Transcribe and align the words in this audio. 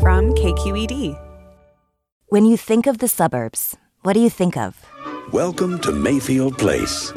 from 0.00 0.32
KQED. 0.32 1.18
When 2.28 2.46
you 2.46 2.56
think 2.56 2.86
of 2.86 2.98
the 2.98 3.08
suburbs, 3.08 3.76
what 4.00 4.14
do 4.14 4.20
you 4.20 4.30
think 4.30 4.56
of? 4.56 4.86
Welcome 5.30 5.78
to 5.80 5.92
Mayfield 5.92 6.56
Place. 6.56 7.12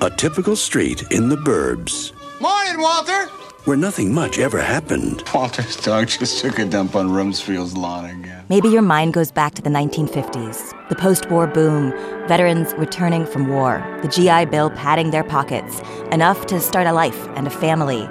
A 0.00 0.10
typical 0.16 0.56
street 0.56 1.02
in 1.10 1.28
the 1.28 1.36
burbs. 1.36 2.12
Morning, 2.40 2.80
Walter! 2.80 3.26
Where 3.64 3.76
nothing 3.76 4.14
much 4.14 4.38
ever 4.38 4.58
happened. 4.58 5.22
Walter's 5.34 5.76
dog 5.76 6.08
just 6.08 6.40
took 6.40 6.58
a 6.58 6.64
dump 6.64 6.96
on 6.96 7.10
Rumsfield's 7.10 7.76
lawn 7.76 8.06
again. 8.06 8.46
Maybe 8.48 8.68
your 8.70 8.80
mind 8.80 9.12
goes 9.12 9.30
back 9.30 9.54
to 9.56 9.62
the 9.62 9.68
1950s, 9.68 10.88
the 10.88 10.96
post 10.96 11.30
war 11.30 11.46
boom, 11.46 11.90
veterans 12.26 12.72
returning 12.78 13.26
from 13.26 13.48
war, 13.48 13.84
the 14.00 14.08
GI 14.08 14.46
Bill 14.46 14.70
padding 14.70 15.10
their 15.10 15.24
pockets, 15.24 15.82
enough 16.10 16.46
to 16.46 16.58
start 16.58 16.86
a 16.86 16.92
life 16.94 17.28
and 17.36 17.46
a 17.46 17.50
family. 17.50 18.08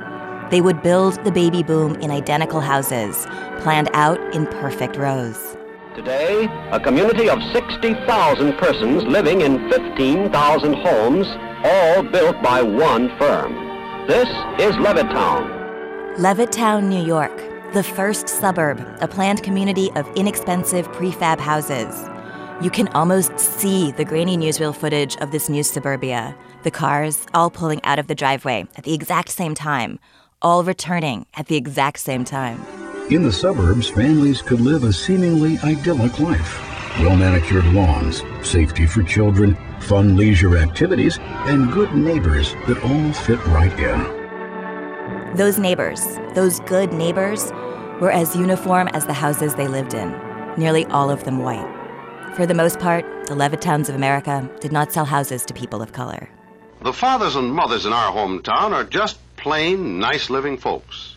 They 0.50 0.62
would 0.62 0.82
build 0.82 1.22
the 1.26 1.32
baby 1.32 1.62
boom 1.62 1.96
in 1.96 2.10
identical 2.10 2.62
houses, 2.62 3.26
planned 3.60 3.90
out 3.94 4.20
in 4.34 4.46
perfect 4.48 4.96
rows. 4.96 5.58
Today, 5.94 6.46
a 6.72 6.80
community 6.80 7.30
of 7.30 7.40
60,000 7.52 8.54
persons 8.54 9.04
living 9.04 9.42
in 9.42 9.70
15,000 9.70 10.74
homes, 10.76 11.28
all 11.66 12.02
built 12.04 12.42
by 12.42 12.62
one 12.62 13.10
firm. 13.18 13.54
This 14.08 14.30
is 14.58 14.74
Levittown. 14.76 16.16
Levittown, 16.18 16.84
New 16.84 17.04
York, 17.04 17.36
the 17.74 17.84
first 17.84 18.30
suburb, 18.30 18.80
a 19.02 19.08
planned 19.08 19.44
community 19.44 19.92
of 19.96 20.08
inexpensive 20.16 20.88
prefab 20.94 21.40
houses. 21.40 22.08
You 22.62 22.70
can 22.70 22.88
almost 22.90 23.38
see 23.38 23.92
the 23.92 24.06
grainy 24.06 24.38
newsreel 24.38 24.74
footage 24.74 25.18
of 25.18 25.32
this 25.32 25.50
new 25.50 25.62
suburbia, 25.62 26.38
the 26.64 26.72
cars 26.72 27.26
all 27.34 27.50
pulling 27.50 27.84
out 27.84 28.00
of 28.00 28.08
the 28.08 28.16
driveway 28.16 28.66
at 28.78 28.84
the 28.86 28.94
exact 28.94 29.30
same 29.30 29.54
time, 29.54 30.00
all 30.42 30.64
returning 30.64 31.26
at 31.36 31.48
the 31.48 31.56
exact 31.56 32.00
same 32.00 32.24
time. 32.24 32.62
In 33.12 33.24
the 33.24 33.32
suburbs, 33.32 33.90
families 33.90 34.42
could 34.42 34.60
live 34.60 34.84
a 34.84 34.94
seemingly 34.94 35.58
idyllic 35.60 36.20
life. 36.20 36.60
Well 37.00 37.16
manicured 37.16 37.66
lawns, 37.68 38.24
safety 38.44 38.86
for 38.86 39.04
children, 39.04 39.58
fun 39.82 40.16
leisure 40.16 40.58
activities, 40.58 41.20
and 41.22 41.72
good 41.72 41.94
neighbors 41.94 42.54
that 42.68 42.84
all 42.84 43.14
fit 43.14 43.46
right 43.48 43.72
in. 43.80 45.36
Those 45.36 45.60
neighbors, 45.60 46.02
those 46.34 46.60
good 46.62 46.92
neighbors, 46.92 47.52
were 48.02 48.12
as 48.12 48.36
uniform 48.36 48.88
as 48.90 49.06
the 49.06 49.14
houses 49.14 49.56
they 49.56 49.68
lived 49.68 49.94
in, 49.94 50.10
nearly 50.58 50.86
all 50.86 51.10
of 51.10 51.24
them 51.24 51.40
white. 51.40 51.74
For 52.36 52.46
the 52.46 52.54
most 52.54 52.80
part, 52.80 53.06
the 53.28 53.36
Levittowns 53.36 53.90
of 53.90 53.96
America 53.96 54.50
did 54.60 54.72
not 54.72 54.92
sell 54.92 55.06
houses 55.06 55.46
to 55.46 55.54
people 55.54 55.82
of 55.82 55.94
color. 55.94 56.30
The 56.82 56.94
fathers 56.94 57.36
and 57.36 57.52
mothers 57.52 57.86
in 57.86 57.94
our 57.94 58.12
hometown 58.12 58.72
are 58.72 58.84
just 58.84 59.18
plain, 59.48 59.98
nice 59.98 60.30
living 60.30 60.58
folks. 60.58 61.16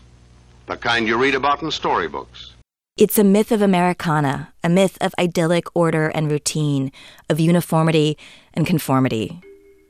The 0.67 0.77
kind 0.77 1.09
you 1.09 1.19
read 1.19 1.35
about 1.35 1.63
in 1.63 1.71
storybooks. 1.73 2.53
It's 2.97 3.19
a 3.19 3.25
myth 3.25 3.51
of 3.51 3.61
Americana, 3.61 4.53
a 4.63 4.69
myth 4.69 4.97
of 5.01 5.13
idyllic 5.19 5.65
order 5.75 6.07
and 6.11 6.31
routine, 6.31 6.93
of 7.29 7.41
uniformity 7.41 8.17
and 8.55 8.65
conformity. 8.65 9.41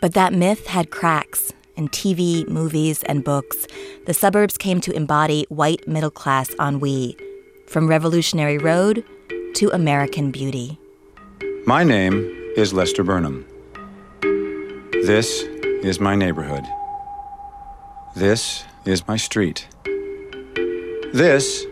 But 0.01 0.15
that 0.15 0.33
myth 0.33 0.67
had 0.69 0.91
cracks. 0.91 1.53
In 1.77 1.91
TV, 1.91 2.49
movies, 2.49 3.03
and 3.03 3.23
books, 3.23 3.67
the 4.07 4.15
suburbs 4.15 4.57
came 4.57 4.81
to 4.81 4.93
embody 4.93 5.45
white 5.51 5.87
middle 5.87 6.11
class 6.11 6.49
ennui, 6.59 7.19
from 7.67 7.89
Revolutionary 7.89 8.57
Road 8.57 9.05
to 9.57 9.69
American 9.71 10.31
Beauty. 10.31 10.79
My 11.67 11.85
name 11.85 12.15
is 12.57 12.73
Lester 12.73 13.05
Burnham. 13.05 13.47
This 15.05 15.43
is 15.83 16.01
my 16.01 16.15
neighborhood. 16.15 16.65
This 18.17 18.65
is 18.85 19.07
my 19.07 19.17
street. 19.17 19.69
This 21.13 21.65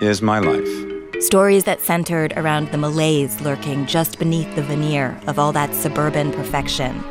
is 0.00 0.20
my 0.20 0.40
life. 0.40 1.22
Stories 1.22 1.62
that 1.62 1.80
centered 1.80 2.32
around 2.36 2.72
the 2.72 2.78
malaise 2.78 3.40
lurking 3.40 3.86
just 3.86 4.18
beneath 4.18 4.52
the 4.56 4.62
veneer 4.62 5.18
of 5.28 5.38
all 5.38 5.52
that 5.52 5.72
suburban 5.74 6.32
perfection. 6.32 7.04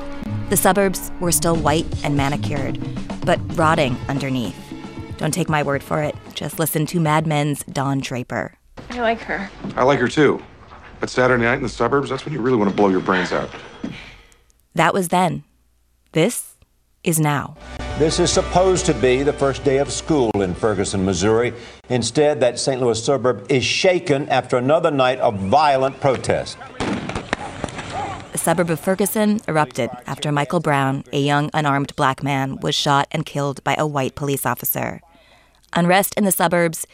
The 0.50 0.58
suburbs 0.58 1.10
were 1.22 1.32
still 1.32 1.56
white 1.56 1.86
and 2.04 2.18
manicured, 2.18 2.78
but 3.26 3.40
rotting 3.58 3.96
underneath. 4.10 4.58
Don't 5.18 5.34
take 5.34 5.48
my 5.48 5.64
word 5.64 5.82
for 5.82 6.04
it, 6.04 6.16
just 6.34 6.60
listen 6.60 6.86
to 6.88 7.00
Mad 7.00 7.26
Men's 7.26 7.64
Don 7.64 8.00
Draper. 8.00 8.56
I 8.90 9.00
like 9.00 9.22
her. 9.22 9.50
I 9.78 9.84
like 9.86 10.00
her 10.00 10.10
too. 10.10 10.44
But 11.00 11.10
Saturday 11.10 11.46
night 11.46 11.56
in 11.56 11.64
the 11.64 11.70
suburbs, 11.70 12.10
that's 12.10 12.26
when 12.26 12.34
you 12.34 12.42
really 12.42 12.58
want 12.58 12.70
to 12.70 12.76
blow 12.76 12.90
your 12.90 13.00
brains 13.00 13.32
out. 13.32 13.50
That 14.76 14.94
was 14.94 15.08
then. 15.08 15.46
This 16.12 16.56
is 17.06 17.22
now. 17.22 17.56
This 17.98 18.20
is 18.20 18.30
supposed 18.30 18.86
to 18.88 18.94
be 18.94 19.24
the 19.24 19.32
first 19.32 19.64
day 19.64 19.78
of 19.78 19.90
school 19.90 20.30
in 20.42 20.54
Ferguson, 20.54 21.06
Missouri. 21.06 21.54
Instead, 21.88 22.42
that 22.42 22.60
St. 22.60 22.82
Louis 22.82 23.02
suburb 23.02 23.50
is 23.50 23.64
shaken 23.64 24.28
after 24.28 24.58
another 24.58 24.92
night 24.92 25.18
of 25.20 25.36
violent 25.40 26.02
protest. 26.02 26.58
The 28.34 28.38
suburb 28.38 28.70
of 28.70 28.82
Ferguson 28.82 29.40
erupted 29.48 29.90
after 30.08 30.30
Michael 30.30 30.60
Brown, 30.60 31.06
a 31.14 31.20
young 31.20 31.50
unarmed 31.54 31.96
black 31.96 32.22
man, 32.22 32.58
was 32.58 32.76
shot 32.76 33.08
and 33.12 33.26
killed 33.26 33.64
by 33.64 33.76
a 33.76 33.88
white 33.88 34.16
police 34.16 34.46
officer. 34.46 35.00
Unrest 35.72 36.16
in 36.18 36.26
the 36.26 36.34
suburbs 36.34 36.86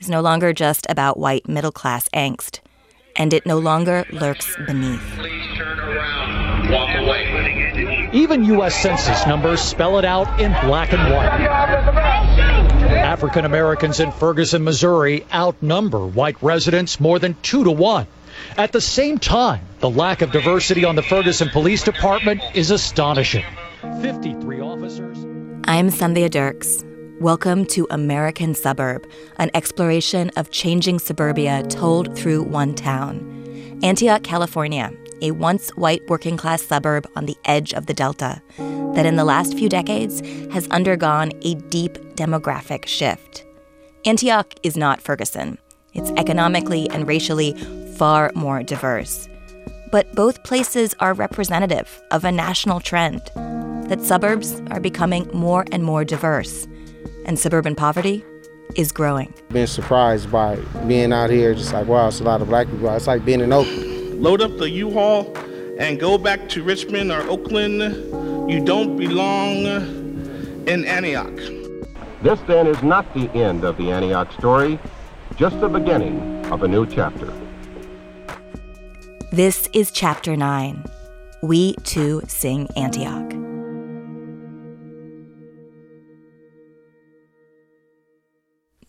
is 0.00 0.08
no 0.08 0.20
longer 0.20 0.52
just 0.52 0.88
about 0.88 1.20
white 1.20 1.48
middle 1.48 1.70
class 1.70 2.08
angst, 2.08 2.58
and 3.14 3.32
it 3.32 3.46
no 3.46 3.60
longer 3.60 4.04
lurks 4.10 4.56
beneath. 4.66 5.02
Please 5.18 5.56
turn 5.56 5.78
around. 5.78 6.68
Walk 6.72 6.96
away. 6.96 7.67
Even 8.12 8.44
U.S. 8.46 8.74
Census 8.80 9.26
numbers 9.26 9.60
spell 9.60 9.98
it 9.98 10.04
out 10.04 10.40
in 10.40 10.52
black 10.66 10.94
and 10.94 11.12
white. 11.12 11.40
African 12.90 13.44
Americans 13.44 14.00
in 14.00 14.12
Ferguson, 14.12 14.64
Missouri 14.64 15.26
outnumber 15.32 16.06
white 16.06 16.42
residents 16.42 17.00
more 17.00 17.18
than 17.18 17.36
two 17.42 17.64
to 17.64 17.70
one. 17.70 18.06
At 18.56 18.72
the 18.72 18.80
same 18.80 19.18
time, 19.18 19.60
the 19.80 19.90
lack 19.90 20.22
of 20.22 20.32
diversity 20.32 20.86
on 20.86 20.96
the 20.96 21.02
Ferguson 21.02 21.50
Police 21.50 21.82
Department 21.82 22.40
is 22.54 22.70
astonishing. 22.70 23.44
53 24.00 24.60
officers. 24.60 25.18
I'm 25.64 25.90
Sandhya 25.90 26.30
Dirks. 26.30 26.84
Welcome 27.20 27.66
to 27.66 27.86
American 27.90 28.54
Suburb, 28.54 29.06
an 29.36 29.50
exploration 29.52 30.30
of 30.36 30.50
changing 30.50 30.98
suburbia 30.98 31.62
told 31.64 32.16
through 32.16 32.44
one 32.44 32.74
town. 32.74 33.78
Antioch, 33.82 34.22
California, 34.22 34.92
a 35.22 35.30
once 35.32 35.70
white 35.70 36.02
working 36.08 36.36
class 36.36 36.62
suburb 36.62 37.06
on 37.16 37.26
the 37.26 37.36
edge 37.44 37.72
of 37.74 37.86
the 37.86 37.94
Delta, 37.94 38.42
that 38.94 39.06
in 39.06 39.16
the 39.16 39.24
last 39.24 39.56
few 39.56 39.68
decades 39.68 40.20
has 40.52 40.68
undergone 40.68 41.32
a 41.42 41.54
deep 41.54 41.94
demographic 42.14 42.86
shift. 42.86 43.44
Antioch 44.04 44.54
is 44.62 44.76
not 44.76 45.00
Ferguson. 45.00 45.58
It's 45.94 46.10
economically 46.12 46.88
and 46.90 47.06
racially 47.06 47.54
far 47.96 48.30
more 48.34 48.62
diverse. 48.62 49.28
But 49.90 50.12
both 50.14 50.44
places 50.44 50.94
are 51.00 51.14
representative 51.14 52.00
of 52.10 52.24
a 52.24 52.32
national 52.32 52.80
trend 52.80 53.22
that 53.88 54.02
suburbs 54.02 54.60
are 54.70 54.80
becoming 54.80 55.28
more 55.32 55.64
and 55.72 55.82
more 55.82 56.04
diverse, 56.04 56.66
and 57.24 57.38
suburban 57.38 57.74
poverty 57.74 58.24
is 58.76 58.92
growing. 58.92 59.32
Been 59.48 59.66
surprised 59.66 60.30
by 60.30 60.56
being 60.86 61.12
out 61.12 61.30
here, 61.30 61.54
just 61.54 61.72
like, 61.72 61.86
wow, 61.86 62.08
it's 62.08 62.20
a 62.20 62.24
lot 62.24 62.42
of 62.42 62.48
black 62.48 62.68
people. 62.68 62.94
It's 62.94 63.06
like 63.06 63.24
being 63.24 63.40
in 63.40 63.52
Oakland. 63.52 63.87
Load 64.18 64.42
up 64.42 64.58
the 64.58 64.68
U-Haul 64.68 65.32
and 65.78 66.00
go 66.00 66.18
back 66.18 66.48
to 66.48 66.64
Richmond 66.64 67.12
or 67.12 67.22
Oakland. 67.30 67.80
You 68.50 68.60
don't 68.64 68.96
belong 68.96 69.64
in 70.66 70.84
Antioch. 70.84 71.36
This 72.20 72.40
then 72.48 72.66
is 72.66 72.82
not 72.82 73.14
the 73.14 73.30
end 73.30 73.62
of 73.62 73.76
the 73.76 73.92
Antioch 73.92 74.32
story, 74.32 74.80
just 75.36 75.60
the 75.60 75.68
beginning 75.68 76.44
of 76.46 76.64
a 76.64 76.68
new 76.68 76.84
chapter. 76.84 77.32
This 79.30 79.68
is 79.72 79.92
Chapter 79.92 80.36
9 80.36 80.82
We 81.44 81.74
Too 81.84 82.20
Sing 82.26 82.68
Antioch. 82.76 83.32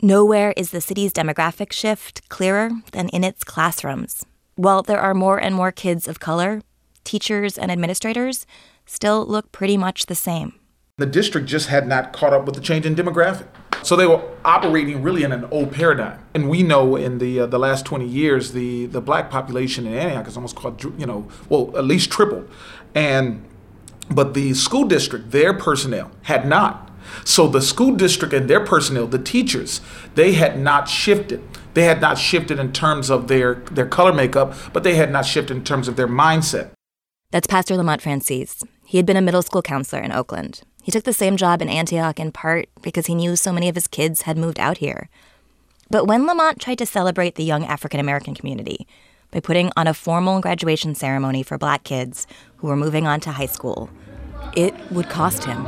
Nowhere 0.01 0.55
is 0.57 0.71
the 0.71 0.81
city's 0.81 1.13
demographic 1.13 1.71
shift 1.71 2.27
clearer 2.29 2.71
than 2.93 3.09
in 3.09 3.23
its 3.23 3.43
classrooms. 3.43 4.25
While 4.59 4.83
there 4.83 4.99
are 4.99 5.13
more 5.13 5.37
and 5.37 5.55
more 5.55 5.71
kids 5.71 6.05
of 6.05 6.19
color, 6.19 6.61
teachers 7.05 7.57
and 7.57 7.71
administrators 7.71 8.45
still 8.85 9.25
look 9.25 9.53
pretty 9.53 9.77
much 9.77 10.07
the 10.07 10.15
same. 10.15 10.59
The 10.97 11.05
district 11.05 11.47
just 11.47 11.69
had 11.69 11.87
not 11.87 12.11
caught 12.11 12.33
up 12.33 12.45
with 12.45 12.55
the 12.55 12.61
change 12.61 12.85
in 12.85 12.93
demographic. 12.93 13.47
So 13.83 13.95
they 13.95 14.05
were 14.05 14.21
operating 14.43 15.01
really 15.01 15.23
in 15.23 15.31
an 15.31 15.45
old 15.45 15.71
paradigm. 15.71 16.19
And 16.33 16.49
we 16.49 16.61
know 16.61 16.97
in 16.97 17.19
the 17.19 17.39
uh, 17.39 17.45
the 17.45 17.57
last 17.57 17.85
20 17.85 18.05
years, 18.05 18.51
the, 18.51 18.87
the 18.87 18.99
black 18.99 19.29
population 19.29 19.87
in 19.87 19.93
Antioch 19.93 20.25
has 20.25 20.35
almost 20.35 20.57
called, 20.57 20.83
you 20.83 21.05
know, 21.05 21.29
well, 21.47 21.71
at 21.77 21.85
least 21.85 22.11
tripled. 22.11 22.49
And 22.93 23.45
but 24.11 24.33
the 24.33 24.53
school 24.55 24.83
district, 24.83 25.31
their 25.31 25.53
personnel 25.53 26.11
had 26.23 26.45
not. 26.45 26.91
So 27.23 27.47
the 27.47 27.61
school 27.61 27.95
district 27.95 28.33
and 28.33 28.49
their 28.49 28.65
personnel, 28.65 29.07
the 29.07 29.19
teachers, 29.19 29.79
they 30.15 30.33
had 30.33 30.59
not 30.59 30.89
shifted. 30.89 31.41
They 31.79 31.85
had 31.85 32.01
not 32.01 32.17
shifted 32.17 32.59
in 32.59 32.73
terms 32.73 33.09
of 33.09 33.29
their, 33.29 33.53
their 33.71 33.85
color 33.85 34.11
makeup, 34.11 34.53
but 34.73 34.83
they 34.83 34.95
had 34.95 35.13
not 35.13 35.25
shifted 35.25 35.55
in 35.55 35.63
terms 35.63 35.87
of 35.87 35.95
their 35.95 36.09
mindset. 36.09 36.71
That's 37.31 37.47
Pastor 37.47 37.77
Lamont 37.77 38.01
Francis. 38.01 38.65
He 38.85 38.97
had 38.97 39.05
been 39.05 39.15
a 39.15 39.21
middle 39.21 39.41
school 39.41 39.61
counselor 39.61 40.01
in 40.01 40.11
Oakland. 40.11 40.63
He 40.83 40.91
took 40.91 41.05
the 41.05 41.13
same 41.13 41.37
job 41.37 41.61
in 41.61 41.69
Antioch 41.69 42.19
in 42.19 42.33
part 42.33 42.67
because 42.81 43.05
he 43.05 43.15
knew 43.15 43.37
so 43.37 43.53
many 43.53 43.69
of 43.69 43.75
his 43.75 43.87
kids 43.87 44.23
had 44.23 44.37
moved 44.37 44.59
out 44.59 44.79
here. 44.79 45.07
But 45.89 46.05
when 46.05 46.27
Lamont 46.27 46.59
tried 46.59 46.79
to 46.79 46.85
celebrate 46.85 47.35
the 47.35 47.45
young 47.45 47.63
African 47.63 48.01
American 48.01 48.35
community 48.35 48.85
by 49.31 49.39
putting 49.39 49.71
on 49.77 49.87
a 49.87 49.93
formal 49.93 50.41
graduation 50.41 50.95
ceremony 50.95 51.43
for 51.43 51.57
black 51.57 51.85
kids 51.85 52.27
who 52.57 52.67
were 52.67 52.75
moving 52.75 53.07
on 53.07 53.21
to 53.21 53.31
high 53.31 53.45
school, 53.45 53.89
it 54.53 54.73
would 54.91 55.07
cost 55.07 55.45
him. 55.45 55.65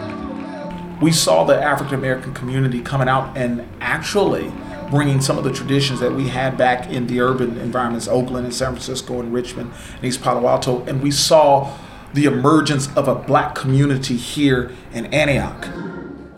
We 1.00 1.14
saw 1.14 1.46
the 1.46 1.56
African 1.56 1.96
American 1.96 2.34
community 2.34 2.82
coming 2.82 3.08
out 3.08 3.38
and 3.38 3.66
actually 3.80 4.52
bringing 4.92 5.22
some 5.22 5.38
of 5.38 5.44
the 5.46 5.52
traditions 5.52 6.02
that 6.02 6.12
we 6.12 6.28
had 6.28 6.58
back 6.58 6.90
in 6.90 7.08
the 7.08 7.22
urban 7.22 7.58
environments, 7.58 8.08
Oakland 8.08 8.46
and 8.46 8.54
San 8.54 8.74
Francisco 8.74 9.22
and 9.22 9.34
Richmond 9.34 9.72
and 9.96 10.06
East 10.06 10.22
Palo 10.22 10.48
Alto, 10.48 10.84
and 10.84 11.02
we 11.02 11.10
saw 11.10 11.76
the 12.14 12.26
emergence 12.26 12.94
of 12.96 13.08
a 13.08 13.16
black 13.16 13.56
community 13.56 14.18
here 14.18 14.72
in 14.94 15.06
Antioch. 15.08 15.68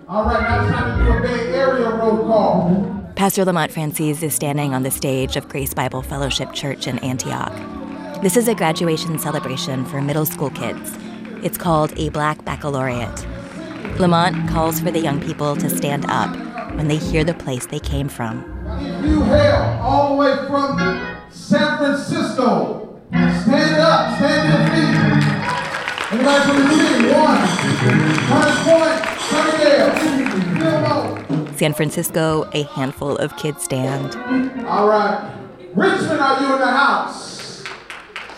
All 0.08 0.26
right, 0.26 0.42
now 0.42 0.64
it's 0.64 0.72
time 0.72 1.00
to 1.00 1.06
do 1.06 1.18
a 1.18 1.22
Bay 1.22 1.54
Area 1.54 1.90
roll 1.90 2.18
call. 2.20 3.12
Pastor 3.16 3.44
Lamont 3.44 3.72
Francis 3.72 4.22
is 4.22 4.36
standing 4.36 4.74
on 4.74 4.84
the 4.84 4.92
stage 4.92 5.36
of 5.36 5.50
Grace 5.50 5.74
Bible 5.74 6.04
Fellowship 6.04 6.54
Church 6.54 6.88
in 6.88 7.00
Antioch. 7.00 7.54
This 8.22 8.38
is 8.38 8.48
a 8.48 8.56
graduation 8.56 9.18
celebration 9.18 9.84
for 9.86 10.02
middle 10.02 10.26
school 10.26 10.52
kids. 10.52 10.96
It's 11.42 11.58
called 11.58 11.98
a 11.98 12.10
Black 12.10 12.46
Baccalaureate. 12.46 13.28
Lamont 14.00 14.50
calls 14.50 14.80
for 14.80 14.92
the 14.92 15.00
young 15.00 15.20
people 15.20 15.56
to 15.56 15.70
stand 15.70 16.06
up 16.08 16.53
when 16.76 16.88
they 16.88 16.98
hear 16.98 17.24
the 17.24 17.34
place 17.34 17.66
they 17.66 17.80
came 17.80 18.10
from. 18.10 18.44
If 18.80 19.06
you 19.06 19.24
hail 19.24 19.80
all 19.82 20.10
the 20.10 20.16
way 20.22 20.36
from 20.48 20.78
San 21.30 21.78
Francisco, 21.78 23.00
stand 23.12 23.76
up, 23.76 24.18
stand 24.18 24.50
your 24.50 24.60
feet. 24.70 24.98
Anybody 26.12 26.42
from 26.46 26.58
the 26.58 26.66
city? 26.70 27.08
One, 27.14 27.42
Hunter's 28.30 28.60
Point, 28.64 29.00
Sunnydale, 29.30 29.94
San 31.58 31.74
Francisco, 31.74 32.50
a 32.54 32.64
handful 32.64 33.16
of 33.18 33.36
kids 33.38 33.64
stand. 33.64 34.16
All 34.66 34.88
right. 34.88 35.32
Richmond, 35.76 36.20
are 36.20 36.42
you 36.42 36.54
in 36.54 36.60
the 36.60 36.68
house? 36.68 37.64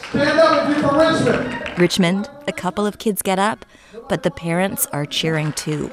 Stand 0.10 0.40
up 0.40 0.70
if 0.70 0.78
you're 0.78 0.88
from 0.88 1.00
Richmond. 1.00 1.80
Richmond, 1.80 2.30
a 2.48 2.54
couple 2.54 2.86
of 2.86 2.98
kids 2.98 3.22
get 3.22 3.40
up, 3.40 3.66
but 4.08 4.24
the 4.24 4.32
parents 4.32 4.88
are 4.94 5.06
cheering 5.06 5.52
too. 5.54 5.90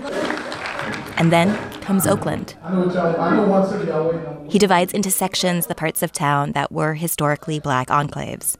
And 1.16 1.32
then 1.32 1.58
comes 1.92 2.06
Oakland. 2.06 2.54
I 2.62 2.72
know, 2.72 2.86
what 2.86 2.94
y'all, 2.94 3.20
I 3.20 3.36
know 3.36 3.46
one 3.46 3.68
city 3.68 3.88
y'all 3.88 4.06
waiting 4.08 4.24
on. 4.24 4.48
He 4.48 4.58
divides 4.58 4.94
into 4.94 5.10
sections 5.10 5.66
the 5.66 5.74
parts 5.74 6.02
of 6.02 6.10
town 6.10 6.52
that 6.52 6.72
were 6.72 6.94
historically 6.94 7.60
black 7.60 7.88
enclaves, 7.88 8.56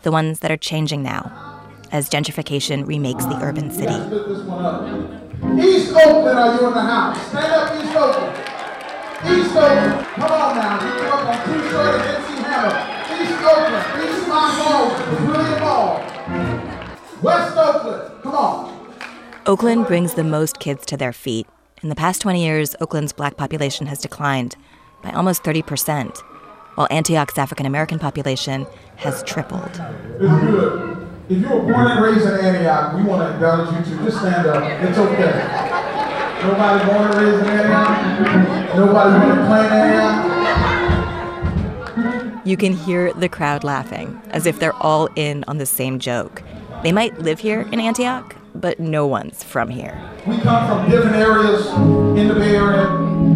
the 0.00 0.10
ones 0.10 0.40
that 0.40 0.50
are 0.50 0.56
changing 0.56 1.02
now 1.02 1.30
as 1.92 2.08
gentrification 2.08 2.86
remakes 2.86 3.26
the 3.26 3.36
urban 3.42 3.70
city. 3.70 3.92
Split 3.92 4.28
this 4.28 4.42
one 4.44 4.64
up. 4.64 5.60
East 5.62 5.92
Oakland, 5.92 6.38
are 6.38 6.58
you 6.58 6.68
in 6.68 6.72
the 6.72 6.80
house? 6.80 7.20
Stand 7.28 7.52
up, 7.52 7.84
East 7.84 7.94
Oakland. 7.94 8.38
East 9.28 9.56
Oakland. 9.56 10.06
Come 10.06 10.32
on 10.32 10.56
now. 10.56 10.80
You 10.80 11.02
up 11.04 11.26
on 11.28 11.36
Too 11.44 11.68
Short 11.68 11.94
of 11.94 12.00
MC 12.00 12.42
Hammer. 12.48 12.72
East 13.20 13.44
Oakland. 13.44 13.84
East 14.08 14.26
was 15.10 15.20
really 15.20 15.52
involved. 15.52 17.22
West 17.22 17.56
Oakland. 17.58 18.22
Come 18.22 18.34
on. 18.34 18.96
Oakland 19.44 19.86
brings 19.86 20.14
the 20.14 20.24
most 20.24 20.60
kids 20.60 20.86
to 20.86 20.96
their 20.96 21.12
feet. 21.12 21.46
In 21.82 21.88
the 21.88 21.94
past 21.94 22.20
20 22.20 22.44
years, 22.44 22.76
Oakland's 22.82 23.14
black 23.14 23.38
population 23.38 23.86
has 23.86 24.00
declined 24.00 24.54
by 25.00 25.12
almost 25.12 25.42
30%, 25.42 26.18
while 26.74 26.86
Antioch's 26.90 27.38
African 27.38 27.64
American 27.64 27.98
population 27.98 28.66
has 28.96 29.22
tripled. 29.22 29.64
It's 29.64 30.44
good. 30.44 31.08
If 31.30 31.38
you 31.38 31.48
were 31.48 31.60
born 31.60 31.90
and 31.90 32.04
raised 32.04 32.26
in 32.26 32.34
Antioch, 32.44 32.94
we 32.96 33.02
want 33.02 33.22
to 33.22 33.32
acknowledge 33.34 33.72
you 33.88 33.96
too. 33.96 34.04
Just 34.04 34.18
stand 34.18 34.46
up. 34.46 34.62
It's 34.62 34.98
okay. 34.98 35.32
Nobody 36.42 36.84
born 36.84 37.02
and 37.02 37.14
raised 37.14 37.42
in 37.44 37.48
Antioch? 37.48 38.76
Nobody 38.76 39.30
and 39.30 39.46
play 39.48 39.64
in 39.64 39.72
Antioch? 42.02 42.46
You 42.46 42.56
can 42.58 42.74
hear 42.74 43.10
the 43.14 43.30
crowd 43.30 43.64
laughing, 43.64 44.20
as 44.32 44.44
if 44.44 44.58
they're 44.58 44.76
all 44.82 45.08
in 45.16 45.44
on 45.48 45.56
the 45.56 45.64
same 45.64 45.98
joke. 45.98 46.42
They 46.82 46.92
might 46.92 47.18
live 47.20 47.38
here 47.40 47.62
in 47.72 47.80
Antioch, 47.80 48.36
but 48.54 48.80
no 48.80 49.06
one's 49.06 49.42
from 49.42 49.68
here. 49.68 50.00
We 50.26 50.38
come 50.38 50.66
from 50.66 50.90
different 50.90 51.16
areas 51.16 51.66
in 52.18 52.28
the 52.28 52.34
Bay 52.34 52.56
Area. 52.56 52.88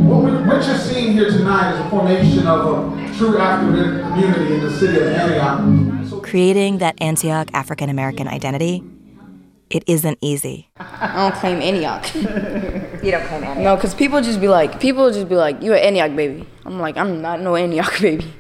What, 0.05 0.25
we, 0.25 0.33
what 0.47 0.67
you're 0.67 0.77
seeing 0.77 1.13
here 1.13 1.31
tonight 1.31 1.73
is 1.75 1.81
a 1.81 1.91
formation 1.91 2.47
of 2.47 2.67
a 2.67 3.15
true 3.17 3.39
African 3.39 3.75
American 3.75 4.13
community 4.13 4.55
in 4.55 4.61
the 4.61 4.71
city 4.71 4.97
of 4.99 5.07
Antioch. 5.09 6.23
Creating 6.23 6.79
that 6.79 7.01
Antioch 7.01 7.49
African 7.53 7.89
American 7.91 8.27
identity, 8.29 8.83
it 9.71 9.85
isn't 9.87 10.19
easy. 10.21 10.69
I 10.79 11.29
don't 11.31 11.35
claim 11.41 11.61
Antioch. 11.63 12.11
You 13.05 13.11
don't 13.11 13.27
claim 13.27 13.45
Antioch? 13.45 13.59
No, 13.63 13.77
because 13.77 13.95
people 13.95 14.23
just 14.23 14.41
be 14.41 14.49
like, 14.49 14.81
people 14.81 15.11
just 15.11 15.29
be 15.29 15.37
like, 15.37 15.63
you're 15.63 15.75
an 15.75 15.83
Antioch 15.83 16.17
baby. 16.17 16.47
I'm 16.65 16.81
like, 16.81 16.97
I'm 16.97 17.21
not 17.21 17.41
no 17.43 17.55
Antioch 17.55 17.99
baby. 18.01 18.33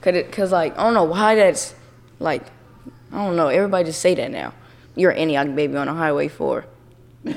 Cause, 0.00 0.16
it, 0.16 0.32
Cause 0.32 0.50
like, 0.50 0.76
I 0.76 0.82
don't 0.82 0.94
know 0.94 1.04
why 1.04 1.36
that's, 1.36 1.74
like, 2.18 2.42
I 3.12 3.24
don't 3.24 3.36
know, 3.36 3.46
everybody 3.46 3.84
just 3.84 4.00
say 4.00 4.16
that 4.16 4.32
now. 4.32 4.54
You're 4.98 5.12
an 5.12 5.18
Antioch 5.18 5.54
baby 5.54 5.76
on 5.76 5.86
a 5.86 5.94
Highway 5.94 6.26
4. 6.26 6.64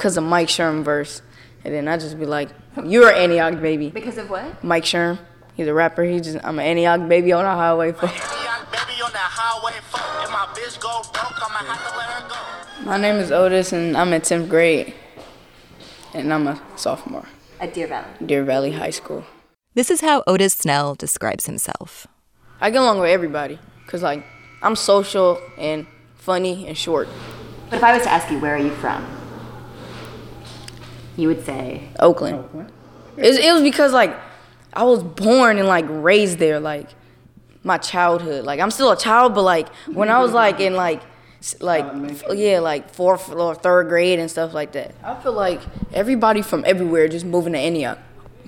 Cause 0.00 0.16
of 0.16 0.24
Mike 0.24 0.48
Sherm 0.48 0.82
verse. 0.82 1.22
And 1.64 1.72
then 1.72 1.86
I 1.86 1.96
just 1.96 2.18
be 2.18 2.26
like, 2.26 2.48
you're 2.84 3.08
an 3.08 3.16
Antioch 3.16 3.62
baby. 3.62 3.90
Because 3.90 4.18
of 4.18 4.28
what? 4.28 4.64
Mike 4.64 4.82
Sherm, 4.82 5.20
he's 5.54 5.68
a 5.68 5.74
rapper, 5.74 6.02
he 6.02 6.18
just, 6.18 6.44
I'm 6.44 6.58
an 6.58 6.66
Antioch 6.66 7.08
baby 7.08 7.30
on 7.30 7.44
a 7.44 7.54
Highway 7.54 7.92
4. 7.92 8.10
My 12.84 12.96
name 12.96 13.16
is 13.16 13.30
Otis 13.30 13.72
and 13.72 13.96
I'm 13.96 14.12
in 14.12 14.20
10th 14.20 14.48
grade. 14.48 14.92
And 16.12 16.34
I'm 16.34 16.48
a 16.48 16.60
sophomore. 16.74 17.28
At 17.60 17.72
Deer 17.72 17.86
Valley. 17.86 18.08
Deer 18.26 18.42
Valley 18.42 18.72
High 18.72 18.90
School. 18.90 19.24
This 19.74 19.92
is 19.92 20.00
how 20.00 20.24
Otis 20.26 20.54
Snell 20.54 20.96
describes 20.96 21.46
himself. 21.46 22.08
I 22.60 22.70
get 22.70 22.80
along 22.80 22.98
with 22.98 23.10
everybody, 23.10 23.60
cause 23.86 24.02
like 24.02 24.24
I'm 24.60 24.74
social 24.74 25.40
and 25.56 25.86
funny 26.20 26.66
and 26.66 26.76
short. 26.76 27.08
But 27.70 27.76
if 27.76 27.84
I 27.84 27.94
was 27.94 28.02
to 28.02 28.10
ask 28.10 28.30
you, 28.30 28.38
where 28.38 28.54
are 28.54 28.58
you 28.58 28.70
from? 28.70 29.04
You 31.16 31.28
would 31.28 31.44
say 31.44 31.88
Oakland. 31.98 32.44
It, 33.16 33.26
was, 33.26 33.38
it 33.38 33.52
was 33.52 33.62
because 33.62 33.92
like 33.92 34.16
I 34.72 34.84
was 34.84 35.02
born 35.02 35.58
and 35.58 35.66
like 35.66 35.86
raised 35.88 36.38
there, 36.38 36.60
like 36.60 36.88
my 37.62 37.78
childhood. 37.78 38.44
Like 38.44 38.60
I'm 38.60 38.70
still 38.70 38.90
a 38.90 38.96
child, 38.96 39.34
but 39.34 39.42
like 39.42 39.68
when 39.92 40.08
I 40.08 40.20
was 40.20 40.32
like 40.32 40.60
in 40.60 40.74
like 40.74 41.02
like 41.60 41.84
f- 41.84 42.22
yeah, 42.34 42.60
like 42.60 42.90
fourth 42.90 43.30
or 43.30 43.54
third 43.54 43.88
grade 43.88 44.18
and 44.18 44.30
stuff 44.30 44.54
like 44.54 44.72
that. 44.72 44.94
I 45.02 45.14
feel 45.20 45.32
like 45.32 45.60
everybody 45.92 46.42
from 46.42 46.64
everywhere 46.66 47.08
just 47.08 47.24
moving 47.24 47.54
to 47.54 47.58
Antioch. 47.58 47.98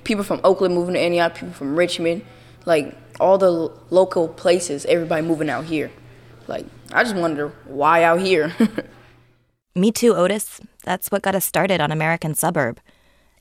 People 0.03 0.23
from 0.23 0.41
Oakland 0.43 0.75
moving 0.75 0.93
to 0.93 0.99
Antioch. 0.99 1.33
People 1.35 1.53
from 1.53 1.75
Richmond, 1.75 2.23
like 2.65 2.95
all 3.19 3.37
the 3.37 3.71
local 3.89 4.27
places. 4.27 4.85
Everybody 4.85 5.25
moving 5.25 5.49
out 5.49 5.65
here. 5.65 5.91
Like 6.47 6.65
I 6.93 7.03
just 7.03 7.15
wonder 7.15 7.49
why 7.65 8.03
out 8.03 8.21
here. 8.21 8.53
Me 9.75 9.91
too, 9.91 10.15
Otis. 10.15 10.61
That's 10.83 11.09
what 11.09 11.23
got 11.23 11.35
us 11.35 11.45
started 11.45 11.81
on 11.81 11.91
American 11.91 12.35
Suburb. 12.35 12.79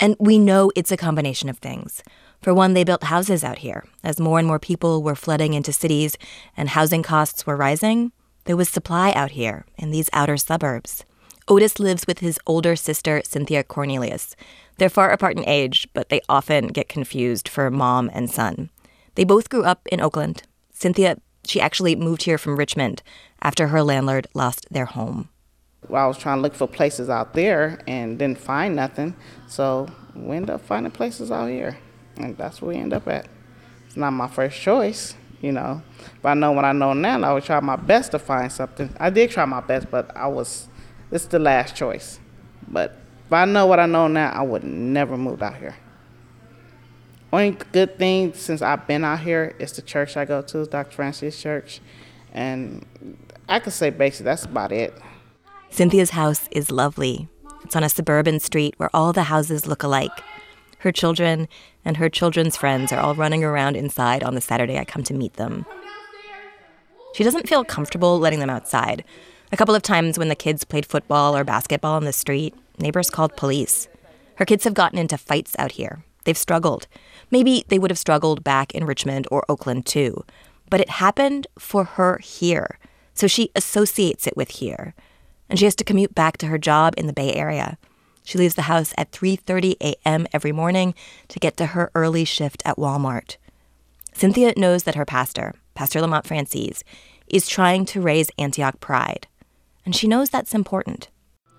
And 0.00 0.16
we 0.18 0.38
know 0.38 0.73
it's 0.75 0.90
a 0.90 0.97
combination 0.97 1.49
of 1.49 1.59
things. 1.59 2.02
For 2.40 2.54
one, 2.54 2.73
they 2.73 2.82
built 2.82 3.04
houses 3.04 3.44
out 3.44 3.59
here. 3.59 3.85
As 4.02 4.18
more 4.18 4.38
and 4.38 4.49
more 4.49 4.59
people 4.59 5.02
were 5.02 5.14
flooding 5.14 5.54
into 5.54 5.73
cities 5.73 6.16
and 6.56 6.71
housing 6.71 7.02
costs 7.02 7.47
were 7.47 7.56
rising, 7.56 8.12
there 8.47 8.56
was 8.56 8.68
supply 8.68 9.12
out 9.12 9.32
here 9.32 9.66
in 9.76 9.90
these 9.90 10.11
outer 10.12 10.37
suburbs. 10.37 11.04
Otis 11.47 11.78
lives 11.78 12.06
with 12.06 12.21
his 12.21 12.40
older 12.47 12.75
sister, 12.75 13.21
Cynthia 13.25 13.62
Cornelius. 13.62 14.35
They're 14.78 14.88
far 14.88 15.11
apart 15.11 15.37
in 15.37 15.47
age, 15.47 15.87
but 15.92 16.09
they 16.09 16.21
often 16.28 16.68
get 16.68 16.88
confused 16.88 17.49
for 17.49 17.71
mom 17.71 18.11
and 18.12 18.30
son. 18.30 18.71
They 19.14 19.25
both 19.25 19.50
grew 19.50 19.64
up 19.64 19.87
in 19.92 20.00
Oakland. 20.00 20.44
Cynthia, 20.73 21.18
she 21.44 21.61
actually 21.61 21.96
moved 21.96 22.22
here 22.22 22.38
from 22.38 22.56
Richmond 22.56 23.02
after 23.40 23.68
her 23.68 23.82
landlord 23.82 24.26
lost 24.34 24.66
their 24.70 24.87
home. 24.87 25.28
Well, 25.88 26.04
I 26.04 26.06
was 26.06 26.18
trying 26.18 26.38
to 26.38 26.42
look 26.42 26.54
for 26.54 26.68
places 26.68 27.11
out 27.11 27.34
there 27.34 27.80
and 27.87 28.18
didn't 28.18 28.38
find 28.38 28.76
nothing. 28.76 29.16
So 29.49 29.88
we 30.14 30.37
ended 30.37 30.50
up 30.50 30.61
finding 30.61 30.92
places 30.92 31.32
out 31.32 31.49
here. 31.49 31.76
And 32.16 32.37
that's 32.37 32.62
where 32.62 32.75
we 32.75 32.80
end 32.80 32.92
up 32.92 33.08
at. 33.08 33.26
It's 33.87 33.96
not 33.96 34.12
my 34.12 34.28
first 34.28 34.61
choice, 34.61 35.14
you 35.40 35.50
know. 35.50 35.82
But 36.22 36.30
I 36.30 36.34
know 36.34 36.52
what 36.52 36.64
I 36.64 36.72
know 36.72 36.92
now, 36.92 37.22
I 37.22 37.32
would 37.32 37.44
try 37.44 37.58
my 37.61 37.76
best 37.76 38.12
to 38.12 38.18
find 38.18 38.50
something. 38.50 38.94
I 39.00 39.11
did 39.11 39.30
try 39.30 39.44
my 39.44 39.61
best, 39.61 39.90
but 39.90 40.16
I 40.16 40.28
was, 40.28 40.68
it's 41.11 41.26
the 41.26 41.38
last 41.38 41.75
choice. 41.75 42.20
But 42.68 42.96
if 43.26 43.32
I 43.32 43.44
know 43.44 43.66
what 43.66 43.80
I 43.80 43.87
know 43.87 44.06
now, 44.08 44.30
I 44.30 44.42
would 44.42 44.62
never 44.64 45.16
move 45.16 45.42
out 45.42 45.56
here. 45.56 45.75
Only 47.33 47.57
good 47.73 47.99
thing 47.99 48.35
since 48.35 48.61
I've 48.61 48.87
been 48.87 49.05
out 49.05 49.21
here 49.21 49.57
is 49.59 49.73
the 49.73 49.83
church 49.83 50.17
I 50.19 50.27
go 50.27 50.43
to, 50.43 50.67
Dr. 50.67 50.95
Francis 50.95 51.41
Church. 51.41 51.81
And 52.35 52.85
I 53.49 53.59
could 53.59 53.73
say 53.73 53.89
basically 53.89 54.25
that's 54.25 54.45
about 54.45 54.71
it. 54.71 54.93
Cynthia's 55.71 56.11
house 56.11 56.47
is 56.51 56.71
lovely. 56.71 57.29
It's 57.65 57.75
on 57.75 57.85
a 57.85 57.89
suburban 57.89 58.39
street 58.39 58.75
where 58.77 58.91
all 58.93 59.15
the 59.15 59.25
houses 59.25 59.67
look 59.67 59.83
alike. 59.83 60.12
Her 60.79 60.93
children 60.93 61.49
and 61.85 61.97
her 61.97 62.11
children's 62.11 62.57
friends 62.57 62.93
are 62.93 63.01
all 63.01 63.15
running 63.15 63.45
around 63.45 63.77
inside 63.77 64.23
on 64.23 64.35
the 64.35 64.41
Saturday 64.41 64.79
I 64.79 64.85
come 64.85 65.03
to 65.05 65.15
meet 65.15 65.35
them. 65.35 65.65
She 67.15 67.25
doesn't 67.25 67.49
feel 67.49 67.65
comfortable 67.65 68.19
letting 68.19 68.41
them 68.41 68.51
outside. 68.51 69.05
A 69.53 69.57
couple 69.57 69.75
of 69.75 69.83
times 69.83 70.19
when 70.19 70.29
the 70.29 70.35
kids 70.35 70.65
played 70.65 70.85
football 70.85 71.37
or 71.37 71.45
basketball 71.45 71.95
on 71.95 72.05
the 72.05 72.12
street, 72.12 72.55
neighbors 72.79 73.11
called 73.11 73.37
police. 73.37 73.89
Her 74.37 74.45
kids 74.45 74.65
have 74.65 74.75
gotten 74.75 74.99
into 74.99 75.17
fights 75.17 75.55
out 75.59 75.73
here. 75.73 76.05
They've 76.25 76.37
struggled. 76.37 76.87
Maybe 77.31 77.64
they 77.69 77.79
would 77.79 77.91
have 77.91 77.99
struggled 77.99 78.45
back 78.45 78.75
in 78.75 78.85
Richmond 78.85 79.26
or 79.31 79.45
Oakland 79.49 79.87
too. 79.87 80.25
But 80.71 80.81
it 80.81 80.88
happened 80.91 81.47
for 81.59 81.85
her 81.85 82.19
here. 82.19 82.79
So 83.14 83.26
she 83.26 83.50
associates 83.55 84.26
it 84.26 84.37
with 84.37 84.52
here. 84.52 84.95
And 85.49 85.59
she 85.59 85.67
has 85.67 85.76
to 85.76 85.85
commute 85.85 86.14
back 86.14 86.38
to 86.38 86.47
her 86.47 86.59
job 86.59 86.95
in 86.97 87.07
the 87.07 87.12
Bay 87.12 87.35
Area. 87.35 87.76
She 88.25 88.38
leaves 88.38 88.55
the 88.55 88.62
house 88.62 88.95
at 88.97 89.11
3:30 89.11 89.76
a.m. 89.81 90.26
every 90.33 90.52
morning 90.52 90.95
to 91.29 91.38
get 91.38 91.57
to 91.57 91.67
her 91.67 91.91
early 91.95 92.25
shift 92.25 92.62
at 92.64 92.76
Walmart. 92.76 93.37
Cynthia 94.14 94.52
knows 94.57 94.85
that 94.85 94.95
her 94.95 95.05
pastor, 95.05 95.55
Pastor 95.75 96.00
Lamont 96.00 96.26
Francis, 96.26 96.85
is 97.26 97.49
trying 97.49 97.85
to 97.87 98.00
raise 98.00 98.31
Antioch 98.38 98.79
pride. 98.81 99.26
And 99.85 99.97
she 99.97 100.07
knows 100.07 100.31
that's 100.31 100.55
important. 100.55 101.09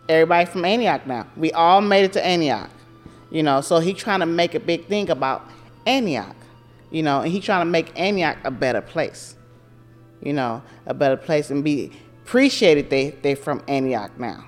Everybody 0.08 0.46
from 0.46 0.66
Antioch 0.66 1.06
now. 1.06 1.28
We 1.36 1.52
all 1.52 1.82
made 1.82 2.06
it 2.06 2.14
to 2.14 2.26
Antioch. 2.26 2.70
You 3.34 3.42
know, 3.42 3.62
so 3.62 3.80
he 3.80 3.96
trying 3.96 4.20
to 4.20 4.28
make 4.28 4.54
a 4.54 4.60
big 4.60 4.86
thing 4.86 5.10
about 5.10 5.50
Antioch. 5.88 6.36
You 6.92 7.02
know, 7.02 7.22
and 7.22 7.32
he 7.32 7.42
trying 7.42 7.62
to 7.62 7.70
make 7.70 7.92
Antioch 8.00 8.38
a 8.44 8.52
better 8.52 8.80
place. 8.80 9.36
You 10.22 10.34
know, 10.34 10.62
a 10.86 10.94
better 10.94 11.18
place 11.18 11.50
and 11.50 11.64
be 11.64 11.92
appreciated 12.22 12.92
they 12.92 13.10
they 13.10 13.34
from 13.34 13.64
Antioch 13.68 14.18
now. 14.20 14.46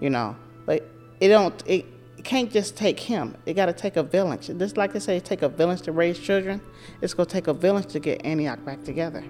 You 0.00 0.10
know. 0.10 0.36
But 0.66 0.84
it 1.20 1.28
don't 1.28 1.62
it, 1.64 1.86
it 2.18 2.24
can't 2.24 2.50
just 2.50 2.76
take 2.76 2.98
him. 2.98 3.36
It 3.46 3.54
gotta 3.54 3.72
take 3.72 3.96
a 3.96 4.02
village. 4.02 4.48
Just 4.48 4.76
like 4.76 4.92
they 4.92 4.98
say, 4.98 5.20
take 5.20 5.42
a 5.42 5.48
village 5.48 5.82
to 5.82 5.92
raise 5.92 6.18
children. 6.18 6.60
It's 7.02 7.14
gonna 7.14 7.26
take 7.26 7.46
a 7.46 7.54
village 7.54 7.86
to 7.92 8.00
get 8.00 8.26
Antioch 8.26 8.64
back 8.64 8.82
together. 8.82 9.22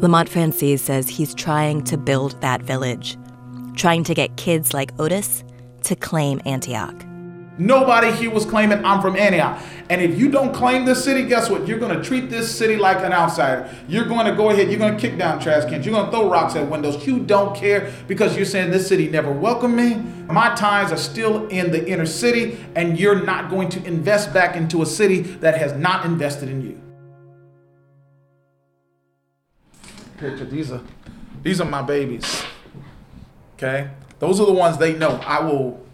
Lamont 0.00 0.28
Francis 0.28 0.82
says 0.82 1.08
he's 1.08 1.34
trying 1.34 1.82
to 1.84 1.96
build 1.96 2.38
that 2.42 2.60
village, 2.60 3.16
trying 3.74 4.04
to 4.04 4.12
get 4.12 4.36
kids 4.36 4.74
like 4.74 4.92
Otis 5.00 5.42
to 5.84 5.96
claim 5.96 6.40
Antioch. 6.44 7.04
Nobody 7.56 8.10
here 8.10 8.32
was 8.32 8.44
claiming 8.44 8.84
I'm 8.84 9.00
from 9.00 9.14
Antioch. 9.16 9.62
And 9.88 10.02
if 10.02 10.18
you 10.18 10.28
don't 10.28 10.52
claim 10.52 10.84
this 10.84 11.04
city, 11.04 11.24
guess 11.24 11.48
what? 11.48 11.68
You're 11.68 11.78
going 11.78 11.96
to 11.96 12.02
treat 12.02 12.28
this 12.28 12.52
city 12.52 12.74
like 12.76 12.98
an 13.04 13.12
outsider. 13.12 13.72
You're 13.86 14.06
going 14.06 14.26
to 14.26 14.34
go 14.34 14.50
ahead, 14.50 14.70
you're 14.70 14.78
going 14.78 14.96
to 14.96 15.00
kick 15.00 15.16
down 15.16 15.38
trash 15.38 15.64
cans, 15.70 15.86
you're 15.86 15.94
going 15.94 16.06
to 16.06 16.10
throw 16.10 16.28
rocks 16.28 16.56
at 16.56 16.68
windows. 16.68 17.06
You 17.06 17.20
don't 17.20 17.54
care 17.54 17.92
because 18.08 18.34
you're 18.34 18.44
saying 18.44 18.72
this 18.72 18.88
city 18.88 19.08
never 19.08 19.30
welcomed 19.30 19.76
me. 19.76 19.94
My 20.26 20.52
ties 20.56 20.90
are 20.90 20.96
still 20.96 21.46
in 21.48 21.70
the 21.70 21.86
inner 21.86 22.06
city, 22.06 22.58
and 22.74 22.98
you're 22.98 23.22
not 23.24 23.50
going 23.50 23.68
to 23.68 23.84
invest 23.84 24.32
back 24.34 24.56
into 24.56 24.82
a 24.82 24.86
city 24.86 25.20
that 25.20 25.56
has 25.56 25.74
not 25.74 26.04
invested 26.04 26.48
in 26.48 26.62
you. 26.62 26.80
Picture 30.16 30.44
these 30.44 30.72
are 30.72 30.80
these 31.42 31.60
are 31.60 31.66
my 31.66 31.82
babies. 31.82 32.44
Okay? 33.56 33.90
Those 34.24 34.40
are 34.40 34.46
the 34.46 34.54
ones 34.54 34.78
they 34.78 34.94
know. 34.94 35.20
I 35.26 35.40
will 35.44 35.84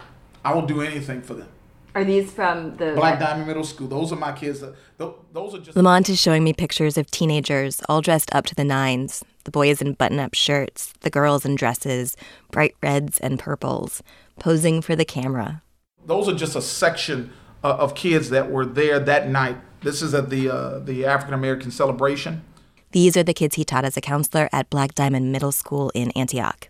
I 0.44 0.54
will 0.54 0.62
do 0.62 0.82
anything 0.82 1.20
for 1.20 1.34
them. 1.34 1.48
Are 1.96 2.04
these 2.04 2.30
from 2.30 2.76
the 2.76 2.92
Black 2.94 3.18
Diamond 3.18 3.48
Middle 3.48 3.64
School. 3.64 3.88
Those 3.88 4.12
are 4.12 4.16
my 4.16 4.30
kids. 4.30 4.62
Those 4.98 5.54
are 5.54 5.58
just 5.58 5.76
Lamont 5.76 6.08
is 6.08 6.20
showing 6.20 6.44
me 6.44 6.52
pictures 6.52 6.96
of 6.96 7.10
teenagers 7.10 7.82
all 7.88 8.00
dressed 8.00 8.32
up 8.32 8.46
to 8.46 8.54
the 8.54 8.62
nines. 8.62 9.24
The 9.42 9.50
boys 9.50 9.82
in 9.82 9.94
button 9.94 10.20
up 10.20 10.34
shirts, 10.34 10.94
the 11.00 11.10
girls 11.10 11.44
in 11.44 11.56
dresses, 11.56 12.16
bright 12.52 12.76
reds 12.80 13.18
and 13.18 13.36
purples, 13.36 14.00
posing 14.38 14.80
for 14.80 14.94
the 14.94 15.04
camera. 15.04 15.62
Those 16.06 16.28
are 16.28 16.34
just 16.34 16.54
a 16.54 16.62
section 16.62 17.32
uh, 17.64 17.78
of 17.80 17.96
kids 17.96 18.30
that 18.30 18.48
were 18.48 18.64
there 18.64 19.00
that 19.00 19.28
night. 19.28 19.56
This 19.82 20.02
is 20.02 20.14
at 20.14 20.30
the 20.30 20.48
uh, 20.48 20.78
the 20.78 21.04
African 21.04 21.34
American 21.34 21.72
celebration. 21.72 22.44
These 22.92 23.16
are 23.16 23.24
the 23.24 23.34
kids 23.34 23.56
he 23.56 23.64
taught 23.64 23.84
as 23.84 23.96
a 23.96 24.00
counselor 24.00 24.48
at 24.52 24.70
Black 24.70 24.94
Diamond 24.94 25.32
Middle 25.32 25.50
School 25.50 25.90
in 25.96 26.12
Antioch. 26.12 26.69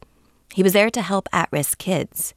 He 0.52 0.62
was 0.62 0.72
there 0.72 0.90
to 0.90 1.02
help 1.02 1.28
at 1.32 1.48
risk 1.52 1.78
kids. 1.78 2.34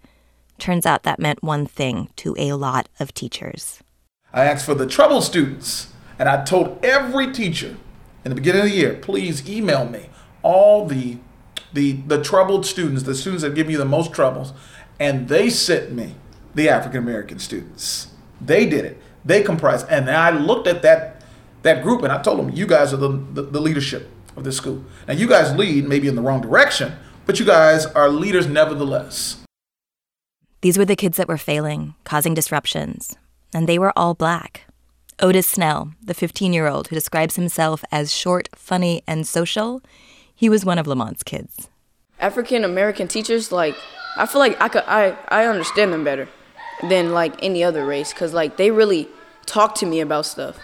Turns 0.59 0.85
out 0.85 1.03
that 1.03 1.19
meant 1.19 1.43
one 1.43 1.65
thing 1.65 2.09
to 2.17 2.35
a 2.37 2.53
lot 2.53 2.87
of 2.99 3.13
teachers. 3.13 3.81
I 4.31 4.45
asked 4.45 4.65
for 4.65 4.75
the 4.75 4.87
trouble 4.87 5.21
students, 5.21 5.91
and 6.19 6.29
I 6.29 6.43
told 6.43 6.83
every 6.83 7.31
teacher 7.33 7.75
in 8.23 8.29
the 8.29 8.35
beginning 8.35 8.61
of 8.61 8.67
the 8.67 8.75
year, 8.75 8.93
please 8.93 9.49
email 9.49 9.87
me 9.87 10.09
all 10.41 10.85
the 10.85 11.17
the 11.73 11.93
the 12.07 12.21
troubled 12.21 12.65
students, 12.65 13.03
the 13.03 13.15
students 13.15 13.41
that 13.43 13.55
give 13.55 13.69
you 13.69 13.77
the 13.77 13.85
most 13.85 14.13
troubles, 14.13 14.53
and 14.99 15.27
they 15.27 15.49
sent 15.49 15.91
me 15.91 16.15
the 16.53 16.69
African 16.69 16.99
American 16.99 17.39
students. 17.39 18.07
They 18.39 18.67
did 18.67 18.85
it. 18.85 19.01
They 19.25 19.41
comprised, 19.41 19.87
and 19.89 20.09
I 20.09 20.29
looked 20.29 20.67
at 20.67 20.83
that 20.83 21.23
that 21.63 21.81
group 21.81 22.03
and 22.03 22.11
I 22.11 22.21
told 22.21 22.39
them, 22.39 22.49
you 22.49 22.67
guys 22.67 22.93
are 22.93 22.97
the, 22.97 23.09
the, 23.33 23.41
the 23.41 23.61
leadership 23.61 24.09
of 24.35 24.43
this 24.43 24.57
school. 24.57 24.83
Now 25.07 25.13
you 25.13 25.27
guys 25.27 25.55
lead 25.55 25.87
maybe 25.87 26.07
in 26.07 26.15
the 26.15 26.21
wrong 26.21 26.41
direction, 26.41 26.93
but 27.25 27.39
you 27.39 27.45
guys 27.45 27.85
are 27.85 28.09
leaders 28.09 28.47
nevertheless. 28.47 29.41
These 30.61 30.77
were 30.77 30.85
the 30.85 30.95
kids 30.95 31.17
that 31.17 31.27
were 31.27 31.37
failing, 31.37 31.95
causing 32.03 32.33
disruptions, 32.33 33.17
and 33.53 33.67
they 33.67 33.77
were 33.77 33.93
all 33.97 34.13
black. 34.13 34.65
Otis 35.19 35.47
Snell, 35.47 35.93
the 36.01 36.13
15 36.13 36.53
year 36.53 36.67
old 36.67 36.87
who 36.87 36.95
describes 36.95 37.35
himself 37.35 37.83
as 37.91 38.13
short, 38.13 38.49
funny, 38.55 39.03
and 39.07 39.27
social, 39.27 39.81
he 40.33 40.49
was 40.49 40.65
one 40.65 40.79
of 40.79 40.87
Lamont's 40.87 41.23
kids. 41.23 41.69
African 42.19 42.63
American 42.63 43.07
teachers, 43.07 43.51
like, 43.51 43.75
I 44.17 44.25
feel 44.25 44.39
like 44.39 44.59
I 44.61 44.69
could, 44.69 44.83
I, 44.87 45.17
I 45.27 45.45
understand 45.45 45.93
them 45.93 46.03
better 46.03 46.29
than 46.81 47.13
like 47.13 47.35
any 47.43 47.63
other 47.63 47.85
race, 47.85 48.13
cause 48.13 48.33
like 48.33 48.57
they 48.57 48.71
really 48.71 49.07
talk 49.45 49.75
to 49.75 49.85
me 49.85 49.99
about 49.99 50.25
stuff. 50.25 50.57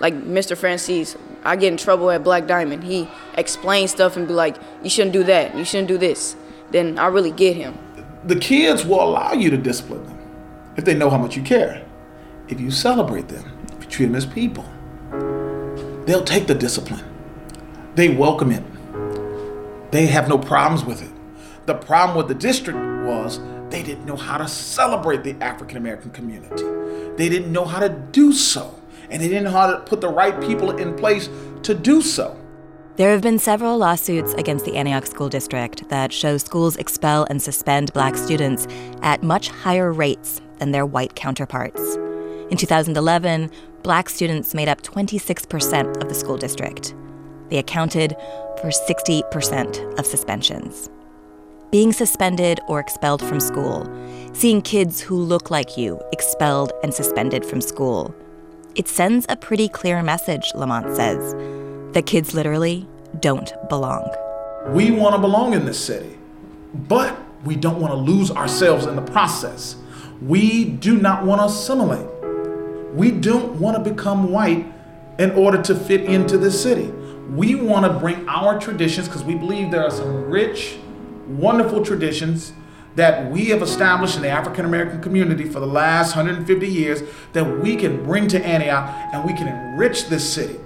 Like 0.00 0.14
Mr. 0.14 0.56
Francis, 0.56 1.16
I 1.44 1.56
get 1.56 1.72
in 1.72 1.76
trouble 1.78 2.10
at 2.10 2.22
Black 2.22 2.46
Diamond. 2.46 2.84
He 2.84 3.08
explains 3.34 3.90
stuff 3.90 4.16
and 4.16 4.26
be 4.28 4.34
like, 4.34 4.56
"You 4.82 4.90
shouldn't 4.90 5.12
do 5.12 5.24
that. 5.24 5.56
You 5.56 5.64
shouldn't 5.64 5.88
do 5.88 5.98
this." 5.98 6.36
Then 6.70 6.98
I 6.98 7.06
really 7.06 7.30
get 7.30 7.56
him 7.56 7.78
the 8.26 8.36
kids 8.36 8.84
will 8.84 9.00
allow 9.00 9.32
you 9.32 9.50
to 9.50 9.56
discipline 9.56 10.04
them 10.04 10.18
if 10.76 10.84
they 10.84 10.94
know 10.94 11.08
how 11.08 11.18
much 11.18 11.36
you 11.36 11.42
care. 11.42 11.84
If 12.48 12.60
you 12.60 12.70
celebrate 12.70 13.28
them, 13.28 13.44
if 13.76 13.84
you 13.84 13.90
treat 13.90 14.06
them 14.06 14.16
as 14.16 14.26
people, 14.26 14.64
they'll 16.06 16.24
take 16.24 16.46
the 16.46 16.54
discipline. 16.54 17.04
They 17.94 18.08
welcome 18.08 18.50
it. 18.50 18.62
They 19.92 20.06
have 20.06 20.28
no 20.28 20.38
problems 20.38 20.84
with 20.84 21.02
it. 21.02 21.10
The 21.66 21.74
problem 21.74 22.16
with 22.16 22.28
the 22.28 22.34
district 22.34 22.78
was 23.06 23.40
they 23.70 23.82
didn't 23.82 24.06
know 24.06 24.16
how 24.16 24.38
to 24.38 24.48
celebrate 24.48 25.22
the 25.22 25.36
African 25.40 25.76
American 25.76 26.10
community. 26.10 26.64
They 27.16 27.28
didn't 27.28 27.52
know 27.52 27.64
how 27.64 27.80
to 27.80 27.88
do 27.88 28.32
so. 28.32 28.74
And 29.10 29.22
they 29.22 29.28
didn't 29.28 29.44
know 29.44 29.50
how 29.50 29.70
to 29.70 29.80
put 29.80 30.00
the 30.00 30.08
right 30.08 30.40
people 30.40 30.76
in 30.76 30.96
place 30.96 31.28
to 31.62 31.74
do 31.74 32.02
so. 32.02 32.36
There 32.96 33.10
have 33.10 33.20
been 33.20 33.38
several 33.38 33.76
lawsuits 33.76 34.32
against 34.34 34.64
the 34.64 34.76
Antioch 34.76 35.06
School 35.06 35.28
District 35.28 35.86
that 35.90 36.12
show 36.12 36.38
schools 36.38 36.76
expel 36.76 37.26
and 37.28 37.42
suspend 37.42 37.92
black 37.92 38.16
students 38.16 38.66
at 39.02 39.22
much 39.22 39.50
higher 39.50 39.92
rates 39.92 40.40
than 40.58 40.70
their 40.70 40.86
white 40.86 41.14
counterparts. 41.14 41.96
In 42.48 42.56
2011, 42.56 43.50
black 43.82 44.08
students 44.08 44.54
made 44.54 44.68
up 44.68 44.80
26% 44.80 46.02
of 46.02 46.08
the 46.08 46.14
school 46.14 46.38
district. 46.38 46.94
They 47.50 47.58
accounted 47.58 48.16
for 48.60 48.68
60% 48.68 49.98
of 49.98 50.06
suspensions. 50.06 50.88
Being 51.70 51.92
suspended 51.92 52.60
or 52.68 52.80
expelled 52.80 53.20
from 53.20 53.40
school, 53.40 53.86
seeing 54.32 54.62
kids 54.62 55.00
who 55.00 55.16
look 55.16 55.50
like 55.50 55.76
you 55.76 56.00
expelled 56.12 56.72
and 56.82 56.94
suspended 56.94 57.44
from 57.44 57.60
school, 57.60 58.14
it 58.76 58.88
sends 58.88 59.24
a 59.30 59.36
pretty 59.36 59.68
clear 59.68 60.02
message, 60.02 60.52
Lamont 60.54 60.94
says 60.94 61.32
The 61.94 62.02
kids 62.02 62.34
literally 62.34 62.86
don't 63.20 63.50
belong. 63.70 64.14
We 64.68 64.90
want 64.90 65.14
to 65.14 65.20
belong 65.20 65.54
in 65.54 65.64
this 65.64 65.82
city, 65.82 66.18
but 66.74 67.16
we 67.44 67.56
don't 67.56 67.80
want 67.80 67.92
to 67.92 67.96
lose 67.96 68.30
ourselves 68.30 68.84
in 68.84 68.94
the 68.94 69.02
process. 69.02 69.76
We 70.20 70.64
do 70.64 70.98
not 70.98 71.24
want 71.24 71.40
to 71.40 71.46
assimilate. 71.46 72.06
We 72.94 73.12
don't 73.12 73.58
want 73.58 73.82
to 73.82 73.90
become 73.90 74.30
white 74.30 74.66
in 75.18 75.30
order 75.32 75.62
to 75.62 75.74
fit 75.74 76.02
into 76.02 76.36
this 76.36 76.60
city. 76.60 76.88
We 77.30 77.54
want 77.54 77.86
to 77.86 77.98
bring 77.98 78.28
our 78.28 78.60
traditions 78.60 79.08
because 79.08 79.24
we 79.24 79.34
believe 79.34 79.70
there 79.70 79.84
are 79.84 79.90
some 79.90 80.24
rich, 80.24 80.76
wonderful 81.26 81.84
traditions 81.84 82.52
that 82.96 83.30
we 83.30 83.46
have 83.46 83.62
established 83.62 84.16
in 84.16 84.22
the 84.22 84.28
African 84.28 84.64
American 84.64 85.00
community 85.00 85.44
for 85.44 85.60
the 85.60 85.66
last 85.66 86.16
150 86.16 86.66
years 86.66 87.02
that 87.32 87.44
we 87.44 87.76
can 87.76 88.02
bring 88.02 88.26
to 88.28 88.44
Antioch 88.44 88.88
and 89.12 89.24
we 89.24 89.32
can 89.34 89.48
enrich 89.48 90.08
this 90.08 90.28
city. 90.28 90.58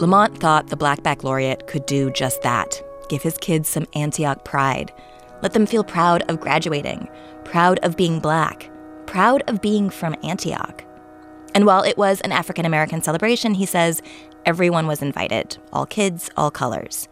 Lamont 0.00 0.38
thought 0.38 0.66
the 0.66 0.76
Black 0.76 1.02
Baccalaureate 1.02 1.66
could 1.68 1.86
do 1.86 2.10
just 2.10 2.42
that 2.42 2.82
give 3.08 3.22
his 3.22 3.38
kids 3.38 3.68
some 3.68 3.86
Antioch 3.94 4.44
pride, 4.44 4.92
let 5.42 5.52
them 5.52 5.66
feel 5.66 5.84
proud 5.84 6.22
of 6.28 6.40
graduating, 6.40 7.08
proud 7.44 7.78
of 7.80 7.96
being 7.96 8.18
black, 8.18 8.70
proud 9.06 9.42
of 9.46 9.60
being 9.60 9.90
from 9.90 10.16
Antioch. 10.24 10.84
And 11.54 11.66
while 11.66 11.82
it 11.82 11.96
was 11.96 12.20
an 12.22 12.32
African 12.32 12.66
American 12.66 13.02
celebration, 13.02 13.54
he 13.54 13.66
says 13.66 14.02
everyone 14.44 14.86
was 14.86 15.02
invited 15.02 15.58
all 15.72 15.86
kids, 15.86 16.30
all 16.36 16.50
colors. 16.50 17.08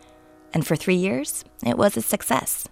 And 0.52 0.66
for 0.66 0.76
three 0.76 0.96
years, 0.96 1.44
it 1.64 1.78
was 1.78 1.96
a 1.96 2.02
success. 2.02 2.68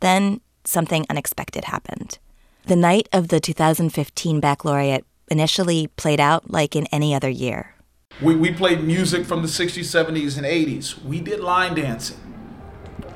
Then 0.00 0.40
something 0.64 1.06
unexpected 1.10 1.64
happened. 1.66 2.18
The 2.66 2.76
night 2.76 3.08
of 3.12 3.28
the 3.28 3.40
2015 3.40 4.40
baccalaureate 4.40 5.04
initially 5.30 5.88
played 5.96 6.20
out 6.20 6.50
like 6.50 6.76
in 6.76 6.86
any 6.86 7.14
other 7.14 7.28
year. 7.30 7.74
We, 8.20 8.34
we 8.36 8.52
played 8.52 8.82
music 8.82 9.24
from 9.26 9.42
the 9.42 9.48
60s, 9.48 9.84
70s, 9.84 10.36
and 10.36 10.46
80s. 10.46 11.02
We 11.04 11.20
did 11.20 11.40
line 11.40 11.74
dancing. 11.74 12.18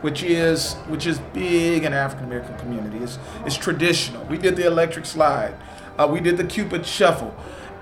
which 0.03 0.23
is 0.23 0.75
which 0.89 1.07
is 1.07 1.19
big 1.33 1.85
in 1.85 1.93
African 1.93 2.27
American 2.27 2.59
community. 2.59 2.99
It's, 2.99 3.19
it's 3.47 3.57
traditional. 3.57 4.25
We 4.27 4.39
did 4.39 4.57
the 4.57 4.67
electric 4.67 5.07
slide. 5.07 5.55
Uh, 5.99 6.09
we 6.11 6.21
did 6.21 6.37
the 6.37 6.45
Cupid 6.45 6.87
shuffle 6.87 7.35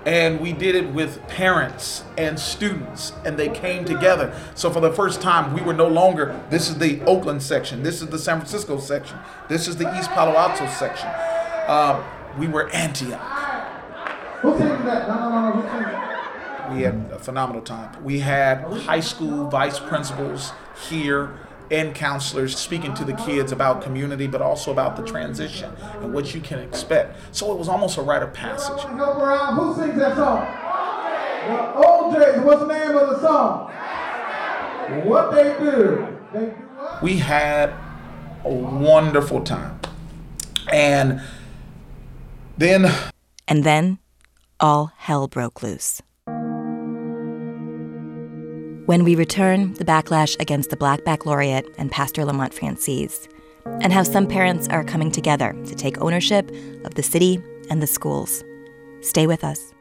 and 0.05 0.39
we 0.39 0.51
did 0.51 0.75
it 0.75 0.87
with 0.89 1.21
parents 1.27 2.03
and 2.17 2.39
students 2.39 3.13
and 3.25 3.37
they 3.37 3.49
came 3.49 3.85
together. 3.85 4.33
So 4.55 4.69
for 4.69 4.79
the 4.79 4.91
first 4.91 5.21
time 5.21 5.53
we 5.53 5.61
were 5.61 5.73
no 5.73 5.87
longer 5.87 6.39
this 6.49 6.69
is 6.69 6.77
the 6.77 7.01
oakland 7.03 7.43
section 7.43 7.83
this 7.83 8.01
is 8.01 8.07
the 8.07 8.19
san 8.19 8.37
francisco 8.37 8.79
section 8.79 9.17
this 9.47 9.67
is 9.67 9.77
the 9.77 9.97
east 9.97 10.09
palo 10.11 10.35
alto 10.35 10.67
section. 10.67 11.07
Uh, 11.67 12.03
we 12.37 12.47
were 12.47 12.69
antioch. 12.69 13.21
Who 14.41 14.57
sings 14.57 14.83
that? 14.85 15.07
No, 15.07 15.15
no, 15.15 15.29
no, 15.29 15.49
no. 15.49 15.61
Who 15.61 15.83
sings 15.83 16.11
we 16.73 16.83
had 16.83 17.09
a 17.11 17.19
phenomenal 17.19 17.61
time. 17.61 18.03
We 18.03 18.19
had 18.19 18.63
high 18.63 19.01
school 19.01 19.49
vice 19.49 19.79
principals 19.79 20.53
here 20.89 21.37
and 21.71 21.95
counselors 21.95 22.55
speaking 22.57 22.93
to 22.93 23.03
the 23.03 23.13
kids 23.13 23.51
about 23.51 23.81
community 23.81 24.27
but 24.27 24.41
also 24.41 24.71
about 24.71 24.95
the 24.95 25.03
transition 25.03 25.73
and 26.01 26.13
what 26.13 26.35
you 26.35 26.41
can 26.41 26.59
expect 26.59 27.17
so 27.31 27.51
it 27.51 27.57
was 27.57 27.67
almost 27.69 27.97
a 27.97 28.01
rite 28.01 28.21
of 28.21 28.33
passage 28.33 28.83
Help 28.83 29.17
around. 29.17 29.55
Who 29.55 29.75
sings 29.75 29.97
that 29.97 30.15
song? 30.15 30.45
The 31.47 31.73
old 31.73 32.13
days. 32.13 32.39
What's 32.41 32.61
the 32.61 32.67
name 32.67 32.95
of 32.97 33.09
the 33.09 33.19
song? 33.19 33.71
What 35.05 35.31
they 35.31 35.55
do? 35.59 36.17
They 36.33 36.45
do 36.45 36.51
what? 36.51 37.01
we 37.01 37.17
had 37.17 37.73
a 38.43 38.49
wonderful 38.49 39.41
time. 39.43 39.79
And 40.71 41.21
then 42.57 42.91
And 43.47 43.63
then 43.63 43.97
all 44.59 44.91
hell 44.97 45.27
broke 45.27 45.63
loose. 45.63 46.01
When 48.91 49.05
we 49.05 49.15
return, 49.15 49.73
the 49.75 49.85
backlash 49.85 50.37
against 50.41 50.69
the 50.69 50.75
Black 50.75 51.05
Baccalaureate 51.05 51.65
and 51.77 51.89
Pastor 51.89 52.25
Lamont 52.25 52.53
Francis, 52.53 53.29
and 53.79 53.93
how 53.93 54.03
some 54.03 54.27
parents 54.27 54.67
are 54.67 54.83
coming 54.83 55.11
together 55.11 55.55
to 55.65 55.75
take 55.75 56.01
ownership 56.01 56.51
of 56.83 56.95
the 56.95 57.01
city 57.01 57.41
and 57.69 57.81
the 57.81 57.87
schools. 57.87 58.43
Stay 58.99 59.27
with 59.27 59.45
us. 59.45 59.73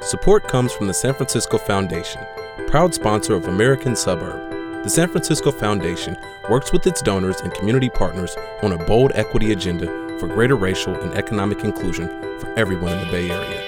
Support 0.00 0.48
comes 0.48 0.72
from 0.72 0.86
the 0.86 0.94
San 0.94 1.12
Francisco 1.12 1.58
Foundation, 1.58 2.24
proud 2.66 2.94
sponsor 2.94 3.34
of 3.34 3.46
American 3.46 3.94
Suburb. 3.94 4.40
The 4.84 4.88
San 4.88 5.10
Francisco 5.10 5.52
Foundation 5.52 6.16
works 6.48 6.72
with 6.72 6.86
its 6.86 7.02
donors 7.02 7.42
and 7.42 7.52
community 7.52 7.90
partners 7.90 8.34
on 8.62 8.72
a 8.72 8.82
bold 8.86 9.12
equity 9.14 9.52
agenda 9.52 9.99
for 10.20 10.28
greater 10.28 10.54
racial 10.54 10.94
and 10.94 11.14
economic 11.14 11.64
inclusion 11.64 12.06
for 12.38 12.52
everyone 12.58 12.92
in 12.92 12.98
the 13.06 13.10
Bay 13.10 13.30
Area. 13.30 13.60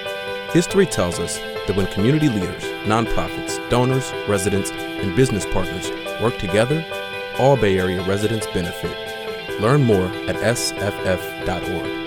History 0.51 0.85
tells 0.85 1.17
us 1.19 1.39
that 1.39 1.75
when 1.75 1.87
community 1.87 2.29
leaders, 2.29 2.63
nonprofits, 2.85 3.57
donors, 3.71 4.13
residents, 4.29 4.69
and 4.71 5.15
business 5.15 5.47
partners 5.47 5.89
work 6.21 6.37
together, 6.37 6.85
all 7.39 7.57
Bay 7.57 7.79
Area 7.79 8.03
residents 8.07 8.45
benefit. 8.53 8.95
Learn 9.59 9.83
more 9.83 10.05
at 10.05 10.35
sff.org. 10.35 12.03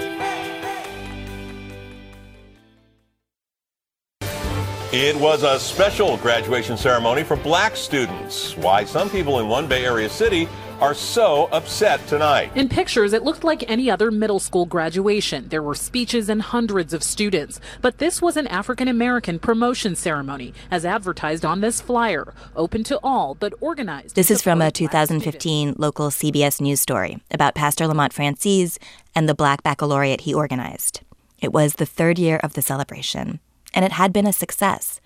It 4.93 5.17
was 5.17 5.43
a 5.43 5.59
special 5.59 6.17
graduation 6.19 6.77
ceremony 6.77 7.25
for 7.25 7.37
black 7.37 7.75
students. 7.75 8.57
Why 8.57 8.85
some 8.85 9.11
people 9.11 9.41
in 9.41 9.49
one 9.49 9.67
Bay 9.67 9.85
Area 9.85 10.09
city 10.09 10.49
are 10.81 10.95
so 10.95 11.49
upset 11.53 12.07
tonight. 12.07 12.51
In 12.55 12.69
pictures, 12.69 13.13
it 13.13 13.23
looked 13.23 13.45
like 13.45 13.69
any 13.69 13.91
other 13.91 14.11
middle 14.11 14.39
school 14.39 14.67
graduation. 14.67 15.49
There 15.49 15.63
were 15.63 15.75
speeches 15.75 16.29
and 16.29 16.43
hundreds 16.43 16.93
of 16.93 17.03
students. 17.03 17.61
But 17.81 17.99
this 17.99 18.21
was 18.21 18.37
an 18.37 18.47
African 18.49 18.89
American 18.89 19.39
promotion 19.39 19.97
ceremony, 19.97 20.53
as 20.71 20.85
advertised 20.85 21.45
on 21.45 21.61
this 21.61 21.81
flyer, 21.81 22.35
open 22.55 22.85
to 22.85 23.01
all, 23.03 23.35
but 23.35 23.55
organized. 23.61 24.15
This 24.17 24.31
is 24.31 24.43
from 24.43 24.61
a 24.61 24.71
2015 24.71 25.75
local 25.79 26.11
CBS 26.11 26.61
News 26.61 26.81
story 26.81 27.19
about 27.31 27.55
Pastor 27.55 27.87
Lamont 27.87 28.13
Francis 28.13 28.79
and 29.15 29.29
the 29.29 29.35
Black 29.35 29.63
Baccalaureate 29.63 30.23
he 30.23 30.35
organized. 30.35 31.01
It 31.41 31.53
was 31.53 31.75
the 31.75 31.87
third 31.87 32.19
year 32.19 32.37
of 32.39 32.55
the 32.55 32.63
celebration, 32.63 33.41
and 33.75 33.85
it 33.85 33.93
had 33.93 34.13
been 34.13 34.27
a 34.27 34.33
success. 34.33 35.01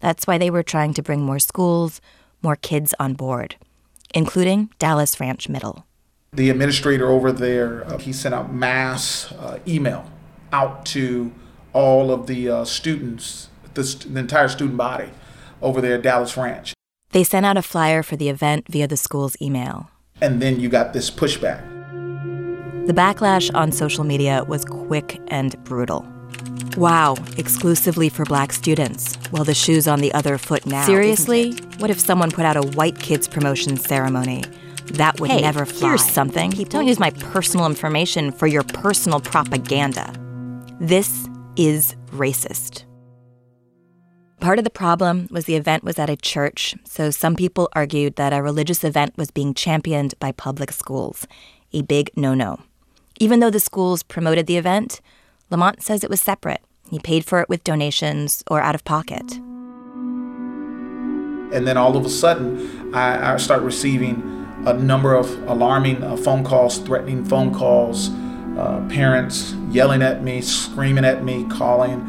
That's 0.00 0.26
why 0.26 0.38
they 0.38 0.50
were 0.50 0.62
trying 0.62 0.94
to 0.94 1.02
bring 1.02 1.22
more 1.22 1.38
schools, 1.38 2.00
more 2.42 2.56
kids 2.56 2.94
on 3.00 3.14
board, 3.14 3.56
including 4.14 4.70
Dallas 4.78 5.18
Ranch 5.20 5.48
Middle. 5.48 5.84
the 6.32 6.50
administrator 6.50 7.08
over 7.08 7.32
there, 7.32 7.84
uh, 7.86 7.98
he 7.98 8.12
sent 8.12 8.34
out 8.34 8.52
mass 8.52 9.32
uh, 9.32 9.58
email 9.66 10.04
out 10.52 10.84
to 10.86 11.32
all 11.72 12.10
of 12.10 12.26
the 12.26 12.48
uh, 12.48 12.64
students, 12.64 13.48
the, 13.74 13.84
st- 13.84 14.12
the 14.12 14.20
entire 14.20 14.48
student 14.48 14.76
body 14.76 15.10
over 15.62 15.80
there 15.80 15.94
at 15.94 16.02
Dallas 16.02 16.36
Ranch. 16.36 16.74
They 17.12 17.24
sent 17.24 17.46
out 17.46 17.56
a 17.56 17.62
flyer 17.62 18.02
for 18.02 18.16
the 18.16 18.28
event 18.28 18.66
via 18.68 18.86
the 18.86 18.96
school's 18.96 19.36
email. 19.40 19.90
And 20.20 20.42
then 20.42 20.60
you 20.60 20.68
got 20.68 20.92
this 20.92 21.10
pushback. 21.10 21.64
The 22.86 22.92
backlash 22.92 23.54
on 23.54 23.72
social 23.72 24.04
media 24.04 24.44
was 24.44 24.64
quick 24.64 25.20
and 25.28 25.62
brutal. 25.64 26.06
Wow, 26.78 27.16
exclusively 27.36 28.08
for 28.08 28.24
black 28.24 28.52
students. 28.52 29.18
Well, 29.32 29.42
the 29.42 29.52
shoe's 29.52 29.88
on 29.88 30.00
the 30.00 30.14
other 30.14 30.38
foot 30.38 30.64
now. 30.64 30.86
Seriously? 30.86 31.50
What 31.78 31.90
if 31.90 31.98
someone 31.98 32.30
put 32.30 32.44
out 32.44 32.56
a 32.56 32.62
white 32.62 33.00
kids 33.00 33.26
promotion 33.26 33.76
ceremony? 33.76 34.44
That 34.92 35.18
would 35.18 35.28
Hey, 35.28 35.40
never 35.40 35.66
fly. 35.66 35.88
here's 35.88 36.04
something. 36.04 36.50
Don't 36.50 36.86
use 36.86 37.00
my 37.00 37.10
personal 37.10 37.66
information 37.66 38.30
for 38.30 38.46
your 38.46 38.62
personal 38.62 39.18
propaganda. 39.18 40.14
This 40.78 41.28
is 41.56 41.96
racist. 42.12 42.84
Part 44.38 44.60
of 44.60 44.64
the 44.64 44.70
problem 44.70 45.26
was 45.32 45.46
the 45.46 45.56
event 45.56 45.82
was 45.82 45.98
at 45.98 46.08
a 46.08 46.16
church, 46.16 46.76
so 46.84 47.10
some 47.10 47.34
people 47.34 47.68
argued 47.72 48.14
that 48.14 48.32
a 48.32 48.40
religious 48.40 48.84
event 48.84 49.14
was 49.16 49.32
being 49.32 49.52
championed 49.52 50.14
by 50.20 50.30
public 50.30 50.70
schools. 50.70 51.26
A 51.72 51.82
big 51.82 52.10
no 52.14 52.34
no. 52.34 52.60
Even 53.18 53.40
though 53.40 53.50
the 53.50 53.58
schools 53.58 54.04
promoted 54.04 54.46
the 54.46 54.56
event, 54.56 55.00
Lamont 55.50 55.82
says 55.82 56.04
it 56.04 56.10
was 56.10 56.20
separate. 56.20 56.60
He 56.90 56.98
paid 56.98 57.24
for 57.24 57.40
it 57.40 57.48
with 57.48 57.64
donations 57.64 58.44
or 58.50 58.60
out 58.60 58.74
of 58.74 58.84
pocket. 58.84 59.36
And 61.54 61.66
then 61.66 61.78
all 61.78 61.96
of 61.96 62.04
a 62.04 62.10
sudden, 62.10 62.94
I, 62.94 63.32
I 63.32 63.36
start 63.38 63.62
receiving 63.62 64.46
a 64.66 64.74
number 64.74 65.14
of 65.14 65.30
alarming 65.48 66.02
uh, 66.02 66.16
phone 66.16 66.44
calls, 66.44 66.78
threatening 66.78 67.24
phone 67.24 67.54
calls, 67.54 68.10
uh, 68.58 68.86
parents 68.90 69.54
yelling 69.70 70.02
at 70.02 70.22
me, 70.22 70.42
screaming 70.42 71.04
at 71.06 71.24
me, 71.24 71.46
calling 71.48 72.00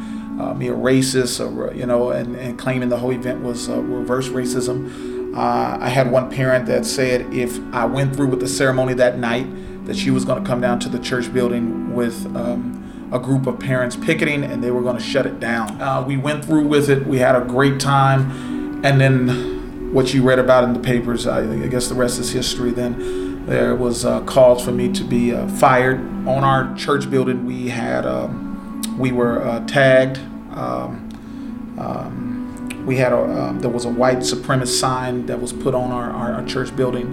uh, 0.41 0.54
me 0.54 0.67
a 0.67 0.73
racist, 0.73 1.39
or, 1.39 1.73
you 1.73 1.86
know, 1.86 2.10
and, 2.10 2.36
and 2.36 2.60
claiming 2.60 2.89
the 2.89 2.97
whole 2.97 3.12
event 3.12 3.41
was 3.41 3.69
uh, 3.69 3.80
reverse 3.82 4.28
racism. 4.28 5.34
Uh, 5.36 5.78
I 5.80 5.88
had 5.89 6.12
one 6.12 6.30
parent 6.30 6.65
that 6.65 6.86
said 6.86 7.34
if 7.34 7.58
I 7.73 7.86
went 7.86 8.15
through 8.15 8.28
with 8.28 8.39
the 8.41 8.47
ceremony 8.47 8.93
that 8.95 9.17
night, 9.17 9.47
that 9.86 9.95
she 9.95 10.12
was 10.12 10.25
going 10.25 10.43
to 10.43 10.47
come 10.47 10.60
down 10.60 10.80
to 10.80 10.89
the 10.89 10.99
church 10.99 11.32
building 11.34 11.95
with 11.95 12.25
um, 12.36 12.78
a 13.11 13.19
group 13.19 13.47
of 13.47 13.59
parents 13.59 13.95
picketing 13.95 14.43
and 14.43 14.63
they 14.63 14.71
were 14.71 14.81
going 14.81 14.97
to 14.97 15.03
shut 15.03 15.25
it 15.25 15.39
down. 15.39 15.81
Uh, 15.81 16.03
we 16.05 16.17
went 16.17 16.45
through 16.45 16.67
with 16.67 16.89
it. 16.89 17.05
We 17.07 17.19
had 17.19 17.35
a 17.35 17.41
great 17.41 17.79
time. 17.79 18.83
And 18.85 19.01
then 19.01 19.93
what 19.93 20.13
you 20.13 20.23
read 20.23 20.39
about 20.39 20.63
in 20.63 20.73
the 20.73 20.79
papers, 20.79 21.25
I, 21.25 21.41
I 21.41 21.67
guess 21.67 21.87
the 21.87 21.95
rest 21.95 22.19
is 22.19 22.31
history. 22.31 22.71
Then 22.71 23.45
there 23.45 23.75
was 23.75 24.05
uh, 24.05 24.21
calls 24.21 24.63
for 24.63 24.71
me 24.71 24.91
to 24.93 25.03
be 25.03 25.33
uh, 25.33 25.47
fired. 25.47 25.99
On 26.27 26.43
our 26.43 26.75
church 26.75 27.09
building, 27.09 27.45
we 27.45 27.69
had 27.69 28.05
um, 28.05 28.81
we 28.97 29.11
were 29.11 29.41
uh, 29.41 29.65
tagged. 29.65 30.17
Um, 30.55 31.75
um, 31.79 32.85
we 32.85 32.97
had 32.97 33.11
a 33.11 33.17
um, 33.17 33.59
there 33.59 33.71
was 33.71 33.85
a 33.85 33.89
white 33.89 34.19
supremacist 34.19 34.79
sign 34.79 35.25
that 35.25 35.41
was 35.41 35.51
put 35.51 35.73
on 35.73 35.91
our, 35.91 36.11
our, 36.11 36.33
our 36.33 36.45
church 36.45 36.75
building. 36.75 37.07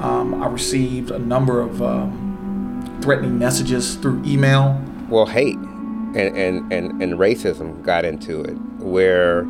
Um, 0.00 0.42
I 0.42 0.48
received 0.48 1.10
a 1.10 1.18
number 1.18 1.60
of 1.60 1.82
um, 1.82 2.98
threatening 3.02 3.38
messages 3.38 3.96
through 3.96 4.22
email. 4.24 4.82
Well, 5.10 5.26
hate 5.26 5.56
and, 5.56 6.36
and, 6.36 6.72
and, 6.72 7.02
and 7.02 7.14
racism 7.14 7.82
got 7.82 8.04
into 8.04 8.42
it, 8.42 8.54
where 8.78 9.42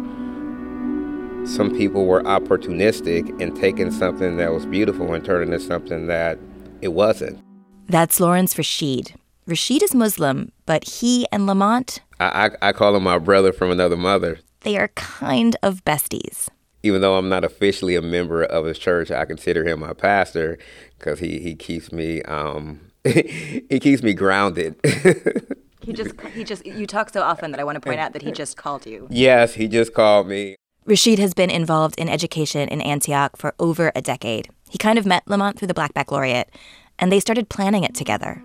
some 1.46 1.74
people 1.76 2.06
were 2.06 2.22
opportunistic 2.22 3.40
and 3.42 3.54
taking 3.56 3.90
something 3.90 4.36
that 4.38 4.52
was 4.52 4.66
beautiful 4.66 5.14
and 5.14 5.24
turning 5.24 5.52
it 5.52 5.60
something 5.60 6.06
that 6.06 6.38
it 6.80 6.88
wasn't. 6.88 7.42
That's 7.88 8.20
Lawrence 8.20 8.56
Rashid. 8.56 9.14
Rashid 9.46 9.82
is 9.82 9.94
Muslim, 9.94 10.52
but 10.66 10.84
he 10.84 11.26
and 11.32 11.46
Lamont, 11.46 12.00
I, 12.20 12.50
I, 12.62 12.68
I 12.68 12.72
call 12.72 12.94
him 12.96 13.02
my 13.02 13.18
brother 13.18 13.52
from 13.52 13.70
another 13.70 13.96
mother. 13.96 14.38
they 14.60 14.76
are 14.76 14.88
kind 14.88 15.56
of 15.62 15.84
besties. 15.84 16.48
Even 16.82 17.00
though 17.02 17.16
I'm 17.16 17.28
not 17.28 17.44
officially 17.44 17.96
a 17.96 18.02
member 18.02 18.42
of 18.42 18.64
his 18.64 18.78
church, 18.78 19.10
I 19.10 19.24
consider 19.26 19.66
him 19.66 19.80
my 19.80 19.92
pastor 19.92 20.58
because 20.98 21.18
he, 21.18 21.40
he 21.40 21.54
keeps 21.54 21.92
me 21.92 22.22
um, 22.22 22.80
he 23.70 23.78
keeps 23.80 24.02
me 24.02 24.14
grounded. 24.14 24.76
He 25.82 25.94
just, 25.94 26.20
he 26.34 26.44
just, 26.44 26.66
you 26.66 26.86
talk 26.86 27.08
so 27.08 27.22
often 27.22 27.52
that 27.52 27.58
I 27.58 27.64
want 27.64 27.76
to 27.76 27.80
point 27.80 27.98
out 28.00 28.12
that 28.12 28.20
he 28.20 28.32
just 28.32 28.58
called 28.58 28.84
you. 28.84 29.08
yes, 29.10 29.54
he 29.54 29.66
just 29.66 29.94
called 29.94 30.28
me. 30.28 30.54
Rashid 30.84 31.18
has 31.18 31.32
been 31.32 31.48
involved 31.48 31.98
in 31.98 32.06
education 32.06 32.68
in 32.68 32.82
Antioch 32.82 33.36
for 33.38 33.54
over 33.58 33.90
a 33.94 34.02
decade. 34.02 34.50
He 34.68 34.76
kind 34.76 34.98
of 34.98 35.06
met 35.06 35.22
Lamont 35.26 35.58
through 35.58 35.68
the 35.68 35.74
Black 35.74 35.94
Baccalaureate, 35.94 36.50
and 36.98 37.10
they 37.10 37.18
started 37.18 37.48
planning 37.48 37.82
it 37.82 37.94
together. 37.94 38.42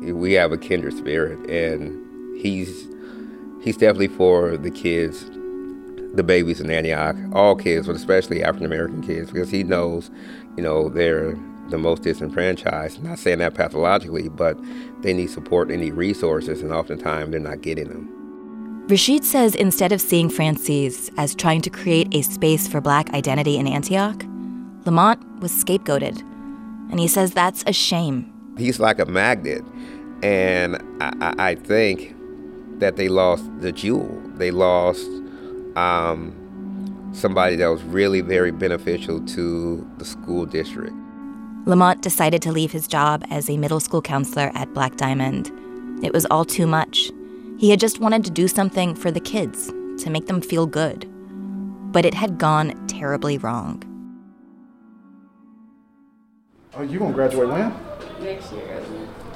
We 0.00 0.32
have 0.32 0.50
a 0.50 0.56
kindred 0.56 0.96
spirit, 0.96 1.38
and 1.50 2.40
he's 2.40 2.88
he's 3.62 3.76
definitely 3.76 4.08
for 4.08 4.56
the 4.56 4.70
kids, 4.70 5.26
the 6.14 6.22
babies 6.24 6.58
in 6.58 6.70
Antioch, 6.70 7.16
all 7.34 7.54
kids, 7.54 7.86
but 7.86 7.96
especially 7.96 8.42
African 8.42 8.64
American 8.64 9.02
kids, 9.02 9.30
because 9.30 9.50
he 9.50 9.62
knows, 9.62 10.10
you 10.56 10.62
know, 10.62 10.88
they're 10.88 11.36
the 11.70 11.78
most 11.78 12.02
disenfranchised. 12.02 13.02
Not 13.02 13.18
saying 13.18 13.38
that 13.38 13.54
pathologically, 13.54 14.28
but 14.28 14.58
they 15.02 15.12
need 15.12 15.30
support, 15.30 15.68
they 15.68 15.76
need 15.76 15.94
resources, 15.94 16.62
and 16.62 16.72
oftentimes 16.72 17.30
they're 17.30 17.40
not 17.40 17.60
getting 17.62 17.88
them. 17.88 18.86
Rashid 18.88 19.24
says 19.24 19.54
instead 19.54 19.92
of 19.92 20.00
seeing 20.00 20.30
Francis 20.30 21.10
as 21.18 21.34
trying 21.34 21.60
to 21.62 21.70
create 21.70 22.08
a 22.14 22.22
space 22.22 22.66
for 22.66 22.80
black 22.80 23.12
identity 23.12 23.58
in 23.58 23.66
Antioch, 23.66 24.22
Lamont 24.86 25.20
was 25.40 25.52
scapegoated. 25.52 26.20
And 26.90 26.98
he 26.98 27.06
says 27.06 27.32
that's 27.32 27.62
a 27.66 27.72
shame. 27.74 28.32
He's 28.56 28.80
like 28.80 28.98
a 28.98 29.04
magnet, 29.04 29.62
and 30.22 30.76
I, 31.00 31.12
I- 31.20 31.50
I 31.50 31.54
think 31.54 32.14
that 32.78 32.96
they 32.96 33.08
lost 33.08 33.44
the 33.60 33.72
jewel. 33.72 34.08
They 34.36 34.50
lost 34.50 35.04
um, 35.76 36.32
somebody 37.12 37.56
that 37.56 37.66
was 37.68 37.82
really 37.82 38.20
very 38.22 38.52
beneficial 38.52 39.20
to 39.26 39.86
the 39.98 40.04
school 40.04 40.46
district. 40.46 40.94
Lamont 41.68 42.00
decided 42.00 42.40
to 42.40 42.50
leave 42.50 42.72
his 42.72 42.88
job 42.88 43.22
as 43.28 43.50
a 43.50 43.58
middle 43.58 43.78
school 43.78 44.00
counselor 44.00 44.50
at 44.54 44.72
Black 44.72 44.96
Diamond. 44.96 45.52
It 46.02 46.14
was 46.14 46.24
all 46.30 46.46
too 46.46 46.66
much. 46.66 47.10
He 47.58 47.68
had 47.68 47.78
just 47.78 48.00
wanted 48.00 48.24
to 48.24 48.30
do 48.30 48.48
something 48.48 48.94
for 48.94 49.10
the 49.10 49.20
kids, 49.20 49.66
to 49.98 50.08
make 50.08 50.28
them 50.28 50.40
feel 50.40 50.64
good. 50.64 51.06
But 51.92 52.06
it 52.06 52.14
had 52.14 52.38
gone 52.38 52.86
terribly 52.86 53.36
wrong. 53.36 53.82
Oh, 56.72 56.80
you 56.80 56.98
gonna 56.98 57.12
graduate 57.12 57.50
when? 57.50 57.74
Next 58.22 58.50
year. 58.50 58.82